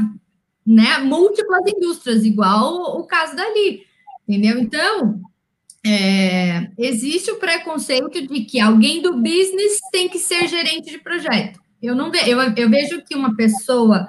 né, 0.66 1.00
múltiplas 1.00 1.62
indústrias, 1.68 2.24
igual 2.24 3.00
o 3.00 3.04
caso 3.06 3.36
dali, 3.36 3.84
entendeu? 4.28 4.60
Então, 4.60 5.20
é, 5.86 6.70
existe 6.78 7.32
o 7.32 7.38
preconceito 7.38 8.28
de 8.28 8.42
que 8.42 8.60
alguém 8.60 9.02
do 9.02 9.18
business 9.18 9.80
tem 9.92 10.08
que 10.08 10.20
ser 10.20 10.48
gerente 10.48 10.92
de 10.92 11.00
projeto. 11.00 11.60
Eu 11.82 11.96
não 11.96 12.12
ve, 12.12 12.20
eu, 12.30 12.40
eu 12.40 12.70
vejo 12.70 13.02
que 13.04 13.16
uma 13.16 13.36
pessoa 13.36 14.06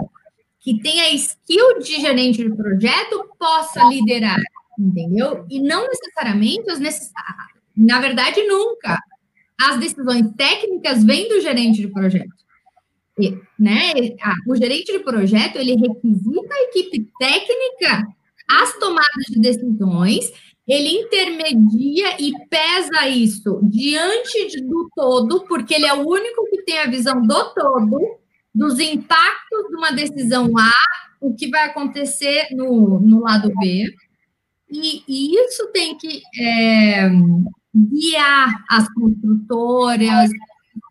que 0.60 0.78
tem 0.82 1.00
a 1.00 1.12
skill 1.14 1.78
de 1.78 2.00
gerente 2.00 2.42
de 2.42 2.54
projeto 2.54 3.30
possa 3.38 3.82
liderar, 3.84 4.40
entendeu? 4.78 5.46
E 5.48 5.58
não 5.58 5.88
necessariamente 5.88 6.70
as 6.70 6.78
necessárias. 6.78 7.50
Na 7.74 7.98
verdade, 8.00 8.42
nunca 8.42 8.98
as 9.60 9.78
decisões 9.78 10.30
técnicas 10.36 11.04
vêm 11.04 11.28
do 11.28 11.40
gerente 11.40 11.80
de 11.80 11.88
projeto. 11.88 12.40
E, 13.18 13.36
né, 13.58 13.92
o 14.46 14.56
gerente 14.56 14.92
de 14.92 15.00
projeto, 15.00 15.56
ele 15.56 15.76
requisita 15.76 16.54
a 16.54 16.62
equipe 16.62 17.08
técnica 17.18 18.06
as 18.50 18.76
tomadas 18.78 19.26
de 19.28 19.40
decisões, 19.40 20.32
ele 20.66 20.88
intermedia 20.88 22.20
e 22.20 22.32
pesa 22.48 23.06
isso 23.06 23.60
diante 23.62 24.48
de, 24.48 24.60
do 24.62 24.90
todo, 24.94 25.44
porque 25.46 25.74
ele 25.74 25.86
é 25.86 25.94
o 25.94 26.06
único 26.06 26.44
que 26.50 26.62
tem 26.62 26.80
a 26.80 26.90
visão 26.90 27.22
do 27.22 27.54
todo, 27.54 28.18
dos 28.52 28.80
impactos 28.80 29.68
de 29.68 29.76
uma 29.76 29.92
decisão 29.92 30.50
A, 30.58 30.72
o 31.20 31.34
que 31.34 31.48
vai 31.48 31.66
acontecer 31.66 32.48
no, 32.50 32.98
no 32.98 33.20
lado 33.20 33.52
B. 33.60 33.94
E, 34.68 35.02
e 35.06 35.36
isso 35.44 35.68
tem 35.72 35.96
que 35.96 36.22
é, 36.40 37.08
guiar 37.74 38.64
as 38.68 38.92
construtoras, 38.92 40.30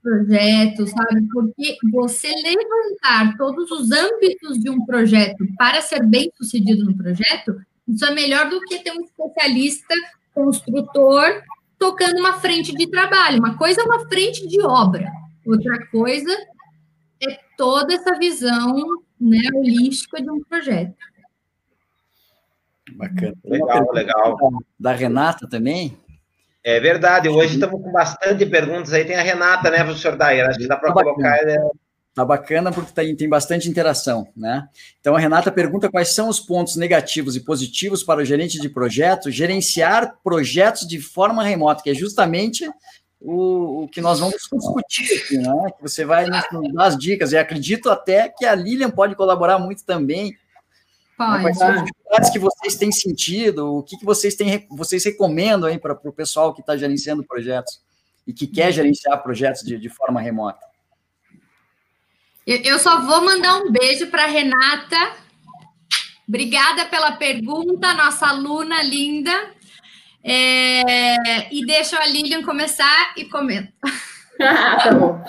projetos, 0.01 0.91
sabe? 0.91 1.27
Porque 1.31 1.77
você 1.91 2.27
levantar 2.27 3.37
todos 3.37 3.69
os 3.71 3.91
âmbitos 3.91 4.59
de 4.59 4.69
um 4.69 4.85
projeto 4.85 5.45
para 5.57 5.81
ser 5.81 6.05
bem 6.05 6.31
sucedido 6.35 6.85
no 6.85 6.95
projeto, 6.95 7.61
isso 7.87 8.05
é 8.05 8.13
melhor 8.13 8.49
do 8.49 8.61
que 8.61 8.79
ter 8.79 8.91
um 8.91 9.03
especialista 9.03 9.93
construtor 10.33 11.43
tocando 11.77 12.19
uma 12.19 12.33
frente 12.33 12.73
de 12.75 12.87
trabalho. 12.87 13.39
Uma 13.39 13.57
coisa 13.57 13.81
é 13.81 13.83
uma 13.83 14.07
frente 14.07 14.47
de 14.47 14.61
obra, 14.61 15.09
outra 15.45 15.85
coisa 15.87 16.31
é 17.21 17.39
toda 17.57 17.93
essa 17.93 18.17
visão 18.17 18.75
né, 19.19 19.39
holística 19.53 20.21
de 20.21 20.29
um 20.29 20.41
projeto. 20.43 20.95
Bacana. 22.93 23.33
Legal, 23.43 23.91
legal. 23.91 24.37
Da 24.79 24.93
Renata 24.93 25.47
também, 25.47 25.95
é 26.63 26.79
verdade, 26.79 27.29
hoje 27.29 27.53
estamos 27.53 27.81
com 27.81 27.91
bastante 27.91 28.45
perguntas 28.45 28.93
aí. 28.93 29.05
Tem 29.05 29.15
a 29.15 29.21
Renata, 29.21 29.69
né, 29.69 29.83
professor 29.83 30.15
Dair? 30.15 30.45
Acho 30.45 30.59
que 30.59 30.67
dá 30.67 30.77
para 30.77 30.93
tá 30.93 31.03
colocar. 31.03 31.37
Bacana. 31.37 31.69
Tá 32.13 32.25
bacana 32.25 32.71
porque 32.71 32.91
tem, 32.91 33.15
tem 33.15 33.29
bastante 33.29 33.69
interação, 33.69 34.27
né? 34.35 34.67
Então 34.99 35.15
a 35.15 35.19
Renata 35.19 35.51
pergunta 35.51 35.89
quais 35.89 36.09
são 36.09 36.27
os 36.27 36.39
pontos 36.39 36.75
negativos 36.75 37.35
e 37.35 37.39
positivos 37.39 38.03
para 38.03 38.19
o 38.19 38.25
gerente 38.25 38.59
de 38.59 38.67
projeto 38.67 39.31
gerenciar 39.31 40.15
projetos 40.21 40.85
de 40.85 40.99
forma 40.99 41.43
remota, 41.43 41.81
que 41.81 41.89
é 41.89 41.93
justamente 41.93 42.69
o, 43.21 43.83
o 43.83 43.87
que 43.87 44.01
nós 44.01 44.19
vamos 44.19 44.35
discutir 44.35 45.17
aqui, 45.17 45.37
né? 45.37 45.71
Que 45.77 45.81
você 45.81 46.03
vai 46.03 46.25
nos 46.25 46.73
dar 46.73 46.87
as 46.87 46.97
dicas, 46.97 47.31
e 47.31 47.37
acredito 47.37 47.89
até 47.89 48.27
que 48.27 48.45
a 48.45 48.55
Lilian 48.55 48.89
pode 48.89 49.15
colaborar 49.15 49.59
muito 49.59 49.85
também 49.85 50.35
Pode. 51.19 51.41
Quais 51.41 51.57
são 51.57 51.67
as 51.67 51.83
dificuldades 51.83 52.29
que 52.29 52.39
vocês 52.39 52.75
têm 52.77 52.91
sentido? 52.93 53.75
O 53.75 53.83
que, 53.83 53.97
que 53.97 54.05
vocês, 54.05 54.35
têm, 54.35 54.65
vocês 54.71 55.03
recomendam 55.03 55.67
aí 55.67 55.77
para 55.77 55.91
o 55.91 56.13
pessoal 56.13 56.53
que 56.53 56.61
está 56.61 56.77
gerenciando 56.77 57.25
projetos 57.25 57.81
e 58.25 58.31
que 58.31 58.47
quer 58.47 58.71
gerenciar 58.71 59.21
projetos 59.21 59.61
de, 59.63 59.77
de 59.77 59.89
forma 59.89 60.21
remota? 60.21 60.65
Eu, 62.47 62.61
eu 62.63 62.79
só 62.79 63.01
vou 63.01 63.21
mandar 63.21 63.57
um 63.57 63.69
beijo 63.69 64.07
para 64.07 64.27
Renata. 64.27 65.17
Obrigada 66.25 66.85
pela 66.85 67.11
pergunta, 67.11 67.93
nossa 67.95 68.27
aluna 68.27 68.81
linda. 68.81 69.33
É, 70.23 71.53
e 71.53 71.65
deixa 71.65 71.99
a 71.99 72.05
Lilian 72.05 72.43
começar 72.43 73.13
e 73.17 73.25
comenta. 73.25 73.73
ah, 74.41 74.77
tá 74.77 74.93
bom. 74.93 75.21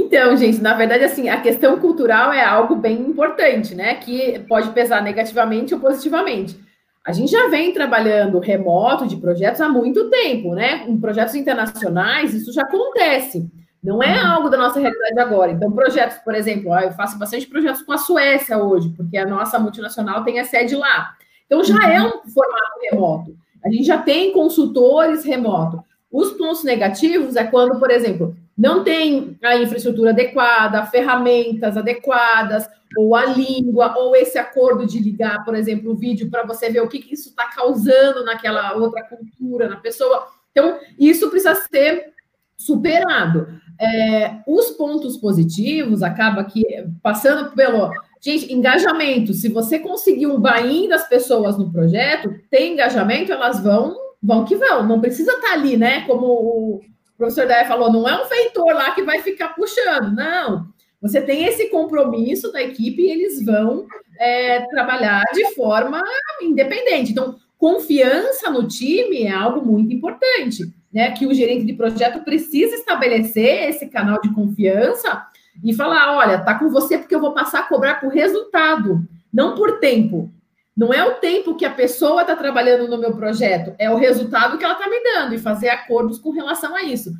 Então, 0.00 0.36
gente, 0.36 0.62
na 0.62 0.74
verdade, 0.74 1.02
assim, 1.02 1.28
a 1.28 1.40
questão 1.40 1.80
cultural 1.80 2.32
é 2.32 2.44
algo 2.44 2.76
bem 2.76 3.00
importante, 3.00 3.74
né? 3.74 3.96
Que 3.96 4.38
pode 4.48 4.70
pesar 4.70 5.02
negativamente 5.02 5.74
ou 5.74 5.80
positivamente. 5.80 6.56
A 7.04 7.10
gente 7.10 7.32
já 7.32 7.48
vem 7.48 7.72
trabalhando 7.72 8.38
remoto 8.38 9.08
de 9.08 9.16
projetos 9.16 9.60
há 9.60 9.68
muito 9.68 10.08
tempo, 10.08 10.54
né? 10.54 10.84
Em 10.86 10.96
projetos 11.00 11.34
internacionais, 11.34 12.32
isso 12.32 12.52
já 12.52 12.62
acontece. 12.62 13.50
Não 13.82 14.00
é 14.00 14.16
algo 14.16 14.48
da 14.48 14.56
nossa 14.56 14.78
realidade 14.78 15.18
agora. 15.18 15.50
Então, 15.50 15.72
projetos, 15.72 16.18
por 16.18 16.34
exemplo, 16.36 16.72
eu 16.78 16.92
faço 16.92 17.18
bastante 17.18 17.48
projetos 17.48 17.82
com 17.82 17.92
a 17.92 17.98
Suécia 17.98 18.56
hoje, 18.56 18.90
porque 18.96 19.16
a 19.16 19.26
nossa 19.26 19.58
multinacional 19.58 20.22
tem 20.22 20.38
a 20.38 20.44
sede 20.44 20.76
lá. 20.76 21.14
Então, 21.46 21.64
já 21.64 21.92
é 21.92 22.00
um 22.00 22.22
formato 22.32 22.78
remoto. 22.88 23.36
A 23.64 23.68
gente 23.68 23.82
já 23.82 23.98
tem 23.98 24.32
consultores 24.32 25.24
remoto. 25.24 25.82
Os 26.10 26.30
pontos 26.34 26.62
negativos 26.62 27.34
é 27.34 27.42
quando, 27.42 27.80
por 27.80 27.90
exemplo, 27.90 28.36
não 28.58 28.82
tem 28.82 29.38
a 29.42 29.56
infraestrutura 29.56 30.10
adequada, 30.10 30.84
ferramentas 30.86 31.76
adequadas, 31.76 32.68
ou 32.96 33.14
a 33.14 33.26
língua, 33.26 33.94
ou 33.96 34.16
esse 34.16 34.36
acordo 34.36 34.84
de 34.84 34.98
ligar, 34.98 35.44
por 35.44 35.54
exemplo, 35.54 35.92
o 35.92 35.96
vídeo 35.96 36.28
para 36.28 36.44
você 36.44 36.68
ver 36.68 36.80
o 36.80 36.88
que, 36.88 36.98
que 36.98 37.14
isso 37.14 37.28
está 37.28 37.46
causando 37.46 38.24
naquela 38.24 38.74
outra 38.74 39.04
cultura, 39.04 39.68
na 39.68 39.76
pessoa. 39.76 40.26
Então, 40.50 40.78
isso 40.98 41.30
precisa 41.30 41.54
ser 41.54 42.12
superado. 42.56 43.46
É, 43.80 44.38
os 44.46 44.70
pontos 44.70 45.16
positivos 45.18 46.02
acaba 46.02 46.42
que 46.42 46.64
passando 47.00 47.52
pelo 47.54 47.92
gente 48.20 48.52
engajamento. 48.52 49.32
Se 49.34 49.48
você 49.48 49.78
conseguir 49.78 50.26
um 50.26 50.40
buy 50.40 50.88
das 50.88 51.08
pessoas 51.08 51.56
no 51.56 51.70
projeto, 51.70 52.34
tem 52.50 52.72
engajamento, 52.72 53.30
elas 53.30 53.62
vão 53.62 53.96
vão 54.20 54.44
que 54.44 54.56
vão. 54.56 54.84
Não 54.84 55.00
precisa 55.00 55.32
estar 55.32 55.48
tá 55.48 55.52
ali, 55.52 55.76
né? 55.76 56.04
Como 56.06 56.26
o 56.26 56.80
professor 57.18 57.46
Daia 57.46 57.66
falou, 57.66 57.92
não 57.92 58.08
é 58.08 58.22
um 58.22 58.26
feitor 58.26 58.72
lá 58.72 58.92
que 58.92 59.02
vai 59.02 59.20
ficar 59.20 59.48
puxando, 59.48 60.14
não. 60.14 60.68
Você 61.02 61.20
tem 61.20 61.44
esse 61.44 61.68
compromisso 61.68 62.50
da 62.52 62.62
equipe 62.62 63.02
e 63.02 63.10
eles 63.10 63.44
vão 63.44 63.86
é, 64.18 64.60
trabalhar 64.66 65.24
de 65.32 65.54
forma 65.54 66.02
independente. 66.40 67.12
Então, 67.12 67.36
confiança 67.58 68.50
no 68.50 68.66
time 68.66 69.24
é 69.24 69.32
algo 69.32 69.64
muito 69.64 69.92
importante, 69.92 70.72
né? 70.92 71.10
Que 71.12 71.26
o 71.26 71.34
gerente 71.34 71.64
de 71.64 71.72
projeto 71.72 72.24
precisa 72.24 72.74
estabelecer 72.74 73.68
esse 73.68 73.86
canal 73.88 74.20
de 74.20 74.32
confiança 74.32 75.24
e 75.62 75.74
falar: 75.74 76.16
olha, 76.16 76.38
tá 76.38 76.58
com 76.58 76.68
você 76.68 76.98
porque 76.98 77.14
eu 77.14 77.20
vou 77.20 77.34
passar 77.34 77.60
a 77.60 77.68
cobrar 77.68 78.00
por 78.00 78.12
resultado, 78.12 79.02
não 79.32 79.54
por 79.54 79.78
tempo. 79.78 80.32
Não 80.78 80.94
é 80.94 81.04
o 81.04 81.14
tempo 81.14 81.56
que 81.56 81.64
a 81.64 81.74
pessoa 81.74 82.20
está 82.20 82.36
trabalhando 82.36 82.86
no 82.86 82.98
meu 82.98 83.12
projeto, 83.12 83.74
é 83.80 83.90
o 83.90 83.96
resultado 83.96 84.56
que 84.56 84.64
ela 84.64 84.74
está 84.74 84.88
me 84.88 85.02
dando 85.02 85.34
e 85.34 85.38
fazer 85.38 85.70
acordos 85.70 86.20
com 86.20 86.30
relação 86.30 86.72
a 86.76 86.84
isso. 86.84 87.12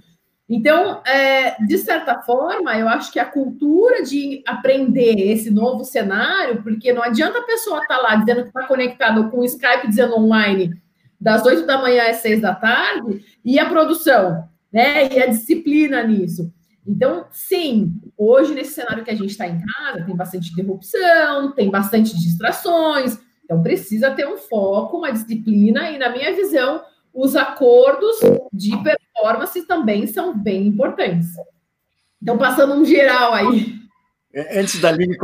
Então, 0.48 1.02
é, 1.04 1.60
de 1.64 1.76
certa 1.76 2.22
forma, 2.22 2.78
eu 2.78 2.88
acho 2.88 3.10
que 3.10 3.18
a 3.18 3.24
cultura 3.24 4.04
de 4.04 4.44
aprender 4.46 5.32
esse 5.32 5.50
novo 5.50 5.84
cenário, 5.84 6.62
porque 6.62 6.92
não 6.92 7.02
adianta 7.02 7.40
a 7.40 7.42
pessoa 7.42 7.82
estar 7.82 7.96
tá 7.96 8.00
lá 8.00 8.14
dizendo 8.14 8.42
que 8.42 8.48
está 8.48 8.62
conectado 8.62 9.28
com 9.28 9.40
o 9.40 9.44
Skype 9.44 9.88
dizendo 9.88 10.16
online 10.16 10.80
das 11.20 11.44
8 11.44 11.66
da 11.66 11.78
manhã 11.78 12.08
às 12.08 12.18
6 12.18 12.40
da 12.40 12.54
tarde, 12.54 13.24
e 13.44 13.58
a 13.58 13.68
produção, 13.68 14.48
né? 14.72 15.12
E 15.12 15.20
a 15.20 15.26
disciplina 15.26 16.00
nisso. 16.04 16.52
Então, 16.86 17.26
sim, 17.32 18.00
hoje, 18.16 18.54
nesse 18.54 18.74
cenário 18.74 19.02
que 19.02 19.10
a 19.10 19.16
gente 19.16 19.30
está 19.30 19.48
em 19.48 19.60
casa, 19.60 20.04
tem 20.04 20.14
bastante 20.14 20.52
interrupção, 20.52 21.50
tem 21.50 21.68
bastante 21.68 22.16
distrações, 22.16 23.18
então, 23.48 23.62
precisa 23.62 24.10
ter 24.10 24.28
um 24.28 24.36
foco, 24.36 24.98
uma 24.98 25.10
disciplina, 25.10 25.90
e, 25.90 25.96
na 25.96 26.10
minha 26.10 26.36
visão, 26.36 26.82
os 27.14 27.34
acordos 27.34 28.18
de 28.52 28.76
performance 28.82 29.66
também 29.66 30.06
são 30.06 30.38
bem 30.38 30.66
importantes. 30.66 31.28
Então, 32.22 32.36
passando 32.36 32.74
um 32.74 32.84
geral 32.84 33.32
aí. 33.32 33.74
É, 34.34 34.60
antes 34.60 34.78
da 34.78 34.92
Lili 34.92 35.16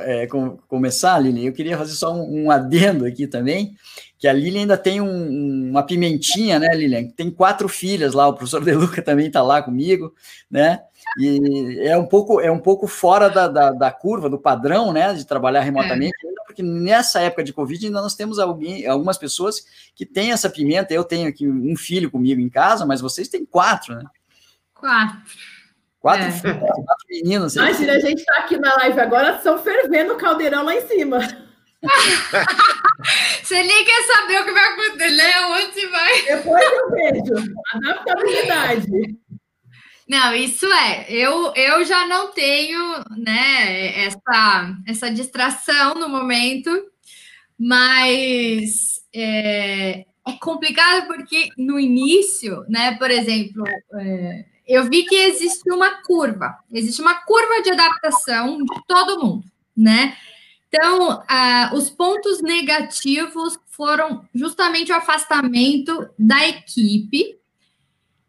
é, 0.00 0.26
começar, 0.66 1.16
Lili, 1.20 1.46
eu 1.46 1.52
queria 1.52 1.78
fazer 1.78 1.92
só 1.92 2.12
um, 2.12 2.46
um, 2.46 2.50
adendo 2.50 3.06
aqui 3.06 3.28
também, 3.28 3.76
que 4.18 4.26
a 4.26 4.32
Lili 4.32 4.58
ainda 4.58 4.76
tem 4.76 5.00
um, 5.00 5.70
uma 5.70 5.84
pimentinha, 5.84 6.58
né, 6.58 6.74
Lilian? 6.74 7.08
Tem 7.10 7.30
quatro 7.30 7.68
filhas 7.68 8.14
lá, 8.14 8.26
o 8.26 8.34
professor 8.34 8.64
Deluca 8.64 9.00
também 9.00 9.28
está 9.28 9.42
lá 9.42 9.62
comigo, 9.62 10.12
né? 10.50 10.80
E 11.18 11.78
é 11.80 11.96
um 11.96 12.06
pouco, 12.06 12.40
é 12.40 12.50
um 12.50 12.58
pouco 12.58 12.86
fora 12.86 13.28
da, 13.28 13.46
da, 13.46 13.70
da 13.70 13.90
curva, 13.92 14.28
do 14.28 14.38
padrão, 14.38 14.92
né, 14.92 15.14
de 15.14 15.24
trabalhar 15.24 15.60
remotamente, 15.60 16.14
é 16.26 16.44
porque 16.44 16.62
nessa 16.62 17.20
época 17.20 17.44
de 17.44 17.52
Covid 17.52 17.86
ainda 17.86 18.00
nós 18.00 18.14
temos 18.14 18.38
alguém, 18.38 18.86
algumas 18.86 19.18
pessoas 19.18 19.64
que 19.94 20.04
têm 20.06 20.32
essa 20.32 20.50
pimenta. 20.50 20.94
Eu 20.94 21.04
tenho 21.04 21.28
aqui 21.28 21.48
um 21.48 21.76
filho 21.76 22.10
comigo 22.10 22.40
em 22.40 22.48
casa, 22.48 22.84
mas 22.86 23.00
vocês 23.00 23.28
têm 23.28 23.44
quatro, 23.44 23.94
né? 23.94 24.04
Quatro. 24.72 25.18
Quatro, 25.98 26.26
é. 26.26 26.54
quatro 26.54 27.06
meninos. 27.08 27.56
Imagina, 27.56 27.94
a 27.94 27.98
gente 27.98 28.18
está 28.18 28.36
aqui 28.40 28.58
na 28.58 28.74
live 28.76 29.00
agora, 29.00 29.36
estão 29.36 29.58
fervendo 29.58 30.12
o 30.12 30.18
caldeirão 30.18 30.64
lá 30.64 30.74
em 30.74 30.86
cima. 30.86 31.18
Você 33.42 33.62
nem 33.62 33.84
quer 33.84 34.02
saber 34.04 34.40
o 34.40 34.44
que 34.44 34.52
vai 34.52 34.72
acontecer, 34.72 35.10
né? 35.10 35.46
Onde 35.46 35.86
vai? 35.86 36.22
Depois 36.22 36.64
eu 36.64 36.90
vejo. 36.90 37.54
Adaptabilidade. 37.74 38.86
Não, 40.08 40.34
isso 40.34 40.66
é. 40.66 41.06
Eu, 41.10 41.52
eu 41.54 41.84
já 41.84 42.06
não 42.06 42.30
tenho, 42.30 42.78
né, 43.16 44.04
essa, 44.04 44.76
essa 44.86 45.10
distração 45.10 45.94
no 45.94 46.08
momento, 46.08 46.70
mas 47.58 49.00
é, 49.14 50.04
é 50.26 50.32
complicado 50.40 51.06
porque 51.06 51.48
no 51.56 51.80
início, 51.80 52.64
né, 52.68 52.96
por 52.96 53.10
exemplo, 53.10 53.64
é, 53.94 54.44
eu 54.66 54.84
vi 54.84 55.04
que 55.04 55.14
existe 55.14 55.70
uma 55.70 56.02
curva, 56.02 56.54
existe 56.72 57.00
uma 57.00 57.14
curva 57.14 57.62
de 57.62 57.70
adaptação 57.70 58.58
de 58.58 58.86
todo 58.86 59.22
mundo, 59.22 59.44
né? 59.76 60.16
Então, 60.68 61.22
os 61.72 61.88
pontos 61.88 62.42
negativos 62.42 63.56
foram 63.68 64.28
justamente 64.34 64.90
o 64.90 64.96
afastamento 64.96 66.08
da 66.18 66.48
equipe, 66.48 67.38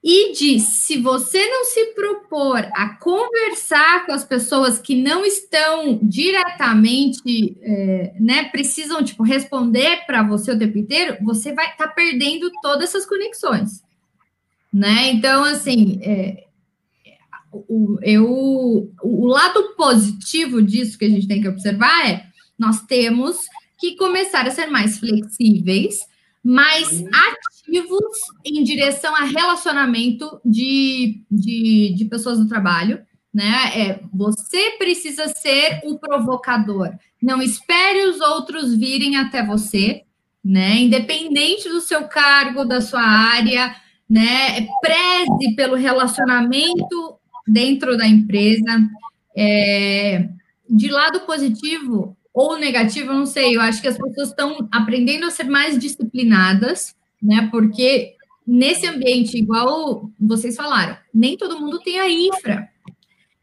e 0.08 0.34
diz: 0.34 0.62
se 0.62 1.02
você 1.02 1.44
não 1.50 1.66
se 1.66 1.84
propor 1.96 2.60
a 2.76 2.90
conversar 2.90 4.06
com 4.06 4.12
as 4.12 4.24
pessoas 4.24 4.78
que 4.78 4.96
não 4.96 5.26
estão 5.26 6.00
diretamente, 6.04 7.58
é, 7.60 8.14
né, 8.20 8.44
precisam 8.50 9.04
tipo 9.04 9.24
responder 9.24 10.06
para 10.06 10.22
você 10.22 10.52
o 10.52 10.60
tempo 10.60 10.78
inteiro, 10.78 11.18
você 11.24 11.54
vai 11.54 11.72
estar 11.72 11.88
tá 11.88 11.94
perdendo 11.94 12.52
todas 12.62 12.90
essas 12.90 13.04
conexões, 13.04 13.84
né? 14.72 15.10
Então, 15.10 15.44
assim, 15.44 16.00
é, 16.04 16.46
o, 17.52 17.98
eu, 18.04 18.94
o 19.02 19.26
lado 19.26 19.74
positivo 19.76 20.62
disso 20.62 21.00
que 21.00 21.06
a 21.06 21.10
gente 21.10 21.28
tem 21.28 21.42
que 21.42 21.48
observar 21.48 22.08
é 22.08 22.28
nós 22.60 22.80
temos 22.82 23.40
que 23.80 23.96
começar 23.96 24.46
a 24.46 24.52
ser 24.52 24.68
mais 24.68 25.00
flexíveis, 25.00 26.02
mais 26.44 26.92
ativos 26.92 27.55
em 28.46 28.64
direção 28.64 29.16
a 29.16 29.24
relacionamento 29.24 30.40
de, 30.44 31.22
de, 31.30 31.94
de 31.96 32.06
pessoas 32.06 32.40
no 32.40 32.48
trabalho, 32.48 33.00
né? 33.34 33.72
É, 33.76 34.00
você 34.14 34.72
precisa 34.78 35.28
ser 35.28 35.82
o 35.84 36.00
provocador. 36.00 36.92
Não 37.22 37.42
espere 37.42 38.08
os 38.08 38.22
outros 38.22 38.76
virem 38.76 39.18
até 39.18 39.46
você, 39.46 40.04
né? 40.44 40.78
Independente 40.78 41.68
do 41.68 41.82
seu 41.82 42.08
cargo, 42.08 42.64
da 42.64 42.80
sua 42.80 43.02
área, 43.02 43.76
né? 44.10 44.68
Preze 44.82 45.56
pelo 45.56 45.76
relacionamento 45.76 47.20
dentro 47.48 47.98
da 47.98 48.08
empresa. 48.08 48.90
É, 49.38 50.30
de 50.70 50.90
lado 50.90 51.22
positivo 51.22 52.16
ou 52.34 52.58
negativo, 52.58 53.12
eu 53.12 53.18
não 53.18 53.26
sei. 53.26 53.56
Eu 53.56 53.62
acho 53.62 53.82
que 53.82 53.88
as 53.88 53.98
pessoas 53.98 54.30
estão 54.30 54.68
aprendendo 54.72 55.26
a 55.26 55.32
ser 55.32 55.46
mais 55.46 55.78
disciplinadas, 55.80 56.96
né? 57.26 57.50
Porque 57.52 58.16
nesse 58.46 58.86
ambiente, 58.86 59.38
igual 59.38 60.10
vocês 60.20 60.56
falaram, 60.56 60.96
nem 61.14 61.36
todo 61.36 61.60
mundo 61.60 61.80
tem 61.80 62.00
a 62.00 62.10
infra. 62.10 62.70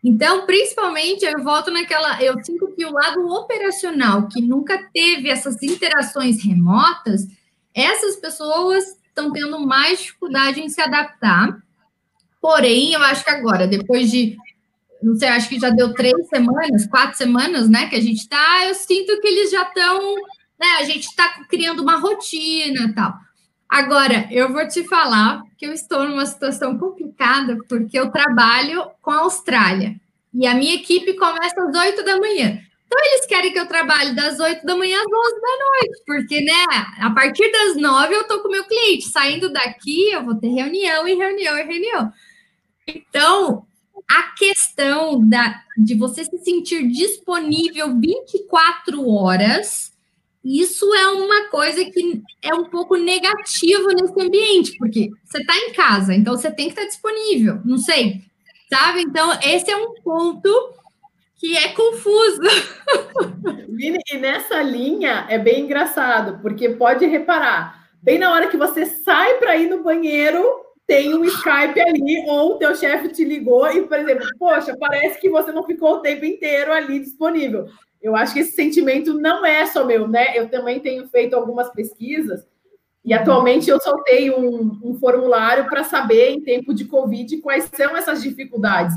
Então, 0.04 0.46
principalmente, 0.46 1.24
eu 1.24 1.42
volto 1.42 1.70
naquela. 1.70 2.22
Eu 2.22 2.42
sinto 2.44 2.72
que 2.76 2.84
o 2.84 2.92
lado 2.92 3.26
operacional, 3.28 4.28
que 4.28 4.40
nunca 4.40 4.88
teve 4.92 5.28
essas 5.28 5.62
interações 5.62 6.42
remotas, 6.44 7.26
essas 7.74 8.16
pessoas 8.16 8.84
estão 9.06 9.30
tendo 9.32 9.60
mais 9.60 10.00
dificuldade 10.00 10.60
em 10.60 10.68
se 10.68 10.80
adaptar. 10.80 11.56
Porém, 12.40 12.92
eu 12.92 13.02
acho 13.02 13.24
que 13.24 13.30
agora, 13.30 13.66
depois 13.66 14.10
de. 14.10 14.36
Não 15.00 15.16
sei, 15.16 15.28
acho 15.28 15.48
que 15.48 15.58
já 15.58 15.70
deu 15.70 15.94
três 15.94 16.28
semanas, 16.28 16.86
quatro 16.86 17.16
semanas, 17.16 17.68
né? 17.68 17.88
Que 17.88 17.96
a 17.96 18.00
gente 18.00 18.20
está, 18.20 18.66
eu 18.66 18.74
sinto 18.74 19.20
que 19.20 19.28
eles 19.28 19.50
já 19.50 19.62
estão. 19.62 20.14
Né, 20.58 20.66
a 20.78 20.84
gente 20.84 21.06
está 21.06 21.44
criando 21.48 21.82
uma 21.82 21.96
rotina 21.96 22.92
tal. 22.94 23.14
Agora, 23.72 24.28
eu 24.30 24.52
vou 24.52 24.68
te 24.68 24.86
falar 24.86 25.44
que 25.56 25.64
eu 25.64 25.72
estou 25.72 26.06
numa 26.06 26.26
situação 26.26 26.76
complicada 26.76 27.56
porque 27.66 27.98
eu 27.98 28.10
trabalho 28.10 28.90
com 29.00 29.10
a 29.10 29.20
Austrália. 29.20 29.96
E 30.34 30.46
a 30.46 30.54
minha 30.54 30.74
equipe 30.74 31.14
começa 31.14 31.54
às 31.58 31.74
8 31.74 32.04
da 32.04 32.18
manhã. 32.18 32.60
Então, 32.86 33.00
eles 33.06 33.24
querem 33.24 33.50
que 33.50 33.58
eu 33.58 33.66
trabalhe 33.66 34.14
das 34.14 34.38
8 34.38 34.66
da 34.66 34.76
manhã 34.76 34.98
às 34.98 35.06
12 35.06 35.40
da 35.40 35.64
noite, 35.64 36.02
porque, 36.04 36.40
né, 36.42 36.66
a 37.00 37.10
partir 37.12 37.50
das 37.50 37.74
9 37.76 38.14
eu 38.14 38.24
tô 38.24 38.42
com 38.42 38.48
o 38.48 38.50
meu 38.50 38.64
cliente. 38.64 39.08
Saindo 39.08 39.50
daqui, 39.50 40.10
eu 40.10 40.22
vou 40.22 40.34
ter 40.34 40.48
reunião 40.48 41.08
e 41.08 41.14
reunião 41.14 41.56
e 41.56 41.62
reunião. 41.62 42.12
Então, 42.86 43.66
a 44.06 44.34
questão 44.36 45.26
da, 45.26 45.62
de 45.78 45.94
você 45.94 46.26
se 46.26 46.36
sentir 46.44 46.86
disponível 46.88 47.98
24 47.98 49.08
horas, 49.08 49.91
isso 50.44 50.92
é 50.94 51.06
uma 51.08 51.48
coisa 51.48 51.84
que 51.84 52.22
é 52.42 52.54
um 52.54 52.64
pouco 52.64 52.96
negativa 52.96 53.88
nesse 53.94 54.20
ambiente, 54.20 54.76
porque 54.78 55.10
você 55.24 55.38
está 55.38 55.56
em 55.56 55.72
casa, 55.72 56.14
então 56.14 56.36
você 56.36 56.50
tem 56.50 56.66
que 56.66 56.72
estar 56.72 56.84
disponível, 56.84 57.60
não 57.64 57.78
sei, 57.78 58.22
sabe? 58.68 59.02
Então, 59.02 59.32
esse 59.42 59.70
é 59.70 59.76
um 59.76 59.94
ponto 60.02 60.74
que 61.36 61.56
é 61.56 61.68
confuso. 61.68 62.40
E 63.78 64.16
nessa 64.18 64.62
linha 64.62 65.26
é 65.28 65.38
bem 65.38 65.62
engraçado, 65.62 66.38
porque 66.40 66.68
pode 66.68 67.04
reparar, 67.06 67.88
bem 68.00 68.16
na 68.16 68.30
hora 68.30 68.46
que 68.46 68.56
você 68.56 68.86
sai 68.86 69.38
para 69.38 69.56
ir 69.56 69.68
no 69.68 69.82
banheiro, 69.82 70.44
tem 70.86 71.14
um 71.14 71.24
Skype 71.24 71.80
ali, 71.80 72.24
ou 72.28 72.52
o 72.54 72.58
teu 72.58 72.74
chefe 72.76 73.08
te 73.08 73.24
ligou 73.24 73.66
e, 73.72 73.82
por 73.86 73.98
exemplo, 73.98 74.28
poxa, 74.38 74.76
parece 74.78 75.18
que 75.20 75.28
você 75.28 75.50
não 75.50 75.64
ficou 75.64 75.94
o 75.94 76.00
tempo 76.00 76.24
inteiro 76.24 76.72
ali 76.72 77.00
disponível. 77.00 77.66
Eu 78.02 78.16
acho 78.16 78.34
que 78.34 78.40
esse 78.40 78.52
sentimento 78.52 79.14
não 79.14 79.46
é 79.46 79.64
só 79.66 79.84
meu, 79.84 80.08
né? 80.08 80.36
Eu 80.36 80.48
também 80.48 80.80
tenho 80.80 81.06
feito 81.08 81.34
algumas 81.34 81.70
pesquisas 81.70 82.44
e 83.04 83.12
atualmente 83.12 83.68
eu 83.68 83.80
soltei 83.80 84.30
um, 84.30 84.78
um 84.82 84.94
formulário 84.94 85.68
para 85.68 85.84
saber, 85.84 86.30
em 86.30 86.40
tempo 86.40 86.72
de 86.72 86.84
Covid, 86.84 87.36
quais 87.38 87.70
são 87.72 87.96
essas 87.96 88.22
dificuldades. 88.22 88.94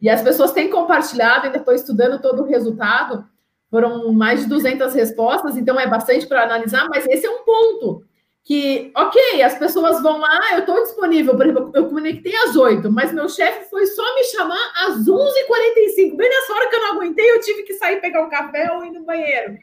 E 0.00 0.08
as 0.08 0.22
pessoas 0.22 0.52
têm 0.52 0.70
compartilhado, 0.70 1.46
ainda 1.46 1.58
estou 1.58 1.74
estudando 1.74 2.20
todo 2.20 2.42
o 2.42 2.46
resultado, 2.46 3.24
foram 3.70 4.12
mais 4.12 4.40
de 4.40 4.48
200 4.48 4.92
respostas, 4.94 5.56
então 5.56 5.78
é 5.78 5.86
bastante 5.86 6.26
para 6.26 6.42
analisar, 6.42 6.88
mas 6.88 7.06
esse 7.06 7.26
é 7.26 7.30
um 7.30 7.44
ponto 7.44 8.04
que, 8.44 8.92
ok, 8.94 9.42
as 9.42 9.58
pessoas 9.58 10.02
vão 10.02 10.18
lá, 10.18 10.52
eu 10.52 10.58
estou 10.60 10.82
disponível, 10.82 11.34
por 11.34 11.46
exemplo, 11.46 11.72
eu 11.74 11.88
conectei 11.88 12.36
às 12.36 12.54
8, 12.54 12.92
mas 12.92 13.10
meu 13.10 13.26
chefe 13.26 13.70
foi 13.70 13.86
só 13.86 14.14
me 14.14 14.24
chamar 14.24 14.72
às 14.86 14.98
11h45, 14.98 16.14
bem 16.14 16.28
nessa 16.28 16.52
hora 16.52 16.68
que 16.68 16.76
eu 16.76 16.80
não 16.80 16.92
aguentei, 16.92 17.30
eu 17.30 17.40
tive 17.40 17.62
que 17.62 17.72
sair 17.72 18.02
pegar 18.02 18.22
um 18.22 18.28
café 18.28 18.70
ou 18.72 18.84
ir 18.84 18.90
no 18.90 19.02
banheiro. 19.02 19.56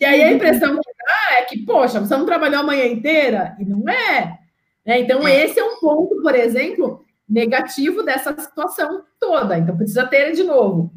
E 0.00 0.04
aí 0.04 0.22
a 0.22 0.32
impressão 0.32 0.76
que 0.76 0.90
dá 1.04 1.38
é 1.38 1.42
que, 1.42 1.58
poxa, 1.58 1.98
você 1.98 2.16
não 2.16 2.24
trabalhou 2.24 2.60
a 2.60 2.64
manhã 2.64 2.86
inteira? 2.86 3.56
E 3.58 3.64
não 3.64 3.86
é. 3.88 4.38
Né? 4.86 5.00
Então, 5.00 5.26
é. 5.26 5.44
esse 5.44 5.58
é 5.58 5.64
um 5.64 5.78
ponto, 5.80 6.22
por 6.22 6.34
exemplo, 6.34 7.04
negativo 7.28 8.02
dessa 8.02 8.34
situação 8.38 9.04
toda. 9.18 9.58
Então, 9.58 9.76
precisa 9.76 10.06
ter, 10.06 10.32
de 10.32 10.44
novo, 10.44 10.90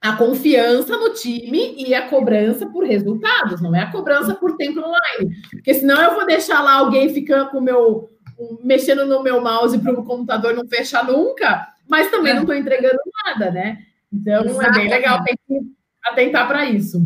a 0.00 0.12
confiança 0.12 0.96
no 0.96 1.12
time 1.12 1.74
e 1.76 1.94
a 1.94 2.08
cobrança 2.08 2.66
por 2.66 2.84
resultados, 2.84 3.60
não 3.60 3.74
é 3.74 3.80
a 3.80 3.90
cobrança 3.90 4.34
por 4.34 4.56
tempo 4.56 4.80
online. 4.80 5.34
Porque 5.50 5.74
senão 5.74 6.00
eu 6.00 6.14
vou 6.14 6.26
deixar 6.26 6.62
lá 6.62 6.74
alguém 6.74 7.12
ficando 7.12 7.50
com 7.50 7.58
o 7.58 7.62
meu. 7.62 8.08
mexendo 8.62 9.04
no 9.04 9.22
meu 9.22 9.40
mouse 9.40 9.78
para 9.78 9.92
o 9.92 10.04
computador 10.04 10.54
não 10.54 10.68
fechar 10.68 11.04
nunca, 11.04 11.66
mas 11.88 12.10
também 12.10 12.30
é. 12.30 12.34
não 12.34 12.42
estou 12.42 12.54
entregando 12.54 12.98
nada, 13.24 13.50
né? 13.50 13.78
Então 14.12 14.44
Exatamente. 14.44 14.78
é 14.78 14.80
bem 14.80 14.88
legal 14.88 15.24
ter 15.24 15.36
que 15.46 15.60
atentar 16.04 16.46
para 16.46 16.64
isso. 16.64 17.02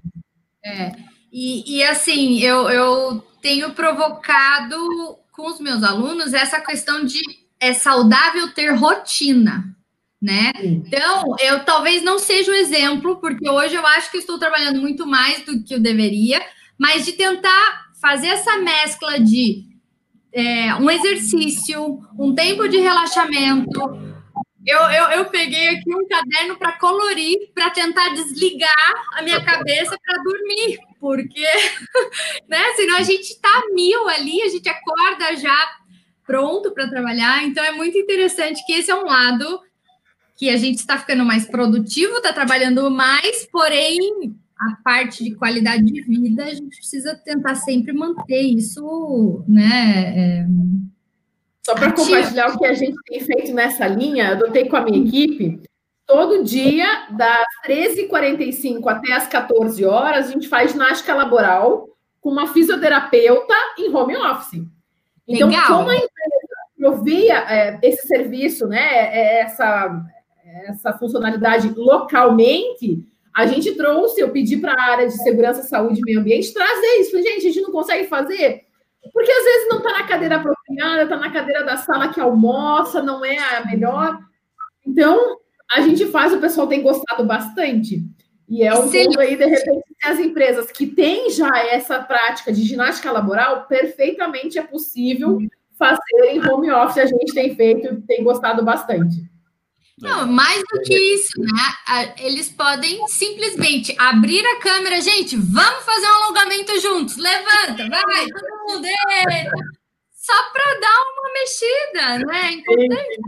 É. 0.65 0.93
E, 1.33 1.79
e 1.79 1.85
assim, 1.85 2.41
eu, 2.41 2.69
eu 2.69 3.25
tenho 3.41 3.73
provocado 3.73 4.77
com 5.33 5.49
os 5.49 5.59
meus 5.59 5.83
alunos 5.83 6.35
essa 6.35 6.61
questão 6.61 7.05
de 7.05 7.21
é 7.59 7.73
saudável 7.73 8.53
ter 8.53 8.75
rotina, 8.75 9.65
né? 10.23 10.53
Então, 10.63 11.35
eu 11.43 11.65
talvez 11.65 12.01
não 12.05 12.17
seja 12.17 12.53
o 12.53 12.55
exemplo, 12.55 13.17
porque 13.17 13.51
hoje 13.51 13.75
eu 13.75 13.85
acho 13.85 14.09
que 14.09 14.19
estou 14.19 14.39
trabalhando 14.39 14.81
muito 14.81 15.05
mais 15.05 15.45
do 15.45 15.65
que 15.65 15.75
eu 15.75 15.81
deveria, 15.81 16.41
mas 16.79 17.05
de 17.05 17.13
tentar 17.15 17.91
fazer 18.01 18.29
essa 18.29 18.57
mescla 18.59 19.19
de 19.19 19.65
é, 20.33 20.77
um 20.77 20.89
exercício, 20.89 21.99
um 22.17 22.33
tempo 22.37 22.69
de 22.69 22.79
relaxamento. 22.79 23.81
Eu, 24.65 24.79
eu, 24.79 25.05
eu 25.11 25.25
peguei 25.25 25.71
aqui 25.71 25.93
um 25.93 26.07
caderno 26.07 26.57
para 26.57 26.79
colorir, 26.79 27.53
para 27.53 27.71
tentar 27.71 28.11
desligar 28.11 29.05
a 29.15 29.23
minha 29.23 29.45
cabeça 29.45 29.99
para 30.07 30.23
dormir, 30.23 30.79
porque 31.01 31.45
né, 32.49 32.63
senão 32.77 32.97
a 32.97 33.03
gente 33.03 33.33
está 33.33 33.63
mil 33.75 34.09
ali, 34.09 34.41
a 34.43 34.49
gente 34.49 34.69
acorda 34.69 35.35
já 35.35 35.57
pronto 36.25 36.71
para 36.71 36.89
trabalhar. 36.89 37.43
Então 37.43 37.65
é 37.65 37.73
muito 37.73 37.99
interessante 37.99 38.65
que 38.65 38.73
esse 38.73 38.89
é 38.89 38.95
um 38.95 39.05
lado 39.05 39.61
que 40.43 40.51
a 40.51 40.57
gente 40.57 40.79
está 40.79 40.99
ficando 40.99 41.25
mais 41.25 41.47
produtivo, 41.47 42.17
está 42.17 42.33
trabalhando 42.33 42.91
mais, 42.91 43.47
porém 43.47 44.35
a 44.59 44.77
parte 44.83 45.23
de 45.23 45.37
qualidade 45.37 45.85
de 45.85 46.03
vida 46.03 46.43
a 46.43 46.53
gente 46.53 46.79
precisa 46.79 47.15
tentar 47.15 47.55
sempre 47.55 47.93
manter 47.93 48.41
isso, 48.41 49.45
né? 49.47 50.15
É... 50.17 50.47
Só 51.65 51.77
para 51.77 51.93
compartilhar 51.93 52.49
o 52.49 52.59
que 52.59 52.67
a 52.67 52.75
gente 52.75 52.97
tem 53.07 53.21
feito 53.21 53.55
nessa 53.55 53.87
linha, 53.87 54.31
eu 54.31 54.33
adotei 54.33 54.69
com 54.69 54.75
a 54.75 54.81
minha 54.81 55.07
equipe. 55.07 55.61
Todo 56.05 56.43
dia, 56.43 57.07
das 57.13 57.47
13h45 57.65 58.85
até 58.89 59.13
as 59.13 59.29
14 59.29 59.85
horas, 59.85 60.27
a 60.27 60.33
gente 60.33 60.49
faz 60.49 60.73
ginástica 60.73 61.15
laboral 61.15 61.89
com 62.21 62.31
uma 62.31 62.53
fisioterapeuta 62.53 63.55
em 63.79 63.95
home 63.95 64.17
office. 64.17 64.67
Então, 65.25 65.49
Legal. 65.49 65.67
como 65.69 65.91
a 65.91 65.95
empresa 65.95 66.43
provia 66.77 67.39
é, 67.49 67.79
esse 67.81 68.09
serviço, 68.09 68.67
né, 68.67 68.81
é, 68.81 69.41
essa, 69.43 70.05
essa 70.69 70.93
funcionalidade 70.93 71.73
localmente, 71.77 73.07
a 73.35 73.47
gente 73.47 73.73
trouxe, 73.75 74.21
eu 74.21 74.31
pedi 74.31 74.59
para 74.59 74.73
a 74.73 74.91
área 74.93 75.07
de 75.07 75.23
segurança, 75.23 75.63
saúde 75.63 76.01
e 76.01 76.05
meio 76.05 76.21
ambiente 76.21 76.53
trazer 76.53 77.01
isso. 77.01 77.13
Falei, 77.13 77.27
gente, 77.27 77.39
a 77.39 77.51
gente 77.51 77.61
não 77.63 77.73
consegue 77.73 78.07
fazer, 78.07 78.67
porque 79.13 79.31
às 79.31 79.45
vezes 79.45 79.69
não 79.69 79.79
está 79.79 79.93
na 79.93 80.07
cadeira 80.07 80.37
apropriada, 80.37 81.03
está 81.05 81.17
na 81.17 81.33
cadeira 81.33 81.65
da 81.65 81.77
sala 81.77 82.13
que 82.13 82.21
almoça, 82.21 83.03
não 83.03 83.25
é 83.25 83.39
a 83.39 83.65
melhor. 83.65 84.19
Então, 84.87 85.39
a 85.71 85.81
gente 85.81 86.07
faz, 86.07 86.33
o 86.33 86.41
pessoal 86.41 86.67
tem 86.67 86.83
gostado 86.83 87.25
bastante. 87.25 88.05
E 88.49 88.63
é 88.63 88.75
um 88.75 88.91
ponto 88.91 89.19
aí, 89.19 89.35
de 89.35 89.47
repente, 89.47 89.83
as 90.05 90.19
empresas 90.19 90.71
que 90.71 90.87
têm 90.87 91.31
já 91.31 91.49
essa 91.71 91.99
prática 92.01 92.53
de 92.53 92.63
ginástica 92.63 93.11
laboral, 93.11 93.67
perfeitamente 93.67 94.59
é 94.59 94.63
possível 94.63 95.39
fazer 95.79 96.25
em 96.29 96.47
home 96.47 96.71
office. 96.71 96.99
A 96.99 97.07
gente 97.07 97.33
tem 97.33 97.55
feito 97.55 97.87
e 97.87 98.01
tem 98.03 98.23
gostado 98.23 98.63
bastante. 98.63 99.32
Não, 100.03 100.27
mais 100.27 100.63
do 100.71 100.81
que 100.83 100.95
isso, 101.15 101.41
né? 101.41 102.15
Eles 102.19 102.49
podem 102.49 103.07
simplesmente 103.09 103.95
abrir 103.99 104.45
a 104.45 104.59
câmera, 104.59 105.01
gente, 105.01 105.37
vamos 105.37 105.85
fazer 105.85 106.07
um 106.07 106.25
alongamento 106.25 106.81
juntos. 106.81 107.17
Levanta, 107.17 107.89
vai, 107.89 108.27
todo 108.27 108.75
mundo. 108.75 108.89
Só 110.13 110.51
para 110.53 110.81
dar 110.81 111.03
uma 111.13 111.33
mexida, 111.33 112.19
né? 112.27 112.49
É 112.49 112.53
importante. 112.53 113.21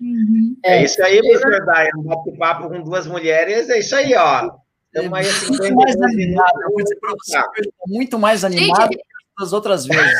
Uhum. 0.00 0.56
É, 0.64 0.82
isso 0.82 1.02
aí, 1.04 1.20
professor 1.20 1.64
Daia, 1.66 1.90
um 1.96 2.02
bate-papo 2.02 2.68
com 2.68 2.82
duas 2.82 3.06
mulheres, 3.06 3.68
é 3.68 3.78
isso 3.78 3.94
aí, 3.94 4.14
ó. 4.14 4.50
Estamos 4.92 5.18
aí 5.18 5.28
assim, 5.28 5.46
muito 5.48 5.74
mais 5.76 6.00
animado, 6.02 6.58
muito 7.86 8.18
mais 8.18 8.44
animado 8.44 8.90
que 8.90 8.98
das 9.38 9.52
outras 9.52 9.86
vezes. 9.86 10.18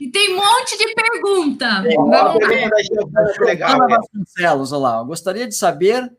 E 0.00 0.08
tem 0.10 0.34
um 0.34 0.36
monte 0.36 0.78
de 0.78 0.94
pergunta. 0.94 1.82
Tem, 1.82 1.96
Vamos 1.96 2.10
lá. 2.10 3.86
Vasconcelos, 3.88 4.72
olá. 4.72 5.02
gostaria 5.02 5.46
de 5.46 5.54
saber 5.54 6.10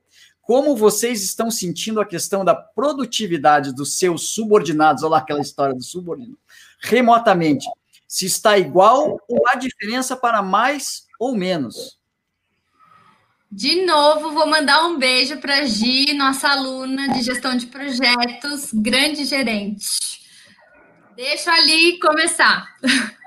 como 0.41 0.75
vocês 0.75 1.23
estão 1.23 1.49
sentindo 1.49 2.01
a 2.01 2.05
questão 2.05 2.43
da 2.43 2.53
produtividade 2.53 3.73
dos 3.73 3.97
seus 3.97 4.29
subordinados, 4.29 5.01
olha 5.01 5.11
lá 5.11 5.17
aquela 5.19 5.39
história 5.39 5.73
do 5.73 5.81
subordinado, 5.81 6.37
remotamente. 6.81 7.65
Se 8.07 8.25
está 8.25 8.57
igual 8.57 9.17
ou 9.27 9.43
há 9.47 9.55
diferença 9.55 10.15
para 10.17 10.41
mais 10.41 11.07
ou 11.17 11.33
menos? 11.33 11.97
De 13.49 13.85
novo, 13.85 14.31
vou 14.31 14.45
mandar 14.47 14.85
um 14.85 14.97
beijo 14.97 15.37
para 15.37 15.59
a 15.59 15.65
Gi, 15.65 16.13
nossa 16.13 16.49
aluna 16.49 17.07
de 17.13 17.21
gestão 17.21 17.55
de 17.55 17.67
projetos, 17.67 18.69
grande 18.73 19.23
gerente. 19.23 20.22
Deixa 21.15 21.51
ali 21.51 21.99
começar. 21.99 22.65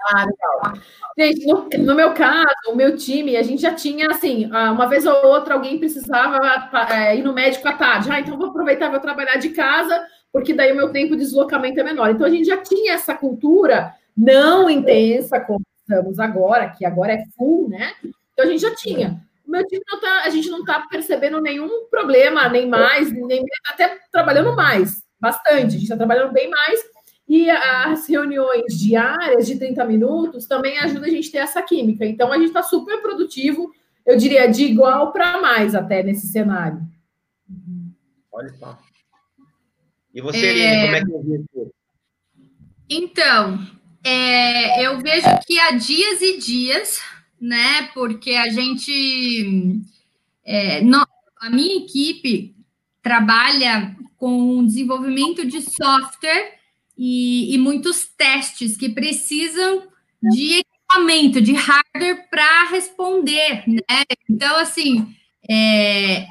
Ah, 0.09 0.25
legal. 0.25 0.83
Gente, 1.19 1.47
no, 1.47 1.69
no, 1.85 1.95
meu 1.95 2.13
caso, 2.15 2.47
o 2.69 2.77
meu 2.77 2.97
time, 2.97 3.37
a 3.37 3.43
gente 3.43 3.63
já 3.63 3.75
tinha, 3.75 4.09
assim, 4.09 4.49
ah, 4.53 4.71
uma 4.71 4.87
vez 4.87 5.05
ou 5.05 5.27
outra 5.27 5.55
alguém 5.55 5.79
precisava 5.79 6.39
é, 6.91 7.17
ir 7.17 7.23
no 7.23 7.33
médico 7.33 7.67
à 7.67 7.73
tarde. 7.73 8.11
Ah, 8.11 8.21
então 8.21 8.39
vou 8.39 8.49
aproveitar, 8.49 8.91
vou 8.91 9.01
trabalhar 9.01 9.37
de 9.37 9.51
casa, 9.51 10.07
porque 10.33 10.53
daí 10.53 10.73
o 10.73 10.77
meu 10.77 10.93
tempo 10.93 11.17
de 11.17 11.23
deslocamento 11.23 11.81
é 11.81 11.83
menor. 11.83 12.11
Então 12.11 12.27
a 12.27 12.31
gente 12.31 12.47
já 12.47 12.59
tinha 12.59 12.93
essa 12.93 13.15
cultura 13.15 13.95
não 14.17 14.71
intensa 14.71 15.41
como 15.41 15.63
estamos 15.81 16.19
agora, 16.19 16.71
que 16.71 16.85
agora 16.85 17.15
é 17.15 17.25
full, 17.37 17.69
né? 17.69 17.95
Então 18.33 18.45
a 18.45 18.49
gente 18.49 18.61
já 18.61 18.75
tinha 18.75 19.21
o 19.47 19.51
meu 19.51 19.65
time 19.67 19.83
não 19.89 20.01
tá, 20.01 20.23
a 20.25 20.29
gente 20.29 20.51
não 20.51 20.61
está 20.61 20.81
percebendo 20.91 21.41
nenhum 21.41 21.87
problema, 21.89 22.49
nem 22.49 22.69
mais, 22.69 23.13
nem 23.13 23.45
até 23.71 23.97
trabalhando 24.11 24.55
mais, 24.57 25.03
bastante, 25.21 25.67
a 25.67 25.71
gente 25.71 25.85
está 25.85 25.97
trabalhando 25.97 26.33
bem 26.33 26.51
mais, 26.51 26.81
e 27.29 27.51
as 27.51 28.07
reuniões 28.09 28.79
diárias 28.79 29.47
de 29.47 29.59
30 29.59 29.85
minutos 29.85 30.47
também 30.47 30.79
ajudam 30.79 31.05
a 31.05 31.11
gente 31.11 31.29
a 31.29 31.33
ter 31.33 31.39
essa 31.39 31.63
química. 31.63 32.07
Então, 32.07 32.33
a 32.33 32.37
gente 32.37 32.49
está 32.49 32.63
super 32.63 33.03
produtivo, 33.03 33.73
eu 34.05 34.17
diria, 34.17 34.47
de 34.47 34.65
igual 34.65 35.13
para 35.13 35.41
mais 35.41 35.75
até 35.75 36.03
nesse 36.03 36.29
cenário. 36.29 36.81
Olha 38.31 38.49
só. 38.51 38.79
E 40.15 40.21
você, 40.21 40.47
é... 40.47 40.85
como 40.85 40.97
é 40.97 41.05
que 41.05 41.33
é 41.33 41.37
isso? 41.37 41.73
Então, 42.89 43.59
é, 44.05 44.87
eu 44.87 44.99
vejo 45.01 45.27
que 45.45 45.59
há 45.59 45.73
dias 45.73 46.23
e 46.23 46.39
dias, 46.39 47.01
né? 47.41 47.89
Porque 47.93 48.33
a 48.33 48.49
gente. 48.49 49.83
É, 50.45 50.81
no, 50.81 51.05
a 51.41 51.51
minha 51.51 51.79
equipe 51.79 52.55
trabalha 53.03 53.97
com 54.17 54.65
desenvolvimento 54.65 55.45
de 55.45 55.61
software 55.61 56.56
e, 56.97 57.55
e 57.55 57.59
muitos 57.59 58.07
testes 58.07 58.77
que 58.77 58.89
precisam 58.89 59.89
de 60.23 60.61
equipamento, 60.61 61.41
de 61.41 61.53
hardware 61.53 62.29
para 62.31 62.71
responder, 62.71 63.65
né? 63.67 64.05
Então, 64.29 64.57
assim, 64.57 65.15
é, 65.49 66.27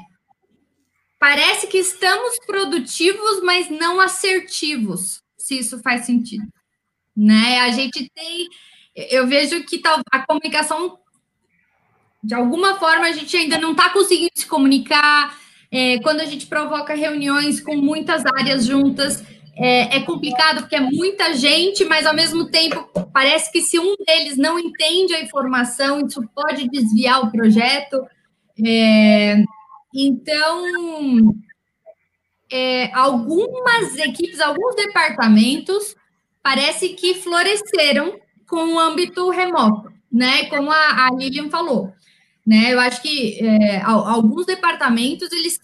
parece 1.18 1.66
que 1.66 1.78
estamos 1.78 2.36
produtivos, 2.46 3.42
mas 3.42 3.70
não 3.70 4.00
assertivos, 4.00 5.22
se 5.36 5.58
isso 5.58 5.78
faz 5.82 6.04
sentido 6.06 6.46
né? 7.16 7.60
A 7.60 7.70
gente 7.70 8.10
tem, 8.14 8.48
eu 8.94 9.26
vejo 9.26 9.64
que 9.64 9.80
a 10.12 10.26
comunicação, 10.26 10.98
de 12.22 12.34
alguma 12.34 12.78
forma, 12.78 13.06
a 13.06 13.12
gente 13.12 13.34
ainda 13.36 13.58
não 13.58 13.72
está 13.72 13.88
conseguindo 13.88 14.32
se 14.34 14.46
comunicar. 14.46 15.38
É, 15.70 15.98
quando 16.00 16.20
a 16.20 16.24
gente 16.24 16.46
provoca 16.46 16.94
reuniões 16.94 17.60
com 17.60 17.76
muitas 17.76 18.24
áreas 18.38 18.66
juntas, 18.66 19.24
é, 19.58 19.96
é, 19.96 20.02
complicado 20.02 20.60
porque 20.60 20.76
é 20.76 20.80
muita 20.80 21.34
gente, 21.34 21.84
mas 21.86 22.04
ao 22.04 22.14
mesmo 22.14 22.50
tempo 22.50 22.86
parece 23.12 23.50
que 23.50 23.62
se 23.62 23.78
um 23.78 23.96
deles 24.06 24.36
não 24.36 24.58
entende 24.58 25.14
a 25.14 25.22
informação, 25.22 26.06
isso 26.06 26.22
pode 26.34 26.68
desviar 26.68 27.22
o 27.22 27.30
projeto. 27.30 28.06
É, 28.62 29.42
então, 29.94 31.34
é, 32.52 32.92
algumas 32.92 33.96
equipes, 33.96 34.40
alguns 34.40 34.76
departamentos 34.76 35.96
parece 36.42 36.90
que 36.90 37.14
floresceram 37.14 38.20
com 38.46 38.74
o 38.74 38.78
âmbito 38.78 39.30
remoto, 39.30 39.90
né? 40.12 40.44
Como 40.50 40.70
a, 40.70 41.06
a 41.06 41.10
Lilian 41.14 41.48
falou, 41.48 41.92
né? 42.46 42.74
Eu 42.74 42.78
acho 42.78 43.00
que 43.00 43.42
é, 43.42 43.80
alguns 43.80 44.44
departamentos 44.44 45.32
eles 45.32 45.58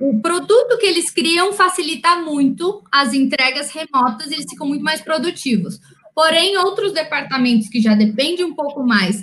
o 0.00 0.20
produto 0.20 0.78
que 0.78 0.86
eles 0.86 1.10
criam 1.10 1.52
facilita 1.52 2.16
muito 2.16 2.82
as 2.90 3.12
entregas 3.12 3.70
remotas, 3.70 4.30
eles 4.30 4.46
ficam 4.48 4.66
muito 4.66 4.84
mais 4.84 5.00
produtivos. 5.00 5.80
Porém, 6.14 6.56
outros 6.56 6.92
departamentos 6.92 7.68
que 7.68 7.80
já 7.80 7.94
dependem 7.94 8.44
um 8.44 8.54
pouco 8.54 8.82
mais 8.82 9.20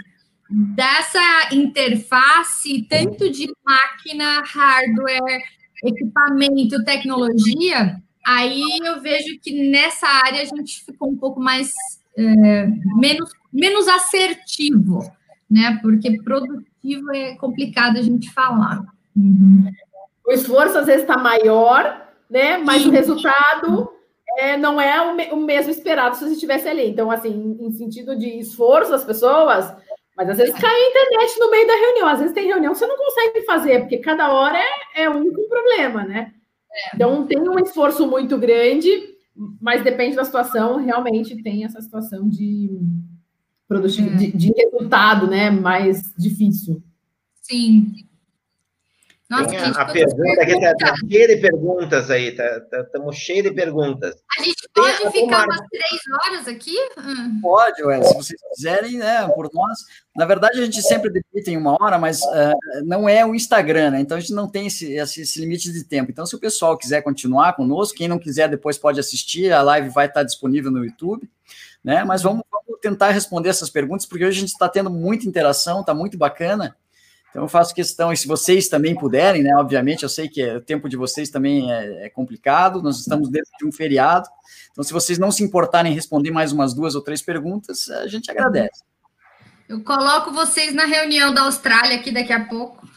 dessa 0.49 1.53
interface, 1.53 2.85
tanto 2.89 3.29
de 3.29 3.51
máquina, 3.65 4.43
hardware, 4.45 5.41
equipamento, 5.83 6.83
tecnologia, 6.83 8.01
Aí 8.25 8.63
eu 8.83 8.99
vejo 9.01 9.39
que 9.39 9.69
nessa 9.69 10.07
área 10.07 10.41
a 10.41 10.45
gente 10.45 10.83
ficou 10.83 11.11
um 11.11 11.15
pouco 11.15 11.39
mais 11.39 11.71
é, 12.17 12.67
menos, 12.97 13.29
menos 13.53 13.87
assertivo, 13.87 14.99
né? 15.49 15.77
Porque 15.79 16.19
produtivo 16.23 17.13
é 17.13 17.35
complicado 17.35 17.99
a 17.99 18.01
gente 18.01 18.31
falar. 18.33 18.83
Uhum. 19.15 19.71
O 20.27 20.31
esforço 20.31 20.77
às 20.77 20.85
vezes 20.85 21.01
está 21.01 21.17
maior, 21.17 22.09
né? 22.29 22.57
Mas 22.57 22.81
Sim. 22.81 22.89
o 22.89 22.91
resultado 22.91 23.91
é, 24.37 24.57
não 24.57 24.79
é 24.79 25.01
o, 25.01 25.15
me, 25.15 25.31
o, 25.31 25.37
mesmo 25.37 25.71
esperado 25.71 26.15
se 26.15 26.25
você 26.25 26.33
estivesse 26.33 26.67
ali. 26.67 26.87
Então, 26.89 27.11
assim, 27.11 27.57
em 27.59 27.71
sentido 27.71 28.15
de 28.15 28.39
esforço 28.39 28.91
das 28.91 29.03
pessoas, 29.03 29.73
mas 30.17 30.29
às 30.29 30.37
vezes 30.37 30.55
cai 30.55 30.73
a 30.73 30.89
internet 30.89 31.39
no 31.39 31.51
meio 31.51 31.67
da 31.67 31.75
reunião. 31.75 32.07
Às 32.07 32.19
vezes 32.19 32.33
tem 32.33 32.47
reunião 32.47 32.73
que 32.73 32.79
você 32.79 32.87
não 32.87 32.97
consegue 32.97 33.41
fazer, 33.45 33.79
porque 33.81 33.97
cada 33.97 34.31
hora 34.31 34.57
é, 34.57 35.03
é 35.03 35.09
um 35.09 35.31
problema, 35.47 36.03
né? 36.03 36.31
Então, 36.93 37.25
tem 37.25 37.39
um 37.39 37.59
esforço 37.59 38.05
muito 38.07 38.37
grande, 38.37 39.15
mas 39.61 39.83
depende 39.83 40.15
da 40.15 40.25
situação, 40.25 40.83
realmente 40.83 41.41
tem 41.41 41.63
essa 41.63 41.81
situação 41.81 42.27
de, 42.27 42.69
produtividade, 43.67 44.31
de, 44.31 44.37
de 44.37 44.53
resultado 44.53 45.27
né, 45.27 45.49
mais 45.49 46.01
difícil. 46.17 46.81
Sim. 47.41 47.93
Nossa, 49.27 49.47
Tem 49.47 49.57
a, 49.57 49.69
a 49.69 49.85
pergunta 49.85 50.41
aqui 50.41 50.51
está 50.51 50.75
tá 50.75 50.93
cheia 51.09 51.27
de 51.27 51.37
perguntas 51.37 52.11
aí, 52.11 52.27
estamos 52.27 52.69
tá, 52.69 52.83
tá, 52.83 53.11
cheios 53.11 53.43
de 53.43 53.51
perguntas. 53.51 54.15
A 54.37 54.43
gente 54.43 54.69
pode 54.71 54.97
Tem, 54.97 55.11
ficar 55.11 55.45
umas 55.45 55.61
três 55.67 56.01
horas 56.13 56.47
aqui? 56.47 56.77
Hum. 56.99 57.39
Pode, 57.41 57.83
ué, 57.83 58.03
se 58.03 58.13
vocês 58.13 58.39
quiserem, 58.53 58.97
né, 58.99 59.27
por 59.29 59.49
nós. 59.51 59.79
Na 60.15 60.25
verdade, 60.25 60.59
a 60.61 60.65
gente 60.65 60.79
sempre 60.83 61.09
debita 61.09 61.49
em 61.49 61.57
uma 61.57 61.75
hora, 61.81 61.97
mas 61.97 62.21
uh, 62.21 62.85
não 62.85 63.09
é 63.09 63.25
o 63.25 63.33
Instagram, 63.33 63.91
né? 63.91 63.99
Então 63.99 64.15
a 64.15 64.19
gente 64.19 64.33
não 64.33 64.47
tem 64.47 64.67
esse, 64.67 64.93
esse, 64.93 65.21
esse, 65.21 65.39
limite 65.39 65.73
de 65.73 65.83
tempo. 65.83 66.11
Então, 66.11 66.25
se 66.25 66.35
o 66.35 66.39
pessoal 66.39 66.77
quiser 66.77 67.01
continuar 67.01 67.55
conosco, 67.55 67.97
quem 67.97 68.07
não 68.07 68.19
quiser 68.19 68.47
depois 68.47 68.77
pode 68.77 68.99
assistir, 68.99 69.51
a 69.51 69.63
live 69.63 69.89
vai 69.89 70.05
estar 70.05 70.21
disponível 70.21 70.69
no 70.69 70.85
YouTube, 70.85 71.27
né? 71.83 72.03
Mas 72.03 72.21
vamos, 72.21 72.43
vamos 72.51 72.79
tentar 72.79 73.09
responder 73.09 73.49
essas 73.49 73.71
perguntas, 73.71 74.05
porque 74.05 74.23
hoje 74.23 74.37
a 74.37 74.41
gente 74.41 74.51
está 74.53 74.69
tendo 74.69 74.91
muita 74.91 75.27
interação, 75.27 75.81
está 75.81 75.95
muito 75.95 76.15
bacana. 76.15 76.75
Então, 77.35 77.43
eu 77.43 77.49
faço 77.49 77.75
questão, 77.75 78.13
e 78.13 78.15
se 78.17 78.29
vocês 78.29 78.69
também 78.69 78.95
puderem, 78.95 79.43
né? 79.43 79.53
Obviamente, 79.57 80.03
eu 80.03 80.07
sei 80.07 80.29
que 80.29 80.41
é, 80.41 80.55
o 80.55 80.61
tempo 80.61 80.87
de 80.87 80.95
vocês 80.95 81.29
também 81.29 81.69
é, 81.69 82.05
é, 82.05 82.09
complicado, 82.09 82.81
nós 82.81 82.97
estamos 82.97 83.29
dentro 83.29 83.51
de 83.59 83.65
um 83.67 83.73
feriado. 83.73 84.29
Então, 84.71 84.81
se 84.81 84.93
vocês 84.93 85.19
não 85.19 85.29
se 85.29 85.43
importarem 85.43 85.91
em 85.91 85.95
responder 85.95 86.31
mais 86.31 86.53
umas 86.53 86.73
duas 86.73 86.95
ou 86.95 87.01
três 87.01 87.21
perguntas, 87.21 87.89
a 87.89 88.07
gente 88.07 88.31
agradece. 88.31 88.85
Eu 89.67 89.83
coloco 89.83 90.31
vocês 90.31 90.73
na 90.73 90.85
reunião 90.85 91.33
da 91.33 91.41
Austrália 91.41 91.97
aqui 91.97 92.09
daqui 92.09 92.31
a 92.31 92.45
pouco. 92.45 92.87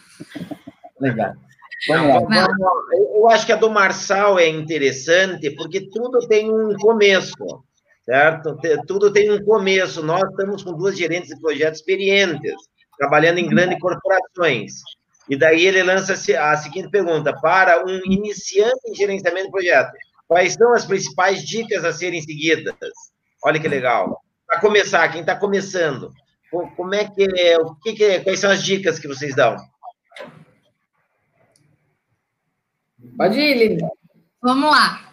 Legal. 1.01 1.35
Vamos 1.89 2.31
lá. 2.31 2.47
Eu 3.17 3.29
acho 3.31 3.45
que 3.45 3.53
a 3.53 3.57
do 3.57 3.69
Marçal 3.69 4.39
é 4.39 4.49
interessante, 4.49 5.51
porque 5.51 5.91
tudo 5.91 6.21
tem 6.29 6.49
um 6.49 6.77
começo, 6.77 7.35
certo? 8.05 8.57
Tudo 8.87 9.13
tem 9.13 9.33
um 9.33 9.45
começo. 9.45 10.01
Nós 10.01 10.23
estamos 10.31 10.63
com 10.63 10.75
duas 10.75 10.97
gerentes 10.97 11.31
de 11.31 11.41
projetos 11.41 11.81
experientes 11.81 12.55
trabalhando 12.99 13.39
em 13.39 13.49
grandes 13.49 13.79
corporações. 13.79 14.75
E 15.29 15.37
daí 15.37 15.67
ele 15.67 15.83
lança 15.83 16.15
a 16.15 16.57
seguinte 16.57 16.91
pergunta: 16.91 17.33
para 17.41 17.85
um 17.85 18.01
iniciante 18.07 18.81
em 18.89 18.95
gerenciamento 18.95 19.47
de 19.47 19.53
projeto, 19.53 19.93
quais 20.27 20.55
são 20.55 20.73
as 20.75 20.85
principais 20.85 21.43
dicas 21.43 21.85
a 21.85 21.93
serem 21.93 22.21
seguidas? 22.21 22.75
Olha 23.45 23.61
que 23.61 23.69
legal. 23.69 24.21
Para 24.47 24.61
começar, 24.61 25.09
quem 25.11 25.21
está 25.21 25.37
começando, 25.37 26.11
como 26.51 26.95
é 26.95 27.05
que 27.05 27.27
é, 27.37 27.59
o 27.59 27.75
que, 27.77 27.93
que 27.93 28.05
é, 28.05 28.21
quais 28.21 28.41
são 28.41 28.51
as 28.51 28.63
dicas 28.63 28.99
que 28.99 29.07
vocês 29.07 29.35
dão? 29.35 29.57
Pode 33.17 33.39
ir, 33.39 33.55
Lili. 33.55 33.79
Vamos 34.41 34.71
lá. 34.71 35.09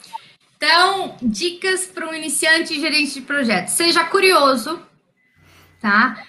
Então, 0.56 1.18
dicas 1.22 1.86
para 1.88 2.08
um 2.08 2.14
iniciante 2.14 2.80
gerente 2.80 3.16
de 3.16 3.22
projeto. 3.22 3.68
Seja 3.68 4.06
curioso, 4.06 4.82
tá? 5.82 6.26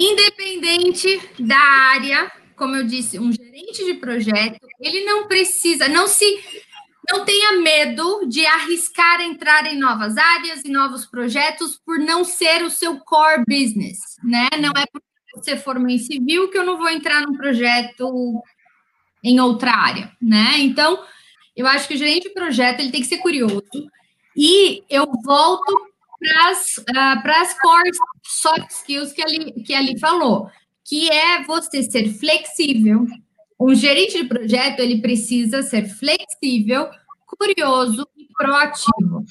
Independente 0.00 1.20
da 1.38 1.58
área, 1.58 2.30
como 2.56 2.76
eu 2.76 2.84
disse, 2.84 3.18
um 3.18 3.32
gerente 3.32 3.84
de 3.84 3.94
projeto, 3.94 4.58
ele 4.80 5.04
não 5.04 5.26
precisa, 5.26 5.88
não 5.88 6.06
se 6.06 6.24
não 7.10 7.24
tenha 7.24 7.52
medo 7.60 8.26
de 8.28 8.44
arriscar 8.44 9.20
entrar 9.22 9.64
em 9.66 9.78
novas 9.78 10.16
áreas 10.18 10.62
e 10.64 10.70
novos 10.70 11.06
projetos 11.06 11.80
por 11.84 11.98
não 11.98 12.22
ser 12.22 12.62
o 12.62 12.70
seu 12.70 12.98
core 13.00 13.44
business, 13.48 13.98
né? 14.22 14.48
Não 14.60 14.70
é 14.70 14.84
porque 14.92 15.06
você 15.34 15.56
formou 15.56 15.88
em 15.88 15.98
civil 15.98 16.50
que 16.50 16.58
eu 16.58 16.64
não 16.64 16.76
vou 16.76 16.90
entrar 16.90 17.22
num 17.22 17.36
projeto 17.36 18.42
em 19.24 19.40
outra 19.40 19.72
área, 19.72 20.12
né? 20.20 20.58
Então, 20.58 21.02
eu 21.56 21.66
acho 21.66 21.88
que 21.88 21.94
o 21.94 21.98
gerente 21.98 22.28
de 22.28 22.34
projeto 22.34 22.80
ele 22.80 22.90
tem 22.90 23.00
que 23.00 23.06
ser 23.06 23.18
curioso. 23.18 23.62
E 24.36 24.84
eu 24.88 25.10
volto 25.24 25.88
para 26.18 26.50
as 27.42 27.52
uh, 27.52 27.58
core 27.60 27.90
soft 28.24 28.70
skills 28.70 29.12
que 29.12 29.22
ali, 29.22 29.52
que 29.62 29.98
falou, 29.98 30.50
que 30.84 31.10
é 31.10 31.42
você 31.44 31.82
ser 31.82 32.12
flexível. 32.12 33.06
Um 33.60 33.74
gerente 33.74 34.22
de 34.22 34.28
projeto, 34.28 34.80
ele 34.80 35.00
precisa 35.00 35.62
ser 35.62 35.88
flexível, 35.88 36.88
curioso 37.26 38.06
e 38.16 38.26
proativo. 38.32 39.24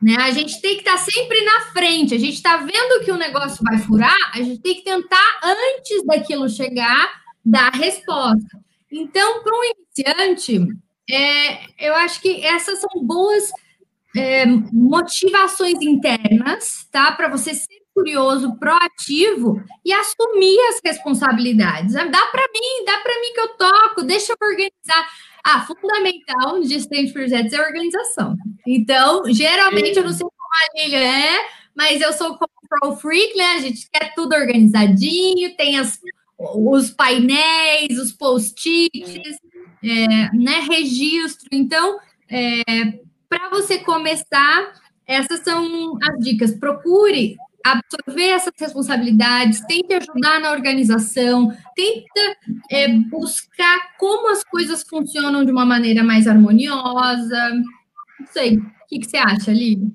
Né? 0.00 0.16
A 0.18 0.30
gente 0.30 0.60
tem 0.60 0.74
que 0.74 0.80
estar 0.80 0.96
tá 0.96 0.98
sempre 0.98 1.44
na 1.44 1.60
frente. 1.72 2.14
A 2.14 2.18
gente 2.18 2.34
está 2.34 2.56
vendo 2.56 3.04
que 3.04 3.12
o 3.12 3.16
negócio 3.16 3.62
vai 3.64 3.78
furar, 3.78 4.16
a 4.34 4.38
gente 4.38 4.60
tem 4.60 4.74
que 4.74 4.84
tentar, 4.84 5.40
antes 5.42 6.04
daquilo 6.04 6.48
chegar, 6.48 7.22
dar 7.44 7.72
a 7.72 7.76
resposta. 7.76 8.62
Então, 8.90 9.42
para 9.42 9.56
um 9.56 9.62
iniciante, 9.64 10.68
é, 11.10 11.86
eu 11.88 11.94
acho 11.94 12.20
que 12.20 12.44
essas 12.44 12.80
são 12.80 13.04
boas 13.04 13.50
é, 14.16 14.46
motivações 14.72 15.80
internas, 15.80 16.86
tá? 16.90 17.12
Para 17.12 17.28
você 17.28 17.54
ser 17.54 17.82
curioso, 17.94 18.56
proativo 18.58 19.62
e 19.84 19.92
assumir 19.92 20.58
as 20.68 20.80
responsabilidades. 20.84 21.94
Dá 21.94 22.04
para 22.04 22.48
mim, 22.52 22.84
dá 22.86 22.98
para 22.98 23.20
mim 23.20 23.32
que 23.34 23.40
eu 23.40 23.48
toco, 23.56 24.02
deixa 24.02 24.32
eu 24.32 24.48
organizar. 24.48 25.08
Ah, 25.44 25.66
fundamental 25.66 26.60
de 26.60 26.78
de 26.78 27.12
projetos 27.12 27.52
é 27.52 27.60
organização. 27.60 28.36
Então, 28.66 29.24
geralmente, 29.32 29.98
eu 29.98 30.04
não 30.04 30.12
sei 30.12 30.20
como 30.20 30.32
a 30.32 30.82
Lilia 30.82 30.98
é, 30.98 31.48
mas 31.74 32.00
eu 32.00 32.12
sou 32.12 32.38
control 32.38 32.96
freak, 32.96 33.36
né? 33.36 33.54
A 33.54 33.60
gente 33.60 33.88
quer 33.90 34.14
tudo 34.14 34.34
organizadinho, 34.34 35.54
tem 35.56 35.78
as, 35.78 35.98
os 36.38 36.90
painéis, 36.90 37.98
os 37.98 38.12
post-its. 38.12 39.38
é, 39.82 40.36
né, 40.36 40.60
registro. 40.70 41.48
Então, 41.50 41.98
é, 42.30 43.00
para 43.32 43.48
você 43.48 43.78
começar, 43.78 44.74
essas 45.06 45.40
são 45.40 45.98
as 46.02 46.22
dicas. 46.22 46.54
Procure 46.54 47.34
absorver 47.64 48.28
essas 48.28 48.52
responsabilidades, 48.58 49.62
tente 49.62 49.94
ajudar 49.94 50.38
na 50.38 50.50
organização, 50.50 51.50
tenta 51.74 52.36
é, 52.70 52.88
buscar 52.88 53.96
como 53.98 54.30
as 54.30 54.44
coisas 54.44 54.82
funcionam 54.82 55.46
de 55.46 55.50
uma 55.50 55.64
maneira 55.64 56.04
mais 56.04 56.26
harmoniosa. 56.26 57.54
Não 58.20 58.26
sei, 58.26 58.58
o 58.58 58.86
que, 58.86 58.98
que 58.98 59.06
você 59.08 59.16
acha, 59.16 59.50
Lívia? 59.50 59.88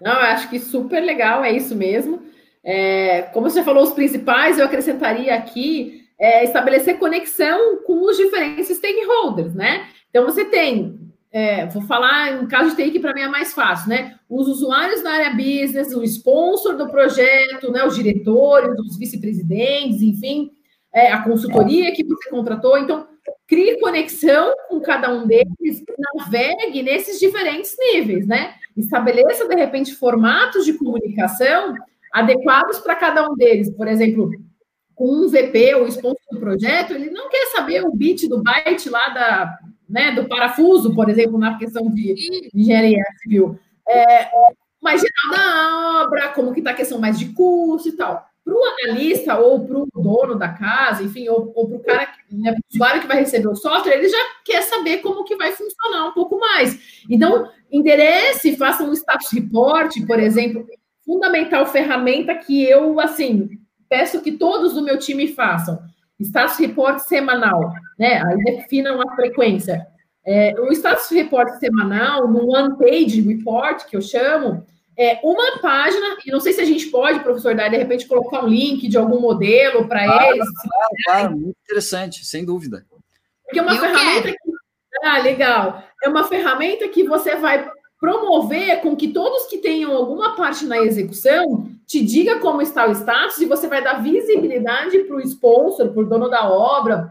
Não, 0.00 0.12
eu 0.12 0.26
acho 0.26 0.50
que 0.50 0.58
super 0.58 1.00
legal, 1.00 1.44
é 1.44 1.52
isso 1.52 1.76
mesmo. 1.76 2.22
É, 2.64 3.22
como 3.32 3.48
você 3.48 3.62
falou, 3.62 3.84
os 3.84 3.92
principais, 3.92 4.58
eu 4.58 4.64
acrescentaria 4.64 5.32
aqui 5.32 6.08
é, 6.18 6.42
estabelecer 6.42 6.98
conexão 6.98 7.84
com 7.86 8.02
os 8.04 8.16
diferentes 8.16 8.66
stakeholders, 8.76 9.54
né? 9.54 9.86
Então, 10.10 10.24
você 10.24 10.44
tem 10.44 11.07
é, 11.30 11.66
vou 11.66 11.82
falar 11.82 12.42
em 12.42 12.46
caso 12.46 12.74
de 12.74 12.82
TI 12.82 12.90
que 12.90 13.00
para 13.00 13.12
mim 13.12 13.20
é 13.20 13.28
mais 13.28 13.52
fácil, 13.52 13.90
né? 13.90 14.18
Os 14.28 14.48
usuários 14.48 15.02
da 15.02 15.10
área 15.10 15.30
business, 15.30 15.94
o 15.94 16.02
sponsor 16.02 16.76
do 16.76 16.88
projeto, 16.88 17.70
né? 17.70 17.84
Os 17.84 17.94
diretores, 17.94 18.78
os 18.78 18.96
vice-presidentes, 18.96 20.00
enfim, 20.00 20.50
é, 20.92 21.12
a 21.12 21.22
consultoria 21.22 21.92
que 21.92 22.04
você 22.04 22.30
contratou. 22.30 22.78
Então, 22.78 23.06
crie 23.46 23.78
conexão 23.78 24.54
com 24.68 24.80
cada 24.80 25.12
um 25.12 25.26
deles, 25.26 25.84
navegue 26.16 26.82
nesses 26.82 27.20
diferentes 27.20 27.76
níveis, 27.78 28.26
né? 28.26 28.54
Estabeleça, 28.76 29.46
de 29.46 29.54
repente, 29.54 29.94
formatos 29.94 30.64
de 30.64 30.72
comunicação 30.72 31.74
adequados 32.12 32.78
para 32.78 32.96
cada 32.96 33.28
um 33.30 33.34
deles. 33.34 33.70
Por 33.70 33.86
exemplo, 33.86 34.30
com 34.94 35.10
um 35.10 35.28
VP, 35.28 35.74
o 35.74 35.86
sponsor 35.88 36.22
do 36.32 36.40
projeto, 36.40 36.94
ele 36.94 37.10
não 37.10 37.28
quer 37.28 37.46
saber 37.54 37.84
o 37.84 37.94
bit 37.94 38.26
do 38.28 38.42
byte 38.42 38.88
lá 38.88 39.08
da 39.10 39.58
né, 39.88 40.12
do 40.12 40.28
parafuso, 40.28 40.94
por 40.94 41.08
exemplo, 41.08 41.38
na 41.38 41.56
questão 41.56 41.90
de, 41.90 42.50
engenharia 42.54 43.02
civil. 43.22 43.58
É, 43.88 44.28
mas 44.80 45.00
geral 45.00 45.36
da 45.36 46.02
obra, 46.04 46.28
como 46.28 46.52
que 46.52 46.60
está 46.60 46.72
a 46.72 46.74
questão 46.74 46.98
mais 46.98 47.18
de 47.18 47.32
custo 47.32 47.88
e 47.88 47.92
tal. 47.92 48.28
Para 48.44 48.54
o 48.54 48.64
analista 48.64 49.38
ou 49.38 49.66
para 49.66 49.78
o 49.78 49.88
dono 49.94 50.34
da 50.34 50.48
casa, 50.48 51.02
enfim, 51.02 51.28
ou, 51.28 51.52
ou 51.54 51.68
para 51.68 51.76
o 51.76 51.80
cara, 51.80 52.08
né, 52.30 52.52
o 52.52 52.74
usuário 52.74 53.00
que 53.00 53.06
vai 53.06 53.18
receber 53.18 53.48
o 53.48 53.56
software, 53.56 53.94
ele 53.94 54.08
já 54.08 54.18
quer 54.44 54.62
saber 54.62 54.98
como 54.98 55.24
que 55.24 55.36
vai 55.36 55.52
funcionar 55.52 56.08
um 56.08 56.12
pouco 56.12 56.38
mais. 56.38 57.02
Então, 57.10 57.50
endereça 57.70 58.48
e 58.48 58.56
faça 58.56 58.84
um 58.84 58.92
status 58.92 59.30
report, 59.32 59.94
por 60.06 60.18
exemplo, 60.18 60.66
fundamental 61.04 61.66
ferramenta 61.66 62.34
que 62.34 62.62
eu, 62.64 62.98
assim, 63.00 63.50
peço 63.88 64.22
que 64.22 64.32
todos 64.32 64.74
do 64.74 64.82
meu 64.82 64.98
time 64.98 65.28
façam 65.28 65.78
status 66.24 66.58
report 66.58 66.98
semanal, 67.00 67.72
né? 67.98 68.22
Aí 68.24 68.56
definam 68.56 69.00
a 69.00 69.14
frequência. 69.14 69.86
É, 70.26 70.54
o 70.60 70.70
status 70.72 71.08
report 71.10 71.48
semanal, 71.58 72.28
no 72.28 72.46
one 72.48 72.76
page 72.76 73.20
report, 73.20 73.86
que 73.86 73.96
eu 73.96 74.02
chamo, 74.02 74.66
é 74.96 75.20
uma 75.22 75.58
página, 75.60 76.16
e 76.26 76.30
não 76.30 76.40
sei 76.40 76.52
se 76.52 76.60
a 76.60 76.64
gente 76.64 76.86
pode, 76.86 77.20
professor, 77.20 77.54
dar 77.54 77.68
de 77.68 77.76
repente 77.76 78.06
colocar 78.06 78.44
um 78.44 78.48
link 78.48 78.88
de 78.88 78.98
algum 78.98 79.20
modelo 79.20 79.86
para 79.86 80.04
claro, 80.04 80.34
eles. 80.34 80.46
Claro, 80.50 80.94
claro, 81.04 81.30
muito 81.36 81.56
interessante, 81.64 82.26
sem 82.26 82.44
dúvida. 82.44 82.84
Porque 83.44 83.60
é 83.60 83.62
uma 83.62 83.74
eu 83.74 83.80
ferramenta 83.80 84.28
que. 84.28 84.58
Ah, 85.04 85.18
legal. 85.18 85.84
É 86.02 86.08
uma 86.08 86.24
ferramenta 86.24 86.88
que 86.88 87.04
você 87.04 87.36
vai 87.36 87.70
promover 88.00 88.80
com 88.80 88.96
que 88.96 89.08
todos 89.08 89.46
que 89.46 89.58
tenham 89.58 89.92
alguma 89.92 90.36
parte 90.36 90.64
na 90.64 90.78
execução 90.78 91.68
te 91.86 92.04
diga 92.04 92.38
como 92.38 92.62
está 92.62 92.86
o 92.86 92.92
status 92.92 93.38
e 93.40 93.46
você 93.46 93.66
vai 93.66 93.82
dar 93.82 94.02
visibilidade 94.02 94.98
para 95.00 95.16
o 95.16 95.20
sponsor, 95.20 95.88
para 95.88 96.02
o 96.02 96.06
dono 96.06 96.28
da 96.28 96.48
obra, 96.48 97.10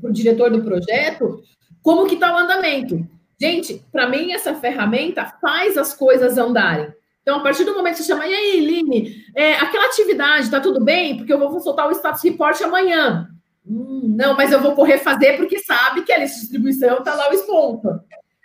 para 0.00 0.10
o 0.10 0.12
diretor 0.12 0.50
do 0.50 0.62
projeto, 0.62 1.42
como 1.82 2.06
que 2.06 2.14
está 2.14 2.34
o 2.34 2.38
andamento. 2.38 3.06
Gente, 3.40 3.82
para 3.92 4.08
mim, 4.08 4.32
essa 4.32 4.54
ferramenta 4.54 5.24
faz 5.40 5.76
as 5.76 5.94
coisas 5.94 6.36
andarem. 6.36 6.92
Então, 7.22 7.38
a 7.38 7.40
partir 7.40 7.64
do 7.64 7.74
momento 7.74 7.96
que 7.96 8.02
você 8.02 8.08
chama, 8.08 8.26
e 8.26 8.34
aí, 8.34 8.60
Line, 8.60 9.24
é, 9.34 9.54
aquela 9.54 9.86
atividade 9.86 10.44
está 10.44 10.60
tudo 10.60 10.82
bem? 10.82 11.16
Porque 11.16 11.32
eu 11.32 11.38
vou 11.38 11.58
soltar 11.60 11.88
o 11.88 11.92
status 11.92 12.22
report 12.22 12.60
amanhã. 12.62 13.28
Hum, 13.66 14.14
não, 14.16 14.36
mas 14.36 14.52
eu 14.52 14.60
vou 14.60 14.74
correr 14.74 14.98
fazer 14.98 15.36
porque 15.36 15.58
sabe 15.58 16.02
que 16.02 16.12
a 16.12 16.18
lista 16.18 16.36
de 16.36 16.42
distribuição 16.42 16.98
está 16.98 17.14
lá 17.14 17.30
o 17.30 17.34
sponsor. 17.34 18.00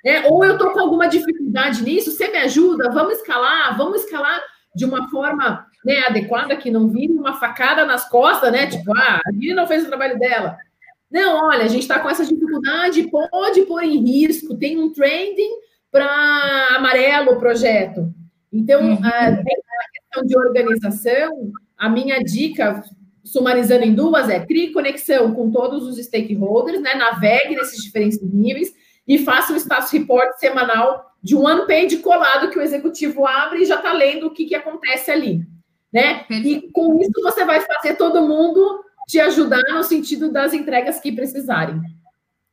É, 0.06 0.28
ou 0.28 0.44
eu 0.44 0.54
estou 0.54 0.72
com 0.72 0.80
alguma 0.80 1.08
dificuldade 1.08 1.84
nisso, 1.84 2.12
você 2.12 2.28
me 2.28 2.38
ajuda, 2.38 2.90
vamos 2.92 3.18
escalar, 3.18 3.78
vamos 3.78 4.04
escalar 4.04 4.42
de 4.76 4.86
uma 4.86 5.10
forma 5.10 5.66
né, 5.86 6.00
adequada, 6.08 6.56
que 6.56 6.72
não 6.72 6.88
vire 6.88 7.14
uma 7.14 7.34
facada 7.34 7.86
nas 7.86 8.08
costas, 8.08 8.52
né? 8.52 8.68
Tipo, 8.68 8.92
ah, 8.98 9.20
a 9.26 9.32
Vini 9.32 9.54
não 9.54 9.68
fez 9.68 9.84
o 9.84 9.88
trabalho 9.88 10.18
dela. 10.18 10.58
Não, 11.12 11.50
olha, 11.50 11.66
a 11.66 11.68
gente 11.68 11.82
está 11.82 12.00
com 12.00 12.10
essa 12.10 12.26
dificuldade, 12.26 13.10
pode 13.10 13.64
pôr 13.64 13.84
em 13.84 13.98
risco, 14.04 14.58
tem 14.58 14.80
um 14.80 14.92
trending 14.92 15.52
para 15.92 16.78
amarelo 16.78 17.34
o 17.34 17.40
projeto. 17.40 18.14
Então, 18.52 18.82
uhum. 18.82 19.00
a, 19.04 19.28
a 19.28 19.44
questão 19.44 20.26
de 20.26 20.38
organização, 20.38 21.52
a 21.78 21.90
minha 21.90 22.20
dica, 22.20 22.82
sumarizando 23.24 23.84
em 23.84 23.94
duas, 23.94 24.30
é 24.30 24.40
crie 24.40 24.72
conexão 24.72 25.34
com 25.34 25.52
todos 25.52 25.86
os 25.86 25.98
stakeholders, 25.98 26.82
né? 26.82 26.96
Navegue 26.96 27.56
nesses 27.56 27.84
diferentes 27.84 28.22
níveis 28.22 28.74
e 29.08 29.18
faça 29.20 29.54
um 29.54 29.58
status 29.58 29.92
report 29.92 30.38
semanal 30.38 31.12
de 31.22 31.36
um 31.36 31.46
one 31.46 31.68
page 31.68 31.98
colado 31.98 32.50
que 32.50 32.58
o 32.58 32.62
executivo 32.62 33.26
abre 33.26 33.62
e 33.62 33.66
já 33.66 33.76
está 33.76 33.92
lendo 33.94 34.28
o 34.28 34.32
que, 34.32 34.46
que 34.46 34.56
acontece 34.56 35.12
ali. 35.12 35.46
Né? 35.94 36.26
E 36.30 36.70
com 36.72 37.00
isso 37.00 37.22
você 37.22 37.44
vai 37.44 37.62
fazer 37.62 37.96
todo 37.96 38.28
mundo 38.28 38.84
te 39.08 39.20
ajudar 39.20 39.62
no 39.74 39.84
sentido 39.84 40.32
das 40.32 40.54
entregas 40.54 41.00
que 41.00 41.12
precisarem. 41.12 41.82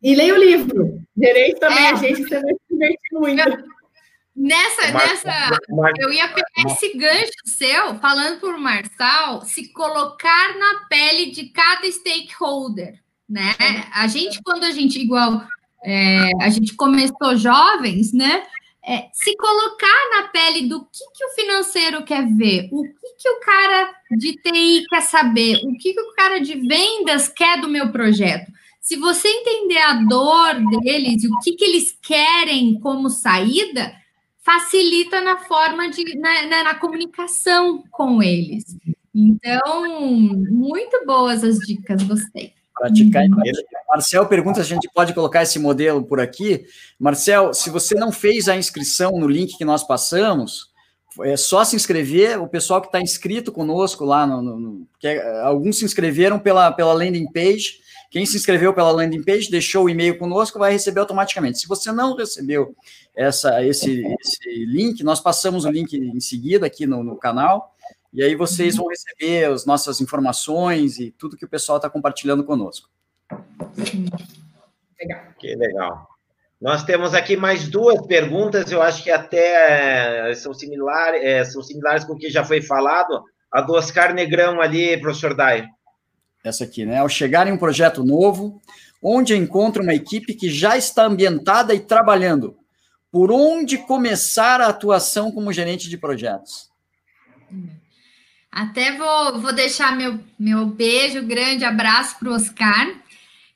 E 0.03 0.15
leia 0.15 0.35
o 0.35 0.39
livro. 0.39 1.01
Direito 1.17 1.61
também, 1.61 1.87
é. 1.87 1.91
a 1.91 1.95
gente 1.95 2.23
você 2.23 2.41
vai 2.41 2.53
se 2.53 2.61
divertir 2.71 3.13
muito. 3.13 3.79
Nessa, 4.37 4.93
nessa, 4.93 5.59
eu 5.99 6.13
ia 6.13 6.29
pegar 6.29 6.71
esse 6.71 6.97
gancho 6.97 7.33
seu, 7.45 7.97
falando 7.97 8.39
por 8.39 8.57
Marçal, 8.57 9.41
se 9.43 9.73
colocar 9.73 10.57
na 10.57 10.87
pele 10.89 11.33
de 11.33 11.47
cada 11.47 11.91
stakeholder, 11.91 13.01
né? 13.29 13.57
A 13.93 14.07
gente, 14.07 14.41
quando 14.45 14.63
a 14.63 14.71
gente, 14.71 15.01
igual 15.01 15.43
é, 15.85 16.31
a 16.41 16.49
gente 16.49 16.75
começou 16.75 17.37
jovens, 17.37 18.13
né? 18.13 18.45
É, 18.87 19.09
se 19.13 19.37
colocar 19.37 20.11
na 20.13 20.29
pele 20.29 20.67
do 20.67 20.81
que, 20.81 21.05
que 21.15 21.25
o 21.25 21.35
financeiro 21.35 22.05
quer 22.05 22.27
ver, 22.27 22.69
o 22.73 22.83
que, 22.83 23.15
que 23.19 23.29
o 23.29 23.41
cara 23.41 23.95
de 24.13 24.33
TI 24.33 24.85
quer 24.89 25.03
saber, 25.03 25.57
o 25.57 25.77
que, 25.77 25.93
que 25.93 26.01
o 26.01 26.15
cara 26.15 26.39
de 26.39 26.55
vendas 26.55 27.29
quer 27.29 27.61
do 27.61 27.69
meu 27.69 27.93
projeto. 27.93 28.51
Se 28.81 28.97
você 28.97 29.29
entender 29.29 29.79
a 29.79 29.93
dor 29.95 30.55
deles 30.81 31.23
o 31.25 31.39
que, 31.41 31.53
que 31.53 31.65
eles 31.65 31.95
querem 32.01 32.81
como 32.81 33.11
saída, 33.11 33.93
facilita 34.39 35.21
na 35.21 35.37
forma 35.37 35.91
de 35.91 36.19
na, 36.19 36.47
na, 36.47 36.65
na 36.65 36.75
comunicação 36.75 37.85
com 37.91 38.23
eles. 38.23 38.65
Então, 39.15 39.87
muito 39.91 41.05
boas 41.05 41.45
as 41.45 41.59
dicas, 41.59 42.03
gostei 42.05 42.58
praticar 42.79 43.27
e 43.27 43.31
praticar. 43.31 43.83
Marcel 43.89 44.27
pergunta 44.27 44.63
se 44.63 44.73
a 44.73 44.75
gente 44.75 44.89
pode 44.95 45.13
colocar 45.13 45.43
esse 45.43 45.59
modelo 45.59 46.05
por 46.05 46.21
aqui. 46.21 46.65
Marcel, 46.99 47.53
se 47.53 47.71
você 47.71 47.95
não 47.95 48.13
fez 48.13 48.49
a 48.49 48.57
inscrição 48.57 49.13
no 49.13 49.27
link 49.27 49.57
que 49.57 49.65
nós 49.65 49.83
passamos, 49.83 50.71
é 51.23 51.37
só 51.37 51.65
se 51.65 51.75
inscrever. 51.75 52.41
O 52.41 52.49
pessoal 52.49 52.81
que 52.81 52.89
está 52.89 53.01
inscrito 53.01 53.51
conosco 53.51 54.05
lá, 54.05 54.27
no, 54.27 54.43
no, 54.43 54.59
no 54.59 54.89
que 54.99 55.09
é, 55.09 55.41
alguns 55.41 55.79
se 55.79 55.85
inscreveram 55.85 56.39
pela, 56.39 56.71
pela 56.73 56.93
landing 56.93 57.31
page. 57.33 57.81
Quem 58.11 58.25
se 58.25 58.37
inscreveu 58.37 58.73
pela 58.73 58.91
landing 58.91 59.23
page, 59.23 59.51
deixou 59.51 59.85
o 59.85 59.91
e-mail 59.91 60.19
conosco, 60.19 60.59
vai 60.59 60.73
receber 60.73 61.01
automaticamente. 61.01 61.59
Se 61.59 61.69
você 61.69 61.93
não 61.93 62.17
recebeu 62.17 62.75
essa, 63.15 63.63
esse, 63.65 64.03
esse 64.21 64.65
link, 64.65 65.03
nós 65.03 65.21
passamos 65.21 65.67
o 65.67 65.71
link 65.71 65.93
em 65.95 66.21
seguida 66.21 66.67
aqui 66.67 66.87
no, 66.87 67.03
no 67.05 67.17
canal. 67.17 67.75
E 68.13 68.23
aí 68.23 68.35
vocês 68.35 68.77
vão 68.77 68.89
receber 68.89 69.45
as 69.45 69.67
nossas 69.67 70.01
informações 70.01 70.99
e 70.99 71.11
tudo 71.11 71.37
que 71.37 71.45
o 71.45 71.49
pessoal 71.49 71.77
está 71.77 71.91
compartilhando 71.91 72.45
conosco. 72.45 72.89
Legal. 74.99 75.23
Que 75.39 75.55
legal. 75.55 76.09
Nós 76.61 76.83
temos 76.83 77.15
aqui 77.15 77.37
mais 77.37 77.69
duas 77.69 78.05
perguntas, 78.07 78.73
eu 78.73 78.83
acho 78.83 79.05
que 79.05 79.11
até 79.11 80.35
são 80.35 80.53
similares, 80.53 81.23
é, 81.23 81.45
são 81.45 81.63
similares 81.63 82.05
com 82.05 82.15
o 82.15 82.19
que 82.19 82.31
já 82.31 82.45
foi 82.45 82.61
falado. 82.61 83.23
A 83.53 83.61
do 83.61 83.75
Oscar 83.75 84.13
Negrão 84.13 84.61
ali, 84.61 85.01
professor 85.01 85.35
Dai. 85.35 85.67
Essa 86.45 86.65
aqui, 86.65 86.85
né? 86.85 86.99
Ao 86.99 87.09
chegar 87.09 87.47
em 87.47 87.53
um 87.53 87.59
projeto 87.59 88.03
novo, 88.05 88.61
onde 89.03 89.37
encontra 89.37 89.83
uma 89.83 89.95
equipe 89.95 90.35
que 90.35 90.51
já 90.51 90.77
está 90.77 91.05
ambientada 91.05 91.75
e 91.75 91.81
trabalhando, 91.81 92.57
por 93.11 93.31
onde 93.31 93.79
começar 93.79 94.61
a 94.61 94.67
atuação 94.67 95.31
como 95.31 95.53
gerente 95.53 95.89
de 95.89 95.97
projetos? 95.97 96.69
Hum. 97.51 97.69
Até 98.51 98.97
vou, 98.97 99.41
vou 99.41 99.53
deixar 99.53 99.97
meu, 99.97 100.19
meu 100.39 100.67
beijo, 100.67 101.23
grande 101.23 101.65
abraço 101.65 102.19
para 102.19 102.31
o 102.31 102.35
Oscar. 102.35 102.89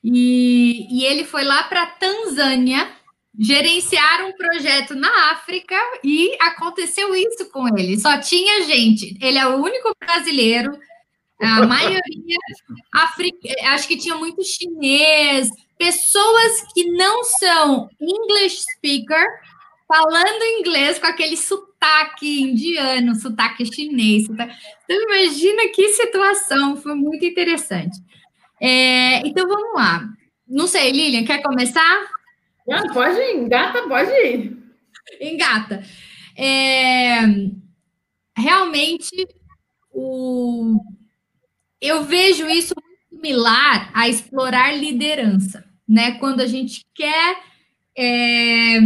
E, 0.03 0.87
e 0.91 1.05
ele 1.05 1.23
foi 1.23 1.43
lá 1.43 1.63
para 1.63 1.85
Tanzânia 1.85 2.89
gerenciar 3.37 4.25
um 4.25 4.33
projeto 4.33 4.93
na 4.93 5.31
África 5.31 5.75
e 6.03 6.35
aconteceu 6.39 7.15
isso 7.15 7.49
com 7.51 7.67
ele. 7.77 7.99
Só 7.99 8.19
tinha 8.19 8.63
gente. 8.65 9.17
Ele 9.21 9.37
é 9.37 9.47
o 9.47 9.57
único 9.57 9.91
brasileiro. 9.99 10.77
A 11.41 11.65
maioria, 11.65 12.37
acho 13.71 13.87
que 13.87 13.97
tinha 13.97 14.15
muito 14.15 14.43
chinês, 14.43 15.49
pessoas 15.77 16.63
que 16.73 16.85
não 16.91 17.23
são 17.23 17.89
English 17.99 18.65
speaker, 18.75 19.25
falando 19.87 20.43
inglês 20.59 20.99
com 20.99 21.07
aquele 21.07 21.37
sotaque 21.37 22.41
indiano, 22.41 23.15
sotaque 23.15 23.65
chinês. 23.65 24.25
Sotaque... 24.25 24.55
Então, 24.83 25.01
imagina 25.03 25.69
que 25.69 25.89
situação, 25.89 26.77
foi 26.77 26.95
muito 26.95 27.25
interessante. 27.25 27.97
É, 28.61 29.25
então, 29.27 29.47
vamos 29.47 29.75
lá. 29.75 30.07
Não 30.47 30.67
sei, 30.67 30.91
Lilian, 30.91 31.25
quer 31.25 31.41
começar? 31.41 32.07
Não, 32.67 32.93
pode 32.93 33.19
ir, 33.19 33.35
engata, 33.35 33.87
pode 33.87 34.11
ir. 34.11 34.57
Engata. 35.19 35.83
É, 36.37 37.19
realmente, 38.37 39.27
o, 39.91 40.79
eu 41.81 42.03
vejo 42.03 42.47
isso 42.47 42.73
similar 43.09 43.91
a 43.93 44.07
explorar 44.07 44.75
liderança, 44.75 45.63
né? 45.87 46.17
Quando 46.19 46.41
a 46.41 46.47
gente 46.47 46.85
quer 46.95 47.37
é, 47.97 48.79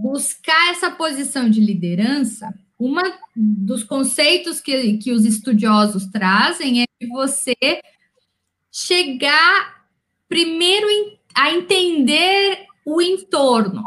buscar 0.00 0.70
essa 0.70 0.90
posição 0.90 1.48
de 1.48 1.60
liderança, 1.60 2.52
uma 2.78 3.02
dos 3.36 3.84
conceitos 3.84 4.60
que, 4.60 4.96
que 4.98 5.12
os 5.12 5.24
estudiosos 5.24 6.06
trazem 6.06 6.82
é 6.82 6.86
que 6.98 7.06
você 7.06 7.54
chegar 8.72 9.84
primeiro 10.28 10.86
a 11.34 11.52
entender 11.52 12.66
o 12.84 13.02
entorno 13.02 13.82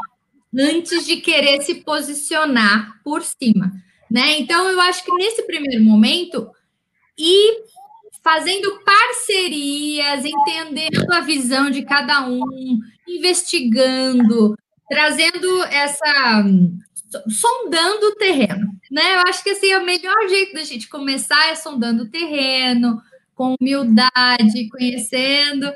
antes 0.56 1.06
de 1.06 1.18
querer 1.18 1.62
se 1.62 1.76
posicionar 1.76 3.02
por 3.04 3.24
cima, 3.24 3.72
né? 4.10 4.40
Então 4.40 4.70
eu 4.70 4.80
acho 4.82 5.04
que 5.04 5.12
nesse 5.16 5.42
primeiro 5.44 5.84
momento 5.84 6.52
e 7.18 7.64
fazendo 8.24 8.80
parcerias, 8.86 10.24
entendendo 10.24 11.12
a 11.12 11.22
visão 11.22 11.70
de 11.70 11.84
cada 11.84 12.26
um, 12.28 12.80
investigando, 13.08 14.56
trazendo 14.90 15.64
essa 15.66 16.44
sondando 17.30 18.08
o 18.08 18.16
terreno, 18.16 18.68
né? 18.92 19.16
Eu 19.16 19.22
acho 19.28 19.44
que 19.44 19.52
assim, 19.52 19.74
o 19.76 19.86
melhor 19.86 20.28
jeito 20.28 20.54
da 20.54 20.64
gente 20.64 20.90
começar 20.90 21.50
é 21.50 21.56
sondando 21.56 22.04
o 22.04 22.10
terreno, 22.10 23.02
com 23.36 23.56
humildade, 23.60 24.70
conhecendo. 24.70 25.72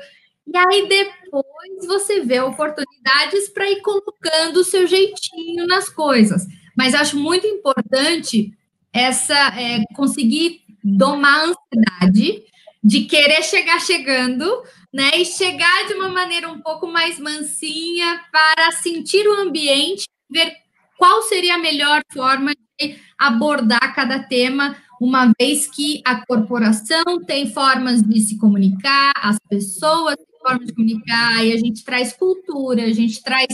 E 0.46 0.56
aí 0.56 0.88
depois 0.88 1.86
você 1.86 2.20
vê 2.20 2.40
oportunidades 2.40 3.48
para 3.50 3.70
ir 3.70 3.82
colocando 3.82 4.58
o 4.58 4.64
seu 4.64 4.86
jeitinho 4.86 5.66
nas 5.66 5.88
coisas. 5.88 6.46
Mas 6.76 6.94
acho 6.94 7.16
muito 7.16 7.46
importante 7.46 8.52
essa 8.92 9.34
é, 9.58 9.82
conseguir 9.94 10.62
domar 10.82 11.34
a 11.34 11.44
ansiedade 11.44 12.44
de 12.82 13.04
querer 13.04 13.42
chegar 13.42 13.80
chegando, 13.80 14.62
né? 14.92 15.10
E 15.16 15.24
chegar 15.24 15.86
de 15.86 15.94
uma 15.94 16.08
maneira 16.08 16.50
um 16.50 16.60
pouco 16.60 16.86
mais 16.86 17.18
mansinha 17.18 18.20
para 18.32 18.72
sentir 18.72 19.26
o 19.26 19.40
ambiente, 19.40 20.06
ver 20.30 20.52
qual 20.96 21.22
seria 21.22 21.54
a 21.54 21.58
melhor 21.58 22.02
forma 22.12 22.52
de 22.78 22.96
abordar 23.18 23.94
cada 23.94 24.22
tema, 24.22 24.76
uma 25.00 25.32
vez 25.38 25.68
que 25.68 26.02
a 26.04 26.26
corporação 26.26 27.24
tem 27.24 27.52
formas 27.52 28.02
de 28.02 28.20
se 28.20 28.36
comunicar, 28.36 29.12
as 29.16 29.38
pessoas 29.48 30.16
têm 30.16 30.40
formas 30.40 30.66
de 30.66 30.74
comunicar, 30.74 31.44
e 31.44 31.52
a 31.52 31.56
gente 31.56 31.84
traz 31.84 32.12
cultura, 32.12 32.82
a 32.82 32.92
gente 32.92 33.22
traz 33.22 33.46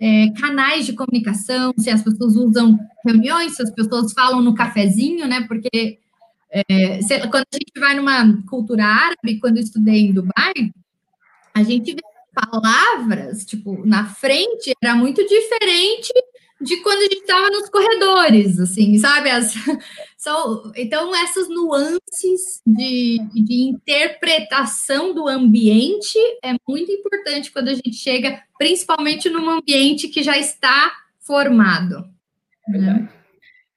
é, 0.00 0.30
canais 0.38 0.86
de 0.86 0.92
comunicação, 0.92 1.72
se 1.78 1.90
as 1.90 2.02
pessoas 2.02 2.36
usam 2.36 2.78
reuniões, 3.04 3.56
se 3.56 3.62
as 3.62 3.70
pessoas 3.70 4.12
falam 4.12 4.42
no 4.42 4.54
cafezinho, 4.54 5.26
né? 5.26 5.46
Porque 5.46 5.98
é, 6.52 7.00
se, 7.02 7.18
quando 7.28 7.46
a 7.52 7.56
gente 7.56 7.78
vai 7.78 7.94
numa 7.94 8.42
cultura 8.48 8.84
árabe, 8.84 9.38
quando 9.40 9.58
eu 9.58 9.62
estudei 9.62 10.00
em 10.00 10.12
Dubai, 10.12 10.72
a 11.54 11.62
gente 11.62 11.94
vê 11.94 12.02
palavras, 12.34 13.44
tipo, 13.44 13.84
na 13.86 14.06
frente 14.06 14.72
era 14.82 14.94
muito 14.94 15.26
diferente 15.26 16.12
de 16.60 16.76
quando 16.78 16.98
a 16.98 17.02
gente 17.04 17.20
estava 17.20 17.48
nos 17.48 17.70
corredores, 17.70 18.58
assim, 18.58 18.98
sabe? 18.98 19.30
As, 19.30 19.54
são, 20.18 20.70
então, 20.76 21.14
essas 21.16 21.48
nuances 21.48 22.60
de, 22.66 23.18
de 23.32 23.62
interpretação 23.62 25.14
do 25.14 25.26
ambiente 25.26 26.18
é 26.44 26.54
muito 26.68 26.92
importante 26.92 27.50
quando 27.50 27.68
a 27.68 27.74
gente 27.74 27.94
chega, 27.94 28.42
principalmente 28.58 29.30
num 29.30 29.48
ambiente 29.48 30.08
que 30.08 30.22
já 30.22 30.36
está 30.36 30.92
formado. 31.20 32.04
Né? 32.68 33.08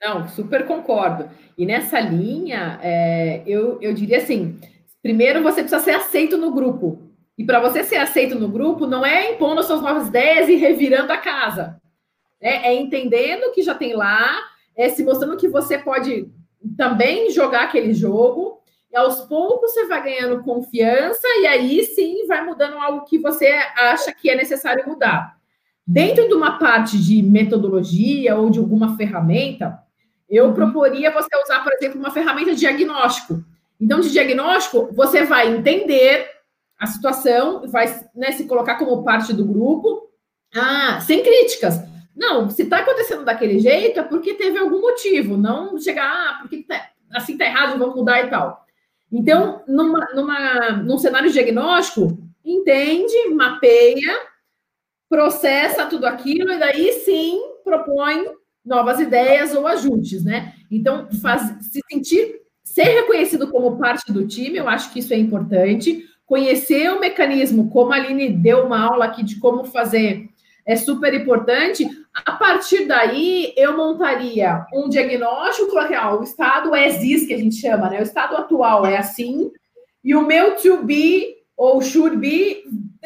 Não, 0.03 0.27
super 0.27 0.65
concordo. 0.65 1.29
E 1.57 1.65
nessa 1.65 1.99
linha, 1.99 2.79
é, 2.81 3.41
eu, 3.45 3.81
eu 3.81 3.93
diria 3.93 4.17
assim: 4.17 4.59
primeiro 5.01 5.41
você 5.41 5.61
precisa 5.61 5.81
ser 5.81 5.91
aceito 5.91 6.37
no 6.37 6.51
grupo. 6.51 7.01
E 7.37 7.43
para 7.43 7.59
você 7.59 7.83
ser 7.83 7.95
aceito 7.95 8.35
no 8.35 8.47
grupo, 8.47 8.85
não 8.85 9.05
é 9.05 9.31
impondo 9.31 9.63
suas 9.63 9.81
novas 9.81 10.07
ideias 10.07 10.49
e 10.49 10.55
revirando 10.55 11.11
a 11.11 11.17
casa 11.17 11.81
né? 12.43 12.61
É 12.65 12.75
entendendo 12.75 13.53
que 13.53 13.63
já 13.63 13.73
tem 13.73 13.95
lá, 13.95 14.37
é 14.75 14.89
se 14.89 15.01
mostrando 15.03 15.37
que 15.37 15.47
você 15.47 15.77
pode 15.77 16.29
também 16.77 17.31
jogar 17.31 17.63
aquele 17.63 17.93
jogo. 17.93 18.61
E 18.91 18.97
aos 18.97 19.21
poucos 19.21 19.71
você 19.71 19.87
vai 19.87 20.03
ganhando 20.03 20.43
confiança 20.43 21.25
e 21.41 21.47
aí 21.47 21.83
sim 21.85 22.27
vai 22.27 22.45
mudando 22.45 22.77
algo 22.77 23.05
que 23.05 23.17
você 23.17 23.47
acha 23.77 24.13
que 24.13 24.29
é 24.29 24.35
necessário 24.35 24.87
mudar. 24.87 25.37
Dentro 25.87 26.27
de 26.27 26.33
uma 26.33 26.59
parte 26.59 27.01
de 27.01 27.23
metodologia 27.23 28.35
ou 28.35 28.49
de 28.49 28.59
alguma 28.59 28.95
ferramenta, 28.95 29.79
eu 30.35 30.47
uhum. 30.47 30.53
proporia 30.53 31.11
você 31.11 31.29
usar, 31.43 31.63
por 31.63 31.73
exemplo, 31.73 31.99
uma 31.99 32.11
ferramenta 32.11 32.51
de 32.51 32.59
diagnóstico. 32.59 33.43
Então, 33.79 33.99
de 33.99 34.11
diagnóstico, 34.11 34.89
você 34.93 35.23
vai 35.25 35.53
entender 35.53 36.27
a 36.79 36.87
situação, 36.87 37.67
vai 37.67 37.85
né, 38.15 38.31
se 38.31 38.45
colocar 38.45 38.75
como 38.75 39.03
parte 39.03 39.33
do 39.33 39.45
grupo, 39.45 40.09
ah, 40.55 40.99
sem 41.01 41.21
críticas. 41.21 41.79
Não, 42.15 42.49
se 42.49 42.63
está 42.63 42.79
acontecendo 42.79 43.25
daquele 43.25 43.59
jeito 43.59 43.99
é 43.99 44.03
porque 44.03 44.35
teve 44.35 44.57
algum 44.57 44.81
motivo, 44.81 45.35
não 45.35 45.77
chegar, 45.79 46.05
ah, 46.05 46.37
porque 46.41 46.63
tá, 46.63 46.89
assim 47.13 47.33
está 47.33 47.45
errado, 47.45 47.77
vamos 47.77 47.95
mudar 47.95 48.21
e 48.21 48.29
tal. 48.29 48.63
Então, 49.11 49.63
numa, 49.67 50.07
numa, 50.13 50.71
num 50.71 50.97
cenário 50.97 51.31
diagnóstico, 51.31 52.17
entende, 52.43 53.29
mapeia, 53.29 54.19
processa 55.07 55.85
tudo 55.85 56.05
aquilo 56.05 56.51
e 56.51 56.57
daí 56.57 56.91
sim 56.93 57.39
propõe 57.63 58.25
novas 58.65 58.99
ideias 58.99 59.53
ou 59.53 59.67
ajustes, 59.67 60.23
né? 60.23 60.53
Então, 60.71 61.07
faz, 61.21 61.41
se 61.65 61.79
sentir, 61.91 62.41
ser 62.63 62.83
reconhecido 62.83 63.49
como 63.49 63.77
parte 63.77 64.11
do 64.11 64.27
time, 64.27 64.57
eu 64.57 64.69
acho 64.69 64.91
que 64.91 64.99
isso 64.99 65.13
é 65.13 65.17
importante. 65.17 66.03
Conhecer 66.25 66.91
o 66.91 66.99
mecanismo, 66.99 67.69
como 67.69 67.91
a 67.91 67.97
Aline 67.97 68.29
deu 68.29 68.65
uma 68.65 68.79
aula 68.79 69.05
aqui 69.05 69.23
de 69.23 69.39
como 69.39 69.65
fazer 69.65 70.29
é 70.65 70.75
super 70.75 71.13
importante. 71.13 71.85
A 72.25 72.31
partir 72.33 72.85
daí, 72.85 73.53
eu 73.57 73.75
montaria 73.75 74.65
um 74.73 74.87
diagnóstico, 74.87 75.69
colocaria, 75.69 76.15
o 76.15 76.23
estado 76.23 76.73
é 76.73 76.89
this, 76.89 77.27
que 77.27 77.33
a 77.33 77.37
gente 77.37 77.55
chama, 77.55 77.89
né? 77.89 77.99
O 77.99 78.03
estado 78.03 78.35
atual 78.37 78.85
é 78.85 78.97
assim, 78.97 79.51
e 80.03 80.15
o 80.15 80.25
meu 80.25 80.55
to 80.55 80.83
be 80.83 81.35
ou 81.55 81.81
should 81.81 82.17
be, 82.17 82.63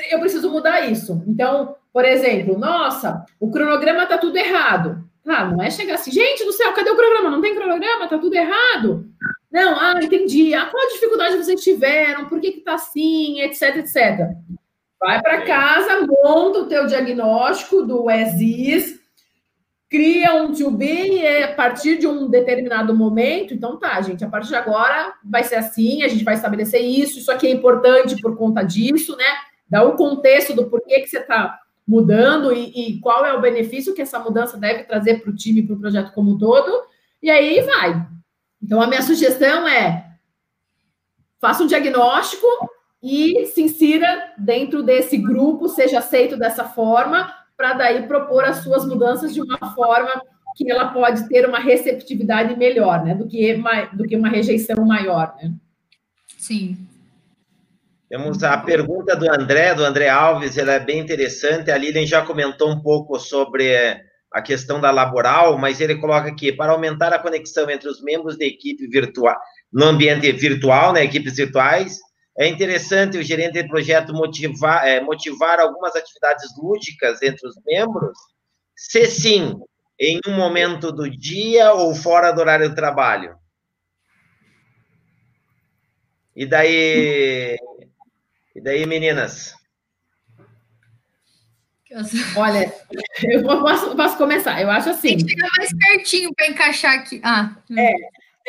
eu 0.09 0.19
preciso 0.19 0.49
mudar 0.51 0.89
isso. 0.89 1.23
Então, 1.27 1.75
por 1.91 2.05
exemplo, 2.05 2.57
nossa, 2.57 3.25
o 3.39 3.51
cronograma 3.51 4.05
tá 4.05 4.17
tudo 4.17 4.37
errado. 4.37 5.06
Ah, 5.28 5.45
não 5.45 5.61
é 5.61 5.69
chegar 5.69 5.95
assim, 5.95 6.11
gente 6.11 6.45
do 6.45 6.53
céu, 6.53 6.71
cadê 6.73 6.89
o 6.89 6.95
cronograma? 6.95 7.30
Não 7.30 7.41
tem 7.41 7.53
cronograma, 7.53 8.07
tá 8.07 8.17
tudo 8.17 8.34
errado. 8.34 9.06
Não, 9.51 9.80
ah, 9.80 9.99
entendi. 10.01 10.53
Ah, 10.53 10.68
qual 10.68 10.85
a 10.85 10.93
dificuldade 10.93 11.38
vocês 11.38 11.61
tiveram? 11.61 12.27
Por 12.27 12.39
que 12.39 12.53
que 12.53 12.61
tá 12.61 12.76
assim, 12.76 13.41
etc, 13.41 13.77
etc. 13.77 14.30
Vai 14.99 15.22
para 15.22 15.41
casa, 15.41 16.07
monta 16.23 16.60
o 16.60 16.65
teu 16.65 16.88
diagnóstico 16.88 17.84
do 17.84 18.10
ESIS, 18.10 18.99
cria 19.89 20.34
um 20.34 20.53
to 20.53 20.72
be 20.72 21.19
e 21.19 21.43
a 21.43 21.53
partir 21.53 21.97
de 21.97 22.07
um 22.07 22.30
determinado 22.30 22.95
momento, 22.95 23.53
então 23.53 23.77
tá, 23.77 24.01
gente, 24.01 24.23
a 24.23 24.30
partir 24.30 24.49
de 24.49 24.56
agora 24.56 25.14
vai 25.23 25.43
ser 25.43 25.56
assim, 25.56 26.03
a 26.03 26.07
gente 26.07 26.23
vai 26.23 26.34
estabelecer 26.34 26.81
isso, 26.81 27.19
isso 27.19 27.31
aqui 27.31 27.47
é 27.47 27.51
importante 27.51 28.19
por 28.22 28.35
conta 28.35 28.64
disso, 28.64 29.15
né? 29.15 29.26
Dá 29.69 29.84
o 29.84 29.95
contexto 29.95 30.53
do 30.53 30.68
porquê 30.68 30.99
que 31.01 31.07
você 31.07 31.19
está 31.19 31.60
mudando 31.88 32.51
e, 32.51 32.97
e, 32.97 32.99
qual 32.99 33.26
é 33.26 33.34
o 33.34 33.41
benefício 33.41 33.93
que 33.93 34.01
essa 34.01 34.19
mudança 34.19 34.57
deve 34.57 34.84
trazer 34.84 35.22
para 35.22 35.31
o 35.31 35.35
time, 35.35 35.64
para 35.64 35.76
o 35.76 35.80
projeto 35.80 36.14
como 36.14 36.31
um 36.31 36.38
todo, 36.38 36.84
e 37.23 37.30
aí 37.30 37.61
vai. 37.61 38.05
Então, 38.61 38.81
a 38.81 38.88
minha 38.88 39.01
sugestão 39.01 39.68
é 39.68 40.05
faça 41.39 41.64
um 41.64 41.68
diagnóstico, 41.68 42.47
e 43.01 43.45
se 43.47 43.61
insira 43.61 44.34
dentro 44.38 44.81
desse 44.84 45.18
grupo, 45.18 45.68
seja 45.69 45.99
aceito 45.99 46.38
dessa 46.38 46.65
forma, 46.65 47.34
para 47.55 47.73
daí 47.73 48.07
propor 48.07 48.43
as 48.43 48.57
suas 48.57 48.85
mudanças 48.85 49.34
de 49.34 49.41
uma 49.41 49.73
forma 49.73 50.22
que 50.55 50.69
ela 50.69 50.88
pode 50.88 51.27
ter 51.30 51.47
uma 51.47 51.59
receptividade 51.59 52.55
melhor, 52.57 53.03
né, 53.03 53.14
do 53.14 53.27
que, 53.27 53.61
do 53.93 54.03
que 54.05 54.15
uma 54.15 54.30
rejeição 54.30 54.84
maior, 54.85 55.35
né? 55.41 55.53
Sim. 56.38 56.77
Temos 58.09 58.41
a 58.41 58.57
pergunta 58.57 59.15
do 59.15 59.29
André, 59.29 59.75
do 59.75 59.84
André 59.84 60.07
Alves, 60.07 60.57
ela 60.57 60.73
é 60.73 60.79
bem 60.79 60.99
interessante. 60.99 61.69
A 61.69 61.77
Lilian 61.77 62.05
já 62.05 62.25
comentou 62.25 62.69
um 62.71 62.81
pouco 62.81 63.19
sobre 63.19 64.01
a 64.31 64.41
questão 64.41 64.79
da 64.79 64.91
laboral, 64.91 65.57
mas 65.57 65.81
ele 65.81 65.95
coloca 65.95 66.29
aqui, 66.29 66.53
para 66.53 66.71
aumentar 66.71 67.13
a 67.13 67.19
conexão 67.19 67.69
entre 67.69 67.89
os 67.89 68.01
membros 68.01 68.38
da 68.38 68.45
equipe 68.45 68.88
virtual, 68.88 69.35
no 69.71 69.85
ambiente 69.85 70.31
virtual, 70.31 70.93
né, 70.93 71.03
equipes 71.03 71.35
virtuais, 71.35 71.99
é 72.38 72.47
interessante 72.47 73.17
o 73.17 73.23
gerente 73.23 73.61
de 73.61 73.67
projeto 73.67 74.13
motivar, 74.13 74.88
é, 74.88 75.01
motivar 75.01 75.59
algumas 75.59 75.95
atividades 75.95 76.45
lúdicas 76.57 77.21
entre 77.21 77.47
os 77.47 77.55
membros? 77.65 78.17
Se 78.75 79.05
sim, 79.07 79.59
em 79.99 80.19
um 80.27 80.34
momento 80.34 80.91
do 80.91 81.09
dia 81.09 81.73
ou 81.73 81.95
fora 81.95 82.31
do 82.31 82.39
horário 82.39 82.69
de 82.69 82.75
trabalho? 82.75 83.35
E 86.35 86.45
daí, 86.45 87.57
e 88.57 88.61
daí, 88.61 88.88
meninas? 88.88 89.53
Olha, 92.35 92.73
eu 93.23 93.43
posso, 93.43 93.95
posso 93.95 94.17
começar. 94.17 94.59
Eu 94.59 94.71
acho 94.71 94.89
assim. 94.89 95.15
Tem 95.15 95.25
que 95.27 95.35
mais 95.38 95.69
pertinho 95.77 96.34
para 96.34 96.47
encaixar 96.47 96.95
aqui. 96.95 97.21
Ah. 97.23 97.55
É, 97.77 97.91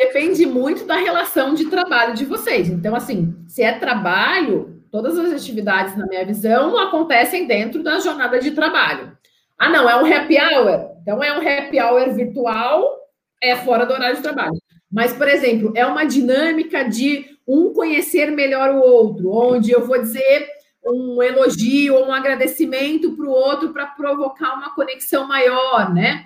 depende 0.03 0.47
muito 0.47 0.85
da 0.85 0.95
relação 0.95 1.53
de 1.53 1.65
trabalho 1.65 2.15
de 2.15 2.25
vocês. 2.25 2.69
Então, 2.69 2.95
assim, 2.95 3.35
se 3.47 3.61
é 3.61 3.71
trabalho, 3.73 4.83
todas 4.91 5.17
as 5.17 5.31
atividades, 5.31 5.95
na 5.95 6.07
minha 6.07 6.25
visão, 6.25 6.75
acontecem 6.79 7.45
dentro 7.45 7.83
da 7.83 7.99
jornada 7.99 8.39
de 8.39 8.49
trabalho. 8.49 9.15
Ah, 9.59 9.69
não, 9.69 9.87
é 9.87 9.95
um 9.95 10.11
happy 10.11 10.37
hour. 10.39 10.97
Então, 11.03 11.23
é 11.23 11.31
um 11.37 11.47
happy 11.47 11.79
hour 11.79 12.13
virtual, 12.15 12.97
é 13.41 13.55
fora 13.57 13.85
do 13.85 13.93
horário 13.93 14.15
de 14.15 14.23
trabalho. 14.23 14.59
Mas, 14.91 15.13
por 15.13 15.27
exemplo, 15.27 15.71
é 15.75 15.85
uma 15.85 16.03
dinâmica 16.03 16.83
de 16.83 17.37
um 17.49 17.73
conhecer 17.73 18.29
melhor 18.29 18.69
o 18.75 18.79
outro, 18.79 19.31
onde 19.31 19.71
eu 19.71 19.83
vou 19.83 19.99
dizer 19.99 20.47
um 20.85 21.21
elogio 21.21 21.95
ou 21.95 22.07
um 22.07 22.13
agradecimento 22.13 23.15
para 23.15 23.25
o 23.25 23.31
outro 23.31 23.73
para 23.73 23.87
provocar 23.87 24.53
uma 24.53 24.75
conexão 24.75 25.27
maior, 25.27 25.91
né? 25.91 26.25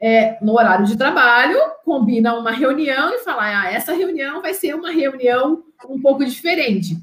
É, 0.00 0.38
no 0.42 0.54
horário 0.54 0.86
de 0.86 0.96
trabalho, 0.96 1.58
combina 1.84 2.34
uma 2.34 2.50
reunião 2.50 3.14
e 3.14 3.18
fala, 3.18 3.42
ah, 3.44 3.70
essa 3.70 3.92
reunião 3.92 4.40
vai 4.40 4.54
ser 4.54 4.74
uma 4.74 4.90
reunião 4.90 5.62
um 5.88 6.00
pouco 6.00 6.24
diferente. 6.24 6.96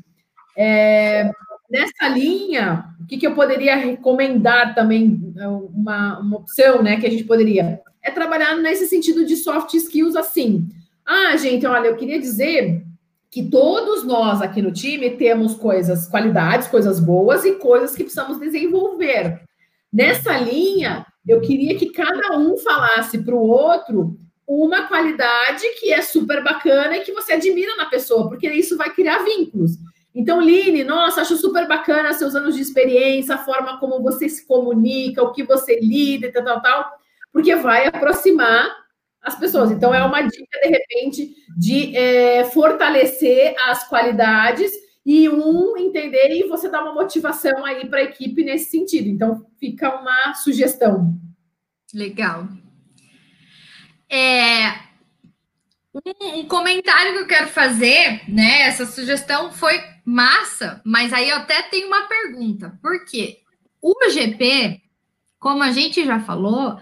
É, 0.57 1.31
nessa 1.69 2.09
linha, 2.09 2.85
o 2.99 3.05
que, 3.05 3.17
que, 3.17 3.25
eu 3.25 3.35
poderia 3.35 3.75
recomendar 3.75 4.75
também, 4.75 5.33
uma, 5.73 6.19
uma 6.19 6.37
opção, 6.37 6.81
né, 6.81 6.99
que 6.99 7.07
a 7.07 7.09
gente 7.09 7.23
poderia, 7.23 7.79
é 8.03 8.11
trabalhar 8.11 8.55
nesse 8.57 8.87
sentido 8.87 9.25
de 9.25 9.37
soft 9.37 9.73
skills 9.75 10.17
assim. 10.17 10.67
Ah, 11.05 11.37
gente, 11.37 11.65
olha, 11.65 11.87
eu 11.87 11.95
queria 11.95 12.19
dizer 12.19 12.83
que 13.31 13.49
todos 13.49 14.03
nós 14.03 14.41
aqui 14.41 14.61
no 14.61 14.71
time 14.71 15.11
temos 15.11 15.55
coisas, 15.55 16.07
qualidades, 16.07 16.67
coisas 16.67 16.99
boas 16.99 17.45
e 17.45 17.53
coisas 17.53 17.95
que 17.95 18.03
precisamos 18.03 18.39
desenvolver. 18.39 19.41
Nessa 19.91 20.37
linha, 20.37 21.05
eu 21.27 21.39
queria 21.41 21.77
que 21.77 21.91
cada 21.91 22.37
um 22.37 22.57
falasse 22.57 23.19
para 23.19 23.35
o 23.35 23.47
outro 23.47 24.17
uma 24.47 24.87
qualidade 24.87 25.63
que 25.79 25.93
é 25.93 26.01
super 26.01 26.43
bacana 26.43 26.97
e 26.97 27.01
que 27.01 27.11
você 27.11 27.33
admira 27.33 27.75
na 27.75 27.85
pessoa, 27.85 28.27
porque 28.27 28.49
isso 28.51 28.75
vai 28.75 28.89
criar 28.89 29.23
vínculos. 29.23 29.73
Então, 30.13 30.41
Line, 30.41 30.83
nossa, 30.83 31.21
acho 31.21 31.37
super 31.37 31.67
bacana 31.67 32.13
seus 32.13 32.33
anos 32.33 32.55
de 32.55 32.61
experiência, 32.61 33.35
a 33.35 33.37
forma 33.37 33.79
como 33.79 34.01
você 34.01 34.27
se 34.27 34.47
comunica, 34.47 35.21
o 35.21 35.31
que 35.31 35.43
você 35.43 35.79
lida, 35.79 36.31
tal, 36.31 36.43
tal, 36.43 36.61
tal, 36.61 36.91
porque 37.31 37.55
vai 37.55 37.85
aproximar 37.85 38.75
as 39.21 39.37
pessoas. 39.37 39.71
Então, 39.71 39.93
é 39.93 40.03
uma 40.03 40.21
dica, 40.21 40.59
de 40.61 40.69
repente, 40.69 41.35
de 41.57 41.95
é, 41.95 42.45
fortalecer 42.45 43.55
as 43.67 43.87
qualidades 43.87 44.71
e 45.05 45.29
um 45.29 45.77
entender 45.77 46.29
e 46.31 46.47
você 46.47 46.69
dar 46.69 46.83
uma 46.83 46.93
motivação 46.93 47.65
aí 47.65 47.87
para 47.87 47.99
a 47.99 48.03
equipe 48.03 48.43
nesse 48.43 48.69
sentido. 48.69 49.07
Então, 49.07 49.45
fica 49.59 49.99
uma 49.99 50.33
sugestão. 50.35 51.15
Legal. 51.93 52.47
É, 54.09 54.89
um, 55.93 56.39
um, 56.39 56.45
comentário 56.45 57.13
que 57.13 57.19
eu 57.19 57.27
quero 57.27 57.47
fazer, 57.47 58.21
né? 58.27 58.63
Essa 58.63 58.85
sugestão 58.85 59.51
foi 59.51 59.81
massa, 60.05 60.81
mas 60.85 61.13
aí 61.13 61.29
eu 61.29 61.37
até 61.37 61.61
tenho 61.63 61.87
uma 61.87 62.07
pergunta. 62.07 62.77
Por 62.81 63.05
quê? 63.05 63.39
O 63.81 63.93
GP, 64.09 64.81
como 65.39 65.63
a 65.63 65.71
gente 65.71 66.05
já 66.05 66.19
falou, 66.19 66.79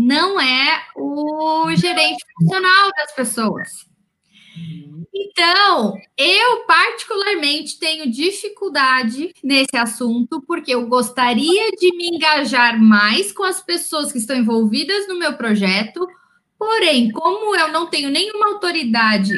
não 0.00 0.40
é 0.40 0.82
o 0.96 1.70
gerente 1.76 2.24
funcional 2.38 2.90
das 2.96 3.12
pessoas. 3.12 3.68
Então, 5.14 5.94
eu 6.16 6.64
particularmente 6.66 7.78
tenho 7.78 8.10
dificuldade 8.10 9.34
nesse 9.44 9.76
assunto, 9.76 10.40
porque 10.46 10.74
eu 10.74 10.86
gostaria 10.86 11.70
de 11.72 11.94
me 11.96 12.16
engajar 12.16 12.80
mais 12.80 13.30
com 13.30 13.44
as 13.44 13.60
pessoas 13.60 14.10
que 14.10 14.18
estão 14.18 14.36
envolvidas 14.36 15.06
no 15.06 15.18
meu 15.18 15.34
projeto, 15.34 16.08
porém, 16.58 17.10
como 17.10 17.54
eu 17.54 17.68
não 17.68 17.86
tenho 17.86 18.08
nenhuma 18.08 18.48
autoridade 18.48 19.34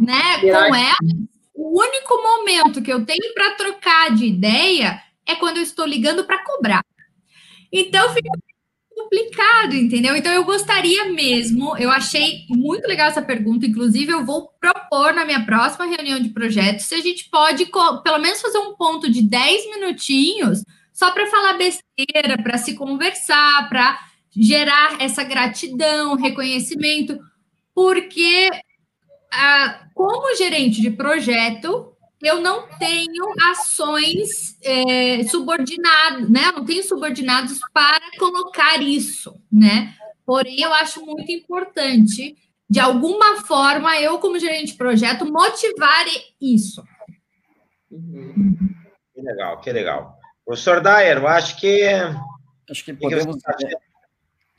né, 0.00 0.40
com 0.40 0.74
ela, 0.74 0.96
o 1.54 1.78
único 1.78 2.22
momento 2.22 2.82
que 2.82 2.92
eu 2.92 3.04
tenho 3.04 3.34
para 3.34 3.54
trocar 3.54 4.14
de 4.14 4.24
ideia 4.24 5.02
é 5.26 5.34
quando 5.34 5.58
eu 5.58 5.62
estou 5.62 5.84
ligando 5.84 6.24
para 6.24 6.42
cobrar. 6.42 6.82
Então, 7.70 8.14
fica 8.14 8.30
complicado, 8.98 9.74
entendeu? 9.74 10.16
Então 10.16 10.32
eu 10.32 10.44
gostaria 10.44 11.12
mesmo, 11.12 11.76
eu 11.78 11.90
achei 11.90 12.44
muito 12.48 12.86
legal 12.86 13.08
essa 13.08 13.22
pergunta, 13.22 13.66
inclusive 13.66 14.12
eu 14.12 14.24
vou 14.24 14.48
propor 14.60 15.14
na 15.14 15.24
minha 15.24 15.44
próxima 15.44 15.86
reunião 15.86 16.20
de 16.20 16.30
projetos 16.30 16.86
se 16.86 16.94
a 16.94 17.00
gente 17.00 17.28
pode 17.30 17.66
pelo 18.02 18.18
menos 18.18 18.40
fazer 18.40 18.58
um 18.58 18.74
ponto 18.74 19.10
de 19.10 19.22
10 19.22 19.70
minutinhos 19.76 20.64
só 20.92 21.12
para 21.12 21.28
falar 21.28 21.52
besteira, 21.52 22.42
para 22.42 22.58
se 22.58 22.74
conversar, 22.74 23.68
para 23.68 23.98
gerar 24.36 25.00
essa 25.00 25.22
gratidão, 25.22 26.16
reconhecimento, 26.16 27.18
porque 27.74 28.50
ah, 29.32 29.86
como 29.94 30.36
gerente 30.36 30.80
de 30.80 30.90
projeto, 30.90 31.92
eu 32.22 32.40
não 32.40 32.66
tenho 32.78 33.32
ações 33.50 34.58
é, 34.62 35.22
subordinadas, 35.24 36.28
né? 36.28 36.48
Eu 36.48 36.52
não 36.52 36.64
tenho 36.64 36.82
subordinados 36.82 37.60
para 37.72 38.00
colocar 38.18 38.82
isso, 38.82 39.40
né? 39.50 39.94
Porém, 40.26 40.60
eu 40.60 40.74
acho 40.74 41.04
muito 41.06 41.30
importante, 41.30 42.36
de 42.68 42.80
alguma 42.80 43.36
forma, 43.42 43.98
eu, 44.00 44.18
como 44.18 44.38
gerente 44.38 44.72
de 44.72 44.78
projeto, 44.78 45.24
motivar 45.24 46.04
isso. 46.40 46.82
Que 47.88 49.22
legal, 49.22 49.60
que 49.60 49.72
legal. 49.72 50.18
Professor 50.44 50.82
Dyer, 50.82 51.18
eu 51.18 51.28
acho 51.28 51.56
que. 51.58 51.82
Acho 52.68 52.84
que 52.84 52.92
podemos. 52.92 53.36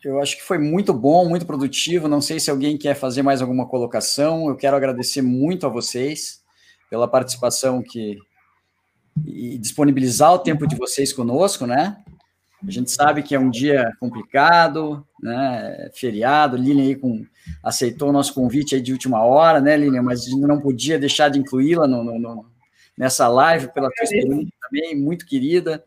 Eu 0.04 0.22
acho 0.22 0.38
que 0.38 0.44
foi 0.44 0.58
muito 0.58 0.94
bom, 0.94 1.28
muito 1.28 1.46
produtivo. 1.46 2.08
Não 2.08 2.22
sei 2.22 2.40
se 2.40 2.50
alguém 2.50 2.78
quer 2.78 2.96
fazer 2.96 3.22
mais 3.22 3.42
alguma 3.42 3.68
colocação. 3.68 4.48
Eu 4.48 4.56
quero 4.56 4.78
agradecer 4.78 5.22
muito 5.22 5.66
a 5.68 5.70
vocês 5.70 6.40
pela 6.90 7.08
participação 7.08 7.82
que 7.82 8.18
e 9.26 9.58
disponibilizar 9.58 10.34
o 10.34 10.40
tempo 10.40 10.66
de 10.66 10.78
vocês 10.78 11.12
conosco, 11.12 11.66
né? 11.66 11.98
A 12.66 12.72
gente 12.72 12.92
sabe 12.92 13.24
que 13.24 13.34
é 13.34 13.40
um 13.40 13.50
dia 13.50 13.92
complicado, 14.00 15.06
né? 15.22 15.90
Feriado, 15.94 16.58
Lilian 16.58 16.84
aí 16.84 16.96
com, 16.96 17.26
aceitou 17.64 18.10
o 18.10 18.14
nosso 18.14 18.34
convite 18.34 18.76
aí 18.76 18.82
de 18.82 18.92
última 18.92 19.24
hora, 19.24 19.62
né, 19.62 19.78
Lilian? 19.78 20.02
Mas 20.02 20.22
a 20.22 20.30
gente 20.30 20.42
não 20.42 20.60
podia 20.60 21.00
deixar 21.00 21.30
de 21.30 21.40
incluí-la 21.40 21.88
no, 21.88 22.04
no, 22.04 22.20
no, 22.20 22.46
nessa 22.98 23.28
live 23.28 23.74
pela 23.74 23.90
tua 23.90 24.04
experiência 24.04 24.54
também, 24.62 24.96
muito 24.96 25.26
querida 25.26 25.84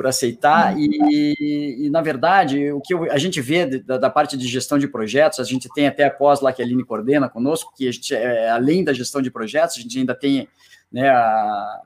por 0.00 0.06
aceitar. 0.06 0.78
E, 0.78 1.76
e, 1.84 1.90
na 1.90 2.00
verdade, 2.00 2.72
o 2.72 2.80
que 2.80 2.94
eu, 2.94 3.12
a 3.12 3.18
gente 3.18 3.38
vê 3.38 3.66
da, 3.66 3.98
da, 3.98 4.08
parte 4.08 4.34
de 4.34 4.48
gestão 4.48 4.78
de 4.78 4.88
projetos, 4.88 5.38
a 5.38 5.44
gente 5.44 5.68
tem 5.74 5.86
até 5.86 6.04
a 6.04 6.10
pós 6.10 6.40
lá 6.40 6.54
que 6.54 6.62
a 6.62 6.64
Aline 6.64 6.82
coordena 6.82 7.28
conosco, 7.28 7.74
que 7.76 7.86
a 7.86 7.92
gente, 7.92 8.14
é, 8.14 8.48
além 8.48 8.82
da 8.82 8.94
gestão 8.94 9.20
de 9.20 9.30
projetos, 9.30 9.76
a 9.76 9.80
gente 9.82 9.98
ainda 9.98 10.14
tem 10.14 10.48
né, 10.90 11.10
a, 11.10 11.80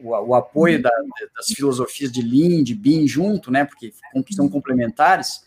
o, 0.00 0.10
o, 0.10 0.34
apoio 0.36 0.80
da, 0.80 0.92
das 1.36 1.46
filosofias 1.46 2.12
de 2.12 2.22
Lean, 2.22 2.62
de 2.62 2.76
BIM 2.76 3.08
junto, 3.08 3.50
né, 3.50 3.64
porque 3.64 3.92
são 4.30 4.48
complementares 4.48 5.40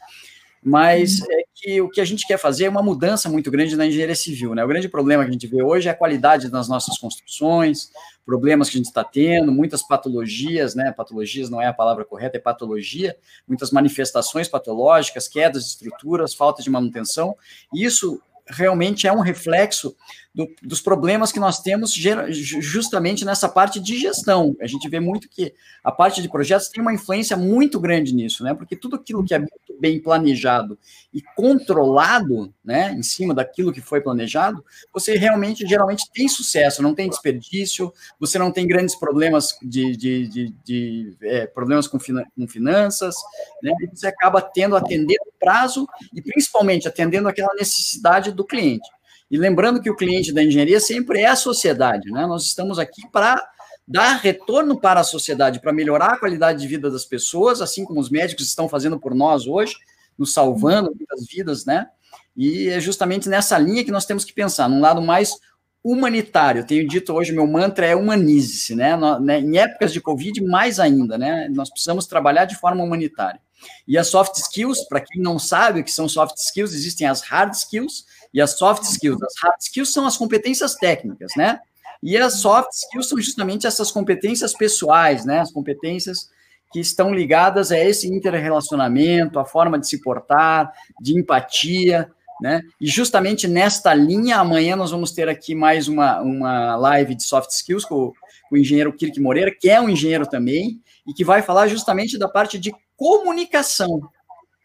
mas 0.64 1.20
uhum. 1.20 1.28
é 1.32 1.44
que 1.56 1.82
o 1.82 1.90
que 1.90 2.00
a 2.00 2.06
gente 2.06 2.26
quer 2.28 2.38
fazer 2.38 2.66
é 2.66 2.70
uma 2.70 2.84
mudança 2.84 3.28
muito 3.30 3.50
grande 3.50 3.76
na 3.76 3.86
engenharia 3.86 4.16
civil, 4.16 4.54
né? 4.54 4.64
O 4.64 4.68
grande 4.68 4.88
problema 4.88 5.24
que 5.24 5.30
a 5.30 5.34
gente 5.34 5.48
vê 5.48 5.64
hoje 5.64 5.88
é 5.88 5.92
a 5.92 5.96
qualidade 5.96 6.50
das 6.50 6.68
nossas 6.70 6.98
construções, 6.98 7.92
problemas 8.26 8.70
que 8.70 8.76
a 8.76 8.80
gente 8.80 8.88
está 8.88 9.04
tendo, 9.04 9.52
muitas 9.52 9.82
patologias, 9.82 10.76
né? 10.76 10.92
Patologias 10.92 11.50
não 11.50 11.62
é 11.62 11.68
a 11.68 11.74
palavra 11.74 12.06
correta, 12.06 12.38
é 12.38 12.40
patologia, 12.40 13.18
muitas 13.48 13.72
manifestações 13.72 14.48
patológicas, 14.48 15.28
quedas 15.28 15.64
de 15.64 15.70
estruturas, 15.70 16.34
falta 16.36 16.62
de 16.62 16.70
manutenção. 16.70 17.36
Isso 17.74 18.22
realmente 18.48 19.08
é 19.08 19.14
um 19.14 19.22
reflexo 19.22 19.96
do, 20.34 20.48
dos 20.62 20.82
problemas 20.82 21.32
que 21.32 21.40
nós 21.40 21.60
temos 21.60 21.94
justamente 21.94 23.26
nessa 23.26 23.50
parte 23.50 23.80
de 23.80 24.00
gestão. 24.00 24.56
A 24.62 24.68
gente 24.68 24.88
vê 24.88 25.00
muito 25.00 25.30
que 25.30 25.54
a 25.84 25.92
parte 25.92 26.22
de 26.22 26.30
projetos 26.30 26.70
tem 26.70 26.82
uma 26.82 26.94
influência 26.94 27.36
muito 27.36 27.80
grande 27.80 28.14
nisso, 28.14 28.44
né? 28.44 28.54
Porque 28.54 28.76
tudo 28.76 28.96
aquilo 28.96 29.24
que 29.26 29.34
é 29.34 29.40
muito 29.40 29.52
bem 29.80 30.00
planejado 30.00 30.78
e 31.14 31.22
controlado, 31.36 32.54
né, 32.64 32.94
em 32.94 33.02
cima 33.02 33.34
daquilo 33.34 33.74
que 33.74 33.82
foi 33.82 34.00
planejado, 34.00 34.64
você 34.94 35.18
realmente 35.18 35.68
geralmente 35.68 36.10
tem 36.14 36.28
sucesso, 36.28 36.84
não 36.84 36.94
tem 36.94 37.10
desperdício, 37.10 37.92
você 38.20 38.38
não 38.38 38.52
tem 38.52 38.68
grandes 38.68 38.96
problemas 38.96 39.58
de, 39.62 39.98
de, 39.98 40.28
de, 40.28 40.56
de 40.64 41.18
é, 41.24 41.48
problemas 41.48 41.88
com, 41.88 42.00
finan 42.00 42.24
com 42.38 42.48
finanças, 42.48 43.16
né? 43.62 43.74
E 43.82 43.98
você 43.98 44.08
acaba 44.08 44.42
tendo 44.42 44.78
atendendo 44.78 45.24
o 45.28 45.40
prazo 45.40 45.88
e 46.14 46.22
principalmente 46.22 46.88
atendendo 46.88 47.28
aquela 47.28 47.54
necessidade 47.56 48.32
do 48.32 48.46
cliente. 48.46 48.88
E 49.32 49.38
lembrando 49.38 49.82
que 49.82 49.90
o 49.90 49.96
cliente 49.96 50.34
da 50.34 50.44
engenharia 50.44 50.80
sempre 50.82 51.22
é 51.22 51.28
a 51.28 51.38
sociedade, 51.38 52.12
né? 52.12 52.28
Nós 52.28 52.44
estamos 52.44 52.78
aqui 52.78 53.02
para 53.10 53.42
dar 53.88 54.18
retorno 54.18 54.78
para 54.78 55.00
a 55.00 55.06
sociedade, 55.06 55.62
para 55.62 55.72
melhorar 55.72 56.14
a 56.14 56.20
qualidade 56.20 56.62
de 56.62 56.68
vida 56.68 56.92
das 56.92 57.06
pessoas, 57.06 57.62
assim 57.62 57.86
como 57.86 58.02
os 58.02 58.10
médicos 58.10 58.46
estão 58.46 58.68
fazendo 58.68 59.00
por 59.00 59.16
nós 59.16 59.48
hoje, 59.48 59.76
nos 60.18 60.34
salvando 60.34 60.94
muitas 60.94 61.26
vidas, 61.26 61.66
né? 61.66 61.88
E 62.36 62.68
é 62.68 62.80
justamente 62.82 63.30
nessa 63.30 63.58
linha 63.58 63.86
que 63.86 63.92
nós 63.92 64.06
temos 64.06 64.26
que 64.26 64.34
pensar, 64.34 64.70
num 64.70 64.82
lado 64.82 65.02
mais 65.02 65.38
humanitário. 65.84 66.60
Eu 66.60 66.66
tenho 66.66 66.88
dito 66.88 67.14
hoje, 67.14 67.32
meu 67.32 67.48
mantra 67.48 67.86
é 67.86 67.96
humanize-se, 67.96 68.76
né? 68.76 68.98
né? 69.20 69.40
Em 69.40 69.58
épocas 69.58 69.94
de 69.94 70.02
Covid, 70.02 70.42
mais 70.44 70.80
ainda, 70.80 71.18
né? 71.18 71.48
Nós 71.50 71.70
precisamos 71.70 72.06
trabalhar 72.06 72.46
de 72.46 72.56
forma 72.56 72.84
humanitária. 72.84 73.40
E 73.88 73.98
as 73.98 74.08
soft 74.08 74.36
skills, 74.38 74.88
para 74.88 75.02
quem 75.02 75.22
não 75.22 75.40
sabe 75.40 75.82
o 75.82 75.84
que 75.84 75.92
são 75.92 76.10
soft 76.10 76.36
skills, 76.38 76.74
existem 76.74 77.08
as 77.08 77.22
hard 77.22 77.54
skills 77.54 78.06
e 78.34 78.42
as 78.42 78.58
soft 78.58 78.84
skills. 78.84 79.22
As 79.22 79.34
hard 79.42 79.56
skills 79.60 79.94
são 79.94 80.06
as 80.06 80.18
competências 80.18 80.76
técnicas, 80.76 81.32
né? 81.36 81.60
E 82.02 82.18
as 82.18 82.40
soft 82.42 82.72
skills 82.72 83.10
são 83.10 83.20
justamente 83.20 83.68
essas 83.68 83.92
competências 83.92 84.54
pessoais, 84.54 85.26
né? 85.26 85.40
As 85.40 85.52
competências 85.52 86.30
que 86.72 86.80
estão 86.80 87.14
ligadas 87.14 87.72
a 87.72 87.78
esse 87.78 88.08
interrelacionamento, 88.08 89.40
a 89.40 89.46
forma 89.46 89.78
de 89.78 89.88
se 89.88 90.02
portar, 90.02 90.72
de 91.02 91.18
empatia, 91.18 92.10
né? 92.42 92.62
E 92.80 92.88
justamente 92.88 93.48
nesta 93.48 93.94
linha, 93.94 94.38
amanhã 94.38 94.76
nós 94.76 94.90
vamos 94.90 95.12
ter 95.12 95.30
aqui 95.30 95.54
mais 95.54 95.88
uma, 95.88 96.22
uma 96.22 96.76
live 96.76 97.14
de 97.14 97.24
soft 97.24 97.52
skills 97.52 97.86
com, 97.86 98.12
com 98.50 98.56
o 98.56 98.58
engenheiro 98.58 98.92
Kirk 98.94 99.20
Moreira, 99.20 99.52
que 99.52 99.70
é 99.70 99.80
um 99.80 99.90
engenheiro 99.90 100.26
também, 100.26 100.82
e 101.06 101.14
que 101.14 101.24
vai 101.24 101.44
falar 101.44 101.68
justamente 101.68 102.18
da 102.18 102.28
parte 102.28 102.58
de 102.58 102.74
comunicação, 102.98 104.10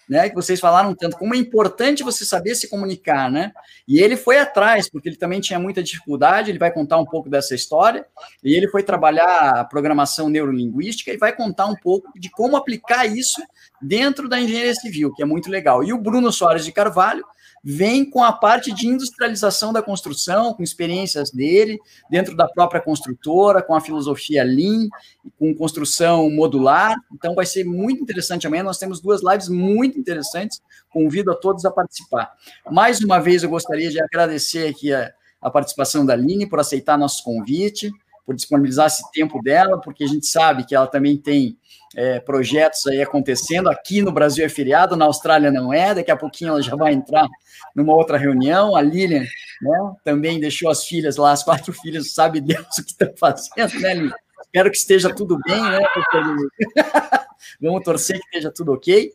né? 0.09 0.29
Que 0.29 0.35
vocês 0.35 0.61
falaram 0.61 0.95
tanto, 0.95 1.17
como 1.17 1.35
é 1.35 1.39
importante 1.39 2.03
você 2.03 2.25
saber 2.25 2.55
se 2.55 2.69
comunicar, 2.69 3.31
né? 3.31 3.53
E 3.87 3.99
ele 3.99 4.17
foi 4.17 4.39
atrás, 4.39 4.89
porque 4.89 5.09
ele 5.09 5.17
também 5.17 5.41
tinha 5.41 5.59
muita 5.59 5.83
dificuldade, 5.83 6.51
ele 6.51 6.59
vai 6.59 6.71
contar 6.71 6.99
um 6.99 7.05
pouco 7.05 7.29
dessa 7.29 7.55
história, 7.55 8.07
e 8.43 8.55
ele 8.55 8.69
foi 8.69 8.83
trabalhar 8.83 9.61
a 9.61 9.65
programação 9.65 10.29
neurolinguística 10.29 11.13
e 11.13 11.17
vai 11.17 11.35
contar 11.35 11.67
um 11.67 11.77
pouco 11.77 12.11
de 12.19 12.31
como 12.31 12.57
aplicar 12.57 13.07
isso 13.07 13.43
dentro 13.81 14.29
da 14.29 14.41
engenharia 14.41 14.75
civil, 14.75 15.13
que 15.15 15.23
é 15.23 15.27
muito 15.27 15.51
legal. 15.51 15.83
E 15.83 15.93
o 15.93 15.99
Bruno 15.99 16.33
Soares 16.33 16.65
de 16.65 16.73
Carvalho 16.73 17.25
vem 17.69 18.09
com 18.09 18.23
a 18.23 18.33
parte 18.33 18.73
de 18.73 18.87
industrialização 18.87 19.73
da 19.73 19.83
construção, 19.83 20.55
com 20.55 20.63
experiências 20.63 21.33
dele, 21.33 21.81
dentro 22.09 22.37
da 22.37 22.47
própria 22.47 22.81
construtora, 22.81 23.61
com 23.61 23.75
a 23.75 23.81
filosofia 23.81 24.45
Lean, 24.45 24.89
com 25.37 25.53
construção 25.53 26.31
modular. 26.31 26.95
Então, 27.13 27.35
vai 27.35 27.45
ser 27.45 27.65
muito 27.65 28.01
interessante 28.01 28.47
amanhã. 28.47 28.63
Nós 28.63 28.79
temos 28.79 29.01
duas 29.01 29.21
lives 29.21 29.49
muito 29.49 29.99
interessantes. 29.99 30.63
Convido 30.91 31.33
a 31.33 31.35
todos 31.35 31.65
a 31.65 31.71
participar. 31.73 32.31
Mais 32.71 33.01
uma 33.01 33.19
vez, 33.19 33.43
eu 33.43 33.51
gostaria 33.51 33.91
de 33.91 34.01
agradecer 34.01 34.69
aqui 34.69 34.93
a, 34.93 35.13
a 35.43 35.51
participação 35.51 36.07
da 36.07 36.13
Aline 36.13 36.49
por 36.49 36.61
aceitar 36.61 36.97
nosso 36.97 37.25
convite, 37.25 37.91
por 38.27 38.35
disponibilizar 38.35 38.89
esse 38.89 39.09
tempo 39.13 39.41
dela, 39.41 39.81
porque 39.81 40.03
a 40.03 40.09
gente 40.09 40.27
sabe 40.27 40.67
que 40.67 40.75
ela 40.75 40.89
também 40.89 41.17
tem 41.17 41.57
é, 41.95 42.19
projetos 42.19 42.85
aí 42.89 43.01
acontecendo. 43.01 43.71
Aqui 43.71 44.03
no 44.03 44.11
Brasil 44.11 44.45
é 44.45 44.49
feriado, 44.49 44.97
na 44.97 45.05
Austrália 45.05 45.51
não 45.51 45.73
é. 45.73 45.95
Daqui 45.95 46.11
a 46.11 46.17
pouquinho 46.17 46.49
ela 46.49 46.61
já 46.61 46.75
vai 46.75 46.93
entrar 46.93 47.27
numa 47.75 47.95
outra 47.95 48.19
reunião. 48.19 48.75
A 48.75 48.83
Lilian 48.83 49.23
né, 49.63 49.95
também 50.05 50.41
deixou 50.41 50.69
as 50.69 50.85
filhas 50.85 51.17
lá, 51.17 51.31
as 51.31 51.45
quatro 51.45 51.73
filhas, 51.73 52.13
sabe 52.13 52.41
Deus 52.41 52.67
o 52.79 52.85
que 52.85 52.91
estão 52.91 53.15
fazendo, 53.17 53.81
né, 53.81 53.95
Lilian? 53.95 54.15
Espero 54.45 54.71
que 54.71 54.77
esteja 54.77 55.15
tudo 55.15 55.39
bem, 55.47 55.63
né? 55.63 55.79
Vamos 57.61 57.85
torcer 57.85 58.19
que 58.19 58.25
esteja 58.27 58.51
tudo 58.51 58.73
ok. 58.73 59.13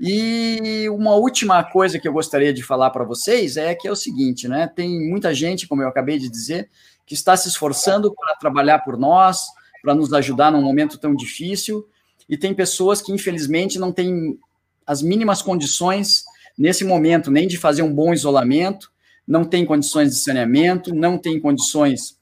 E 0.00 0.88
uma 0.90 1.14
última 1.14 1.62
coisa 1.64 1.98
que 1.98 2.06
eu 2.06 2.12
gostaria 2.12 2.52
de 2.52 2.62
falar 2.62 2.90
para 2.90 3.04
vocês 3.04 3.56
é 3.56 3.74
que 3.74 3.88
é 3.88 3.90
o 3.90 3.96
seguinte, 3.96 4.46
né? 4.46 4.66
Tem 4.66 5.08
muita 5.08 5.34
gente, 5.34 5.66
como 5.66 5.82
eu 5.82 5.88
acabei 5.88 6.18
de 6.18 6.28
dizer, 6.28 6.70
que 7.08 7.14
está 7.14 7.34
se 7.36 7.48
esforçando 7.48 8.14
para 8.14 8.36
trabalhar 8.36 8.80
por 8.80 8.98
nós, 8.98 9.46
para 9.82 9.94
nos 9.94 10.12
ajudar 10.12 10.52
num 10.52 10.60
momento 10.60 10.98
tão 10.98 11.14
difícil 11.14 11.88
e 12.28 12.36
tem 12.36 12.52
pessoas 12.52 13.00
que, 13.00 13.10
infelizmente, 13.10 13.78
não 13.78 13.90
têm 13.90 14.38
as 14.86 15.00
mínimas 15.00 15.40
condições 15.40 16.24
nesse 16.56 16.84
momento, 16.84 17.30
nem 17.30 17.48
de 17.48 17.56
fazer 17.56 17.80
um 17.82 17.92
bom 17.92 18.12
isolamento, 18.12 18.92
não 19.26 19.42
tem 19.42 19.64
condições 19.64 20.10
de 20.10 20.16
saneamento, 20.16 20.94
não 20.94 21.16
tem 21.16 21.40
condições 21.40 22.18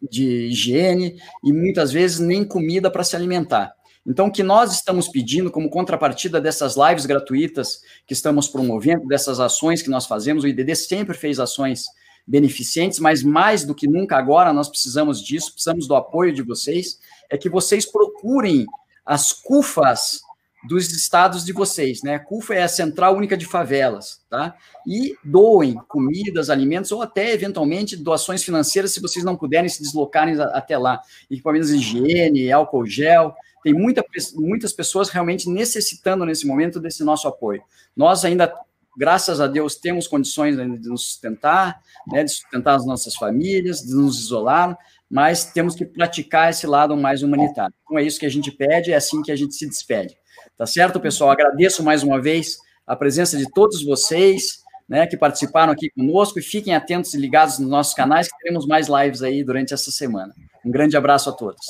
de 0.00 0.48
higiene 0.48 1.20
e 1.42 1.52
muitas 1.52 1.90
vezes 1.90 2.20
nem 2.20 2.44
comida 2.44 2.88
para 2.88 3.02
se 3.02 3.16
alimentar. 3.16 3.74
Então, 4.06 4.28
o 4.28 4.32
que 4.32 4.44
nós 4.44 4.72
estamos 4.72 5.08
pedindo 5.08 5.50
como 5.50 5.68
contrapartida 5.68 6.40
dessas 6.40 6.76
lives 6.76 7.06
gratuitas 7.06 7.80
que 8.06 8.12
estamos 8.12 8.46
promovendo, 8.46 9.08
dessas 9.08 9.40
ações 9.40 9.82
que 9.82 9.90
nós 9.90 10.06
fazemos, 10.06 10.44
o 10.44 10.48
IDD 10.48 10.76
sempre 10.76 11.16
fez 11.16 11.40
ações 11.40 11.86
beneficentes, 12.26 12.98
mas 12.98 13.22
mais 13.22 13.64
do 13.64 13.74
que 13.74 13.86
nunca 13.86 14.16
agora 14.16 14.52
nós 14.52 14.68
precisamos 14.68 15.22
disso, 15.22 15.52
precisamos 15.52 15.86
do 15.86 15.94
apoio 15.94 16.32
de 16.32 16.42
vocês, 16.42 16.98
é 17.30 17.38
que 17.38 17.48
vocês 17.48 17.86
procurem 17.86 18.66
as 19.04 19.32
CUFAs 19.32 20.20
dos 20.66 20.90
estados 20.92 21.44
de 21.44 21.52
vocês, 21.52 22.02
né? 22.02 22.16
A 22.16 22.20
CUFA 22.20 22.54
é 22.54 22.62
a 22.62 22.68
Central 22.68 23.16
Única 23.16 23.36
de 23.36 23.46
Favelas, 23.46 24.20
tá? 24.28 24.56
E 24.86 25.16
doem 25.24 25.74
comidas, 25.88 26.50
alimentos 26.50 26.90
ou 26.90 27.02
até, 27.02 27.32
eventualmente, 27.32 27.96
doações 27.96 28.42
financeiras 28.42 28.92
se 28.92 29.00
vocês 29.00 29.24
não 29.24 29.36
puderem 29.36 29.68
se 29.68 29.80
deslocarem 29.80 30.34
até 30.40 30.76
lá. 30.76 31.00
Equipamentos 31.30 31.68
de 31.68 31.76
higiene, 31.76 32.50
álcool 32.50 32.86
gel. 32.86 33.34
Tem 33.62 33.72
muita, 33.72 34.04
muitas 34.34 34.72
pessoas 34.72 35.08
realmente 35.08 35.48
necessitando 35.48 36.24
nesse 36.24 36.46
momento 36.46 36.80
desse 36.80 37.04
nosso 37.04 37.28
apoio. 37.28 37.62
Nós 37.96 38.24
ainda, 38.24 38.52
graças 38.96 39.40
a 39.40 39.46
Deus, 39.46 39.76
temos 39.76 40.08
condições 40.08 40.56
de 40.56 40.88
nos 40.88 41.02
sustentar, 41.02 41.80
né, 42.10 42.24
de 42.24 42.30
sustentar 42.30 42.74
as 42.74 42.86
nossas 42.86 43.14
famílias, 43.14 43.80
de 43.80 43.94
nos 43.94 44.18
isolar, 44.18 44.76
mas 45.10 45.44
temos 45.44 45.74
que 45.74 45.84
praticar 45.84 46.50
esse 46.50 46.66
lado 46.66 46.96
mais 46.96 47.22
humanitário. 47.22 47.74
Então 47.84 47.98
é 47.98 48.02
isso 48.02 48.18
que 48.18 48.26
a 48.26 48.30
gente 48.30 48.50
pede, 48.50 48.92
é 48.92 48.96
assim 48.96 49.22
que 49.22 49.30
a 49.30 49.36
gente 49.36 49.54
se 49.54 49.66
despede. 49.68 50.16
Tá 50.56 50.66
certo, 50.66 50.98
pessoal? 50.98 51.30
Agradeço 51.30 51.82
mais 51.82 52.02
uma 52.02 52.20
vez 52.20 52.58
a 52.86 52.96
presença 52.96 53.36
de 53.36 53.50
todos 53.50 53.84
vocês, 53.84 54.64
né, 54.88 55.06
que 55.06 55.16
participaram 55.16 55.72
aqui 55.72 55.90
conosco 55.90 56.38
e 56.38 56.42
fiquem 56.42 56.74
atentos 56.74 57.12
e 57.14 57.18
ligados 57.18 57.58
nos 57.58 57.68
nossos 57.68 57.94
canais, 57.94 58.28
que 58.28 58.38
teremos 58.38 58.66
mais 58.66 58.88
lives 58.88 59.22
aí 59.22 59.42
durante 59.44 59.74
essa 59.74 59.90
semana. 59.90 60.32
Um 60.64 60.70
grande 60.70 60.96
abraço 60.96 61.28
a 61.28 61.32
todos. 61.32 61.66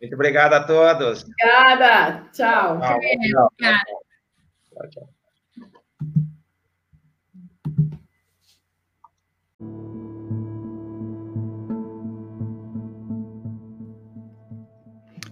Muito 0.00 0.14
obrigado 0.14 0.54
a 0.54 0.64
todos. 0.64 1.22
Obrigada. 1.24 2.28
Tchau. 2.32 2.80
Tchau. 2.80 3.00
tchau. 3.00 3.50
tchau, 3.58 4.90
tchau. 4.90 5.17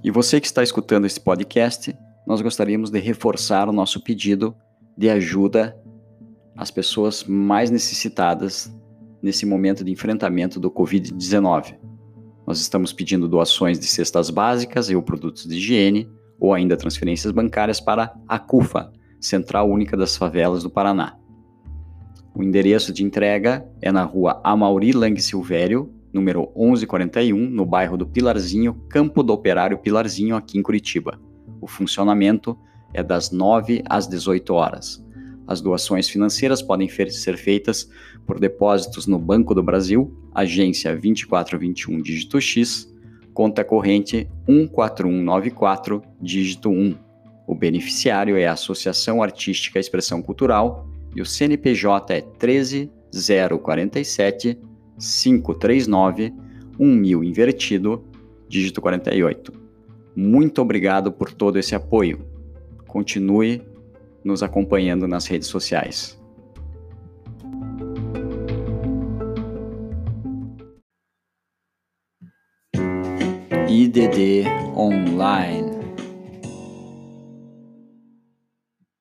E 0.07 0.11
você 0.13 0.41
que 0.41 0.47
está 0.47 0.63
escutando 0.63 1.05
esse 1.05 1.19
podcast, 1.19 1.93
nós 2.25 2.41
gostaríamos 2.41 2.91
de 2.91 3.01
reforçar 3.01 3.69
o 3.69 3.73
nosso 3.73 4.01
pedido 4.01 4.55
de 4.97 5.11
ajuda 5.11 5.77
às 6.57 6.71
pessoas 6.71 7.25
mais 7.25 7.73
necessitadas 7.73 8.73
nesse 9.21 9.45
momento 9.45 9.83
de 9.83 9.91
enfrentamento 9.91 10.61
do 10.61 10.71
Covid-19. 10.71 11.77
Nós 12.47 12.61
estamos 12.61 12.93
pedindo 12.93 13.29
doações 13.29 13.81
de 13.81 13.87
cestas 13.87 14.31
básicas 14.31 14.89
e 14.91 14.95
ou 14.95 15.03
produtos 15.03 15.45
de 15.45 15.57
higiene, 15.57 16.09
ou 16.39 16.55
ainda 16.55 16.77
transferências 16.77 17.33
bancárias 17.33 17.81
para 17.81 18.15
a 18.29 18.39
CUFA, 18.39 18.93
Central 19.21 19.69
Única 19.69 19.97
das 19.97 20.17
Favelas 20.17 20.63
do 20.63 20.71
Paraná. 20.71 21.19
O 22.33 22.45
endereço 22.45 22.93
de 22.93 23.03
entrega 23.03 23.69
é 23.83 23.91
na 23.91 24.05
rua 24.05 24.41
Amauri 24.45 24.93
Lang 24.93 25.21
Silvério, 25.21 25.93
número 26.13 26.51
1141, 26.57 27.51
no 27.51 27.65
bairro 27.65 27.97
do 27.97 28.07
Pilarzinho, 28.07 28.75
Campo 28.89 29.23
do 29.23 29.33
Operário 29.33 29.79
Pilarzinho, 29.79 30.37
aqui 30.37 30.59
em 30.59 30.63
Curitiba. 30.63 31.21
O 31.61 31.67
funcionamento 31.67 32.57
é 32.93 33.03
das 33.03 33.31
9 33.31 33.83
às 33.89 34.07
18 34.07 34.55
horas. 34.55 35.05
As 35.47 35.61
doações 35.61 36.09
financeiras 36.09 36.61
podem 36.61 36.89
ser 36.89 37.37
feitas 37.37 37.89
por 38.27 38.41
depósitos 38.41 39.07
no 39.07 39.19
Banco 39.19 39.55
do 39.55 39.63
Brasil, 39.63 40.13
agência 40.35 40.91
2421 40.91 42.03
dígito 42.03 42.41
X, 42.41 42.93
conta 43.33 43.63
corrente 43.63 44.29
14194 44.47 46.03
dígito 46.21 46.71
1. 46.71 46.97
O 47.47 47.55
beneficiário 47.55 48.37
é 48.37 48.47
a 48.47 48.55
Associação 48.55 49.23
Artística 49.23 49.79
Expressão 49.79 50.21
Cultural 50.21 50.89
e 51.15 51.21
o 51.21 51.27
CNPJ 51.27 52.15
é 52.15 52.21
13047 52.21 54.59
539 54.99 56.33
1000 56.79 57.25
invertido, 57.25 58.05
dígito 58.49 58.81
48. 58.81 59.53
Muito 60.15 60.63
obrigado 60.63 61.13
por 61.13 61.33
todo 61.33 61.59
esse 61.59 61.75
apoio. 61.75 62.25
Continue 62.87 63.63
nos 64.25 64.43
acompanhando 64.43 65.07
nas 65.07 65.27
redes 65.27 65.49
sociais. 65.49 66.19
IDD 73.69 74.47
Online 74.75 75.66